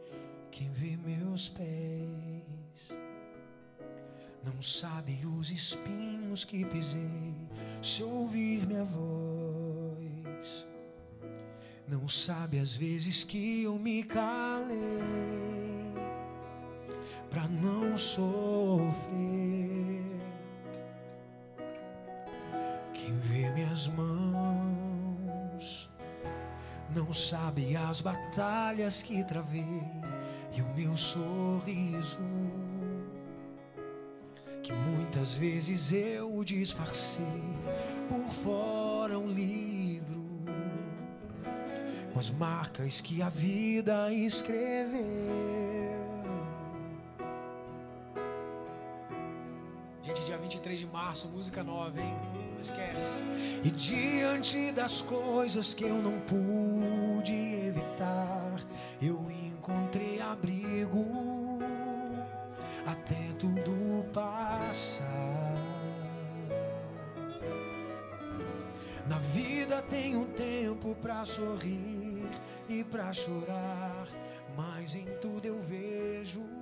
Quem 0.51 0.69
vê 0.71 0.97
meus 0.97 1.47
pés 1.47 2.91
não 4.43 4.61
sabe 4.61 5.25
os 5.25 5.49
espinhos 5.51 6.43
que 6.43 6.65
pisei. 6.65 7.33
Se 7.81 8.03
ouvir 8.03 8.67
minha 8.67 8.83
voz, 8.83 10.67
não 11.87 12.09
sabe 12.09 12.59
as 12.59 12.75
vezes 12.75 13.23
que 13.23 13.63
eu 13.63 13.79
me 13.79 14.03
calei 14.03 14.77
para 17.29 17.47
não 17.47 17.97
sofrer. 17.97 19.30
As 27.91 27.99
batalhas 27.99 29.01
que 29.03 29.21
travei 29.25 29.83
e 30.55 30.61
o 30.61 30.67
meu 30.73 30.95
sorriso 30.95 32.19
que 34.63 34.71
muitas 34.71 35.33
vezes 35.33 35.91
eu 35.91 36.41
disfarcei 36.45 37.25
por 38.07 38.29
fora 38.29 39.19
um 39.19 39.27
livro 39.27 40.21
com 42.13 42.17
as 42.19 42.29
marcas 42.29 43.01
que 43.01 43.21
a 43.21 43.27
vida 43.27 44.09
escreveu. 44.13 45.01
Gente, 50.01 50.23
dia 50.23 50.37
23 50.37 50.79
de 50.79 50.85
março, 50.85 51.27
música 51.27 51.61
nova, 51.61 51.99
hein? 51.99 52.15
Não 52.53 52.61
esquece. 52.61 53.21
E 53.65 53.69
diante 53.69 54.71
das 54.71 55.01
coisas 55.01 55.73
que 55.73 55.83
eu 55.83 56.01
não 56.01 56.17
pude 56.21 57.00
tempo 70.81 70.95
pra 70.95 71.23
sorrir 71.23 72.27
e 72.67 72.83
pra 72.83 73.13
chorar, 73.13 74.07
mas 74.57 74.95
em 74.95 75.05
tudo 75.21 75.45
eu 75.45 75.61
vejo 75.61 76.60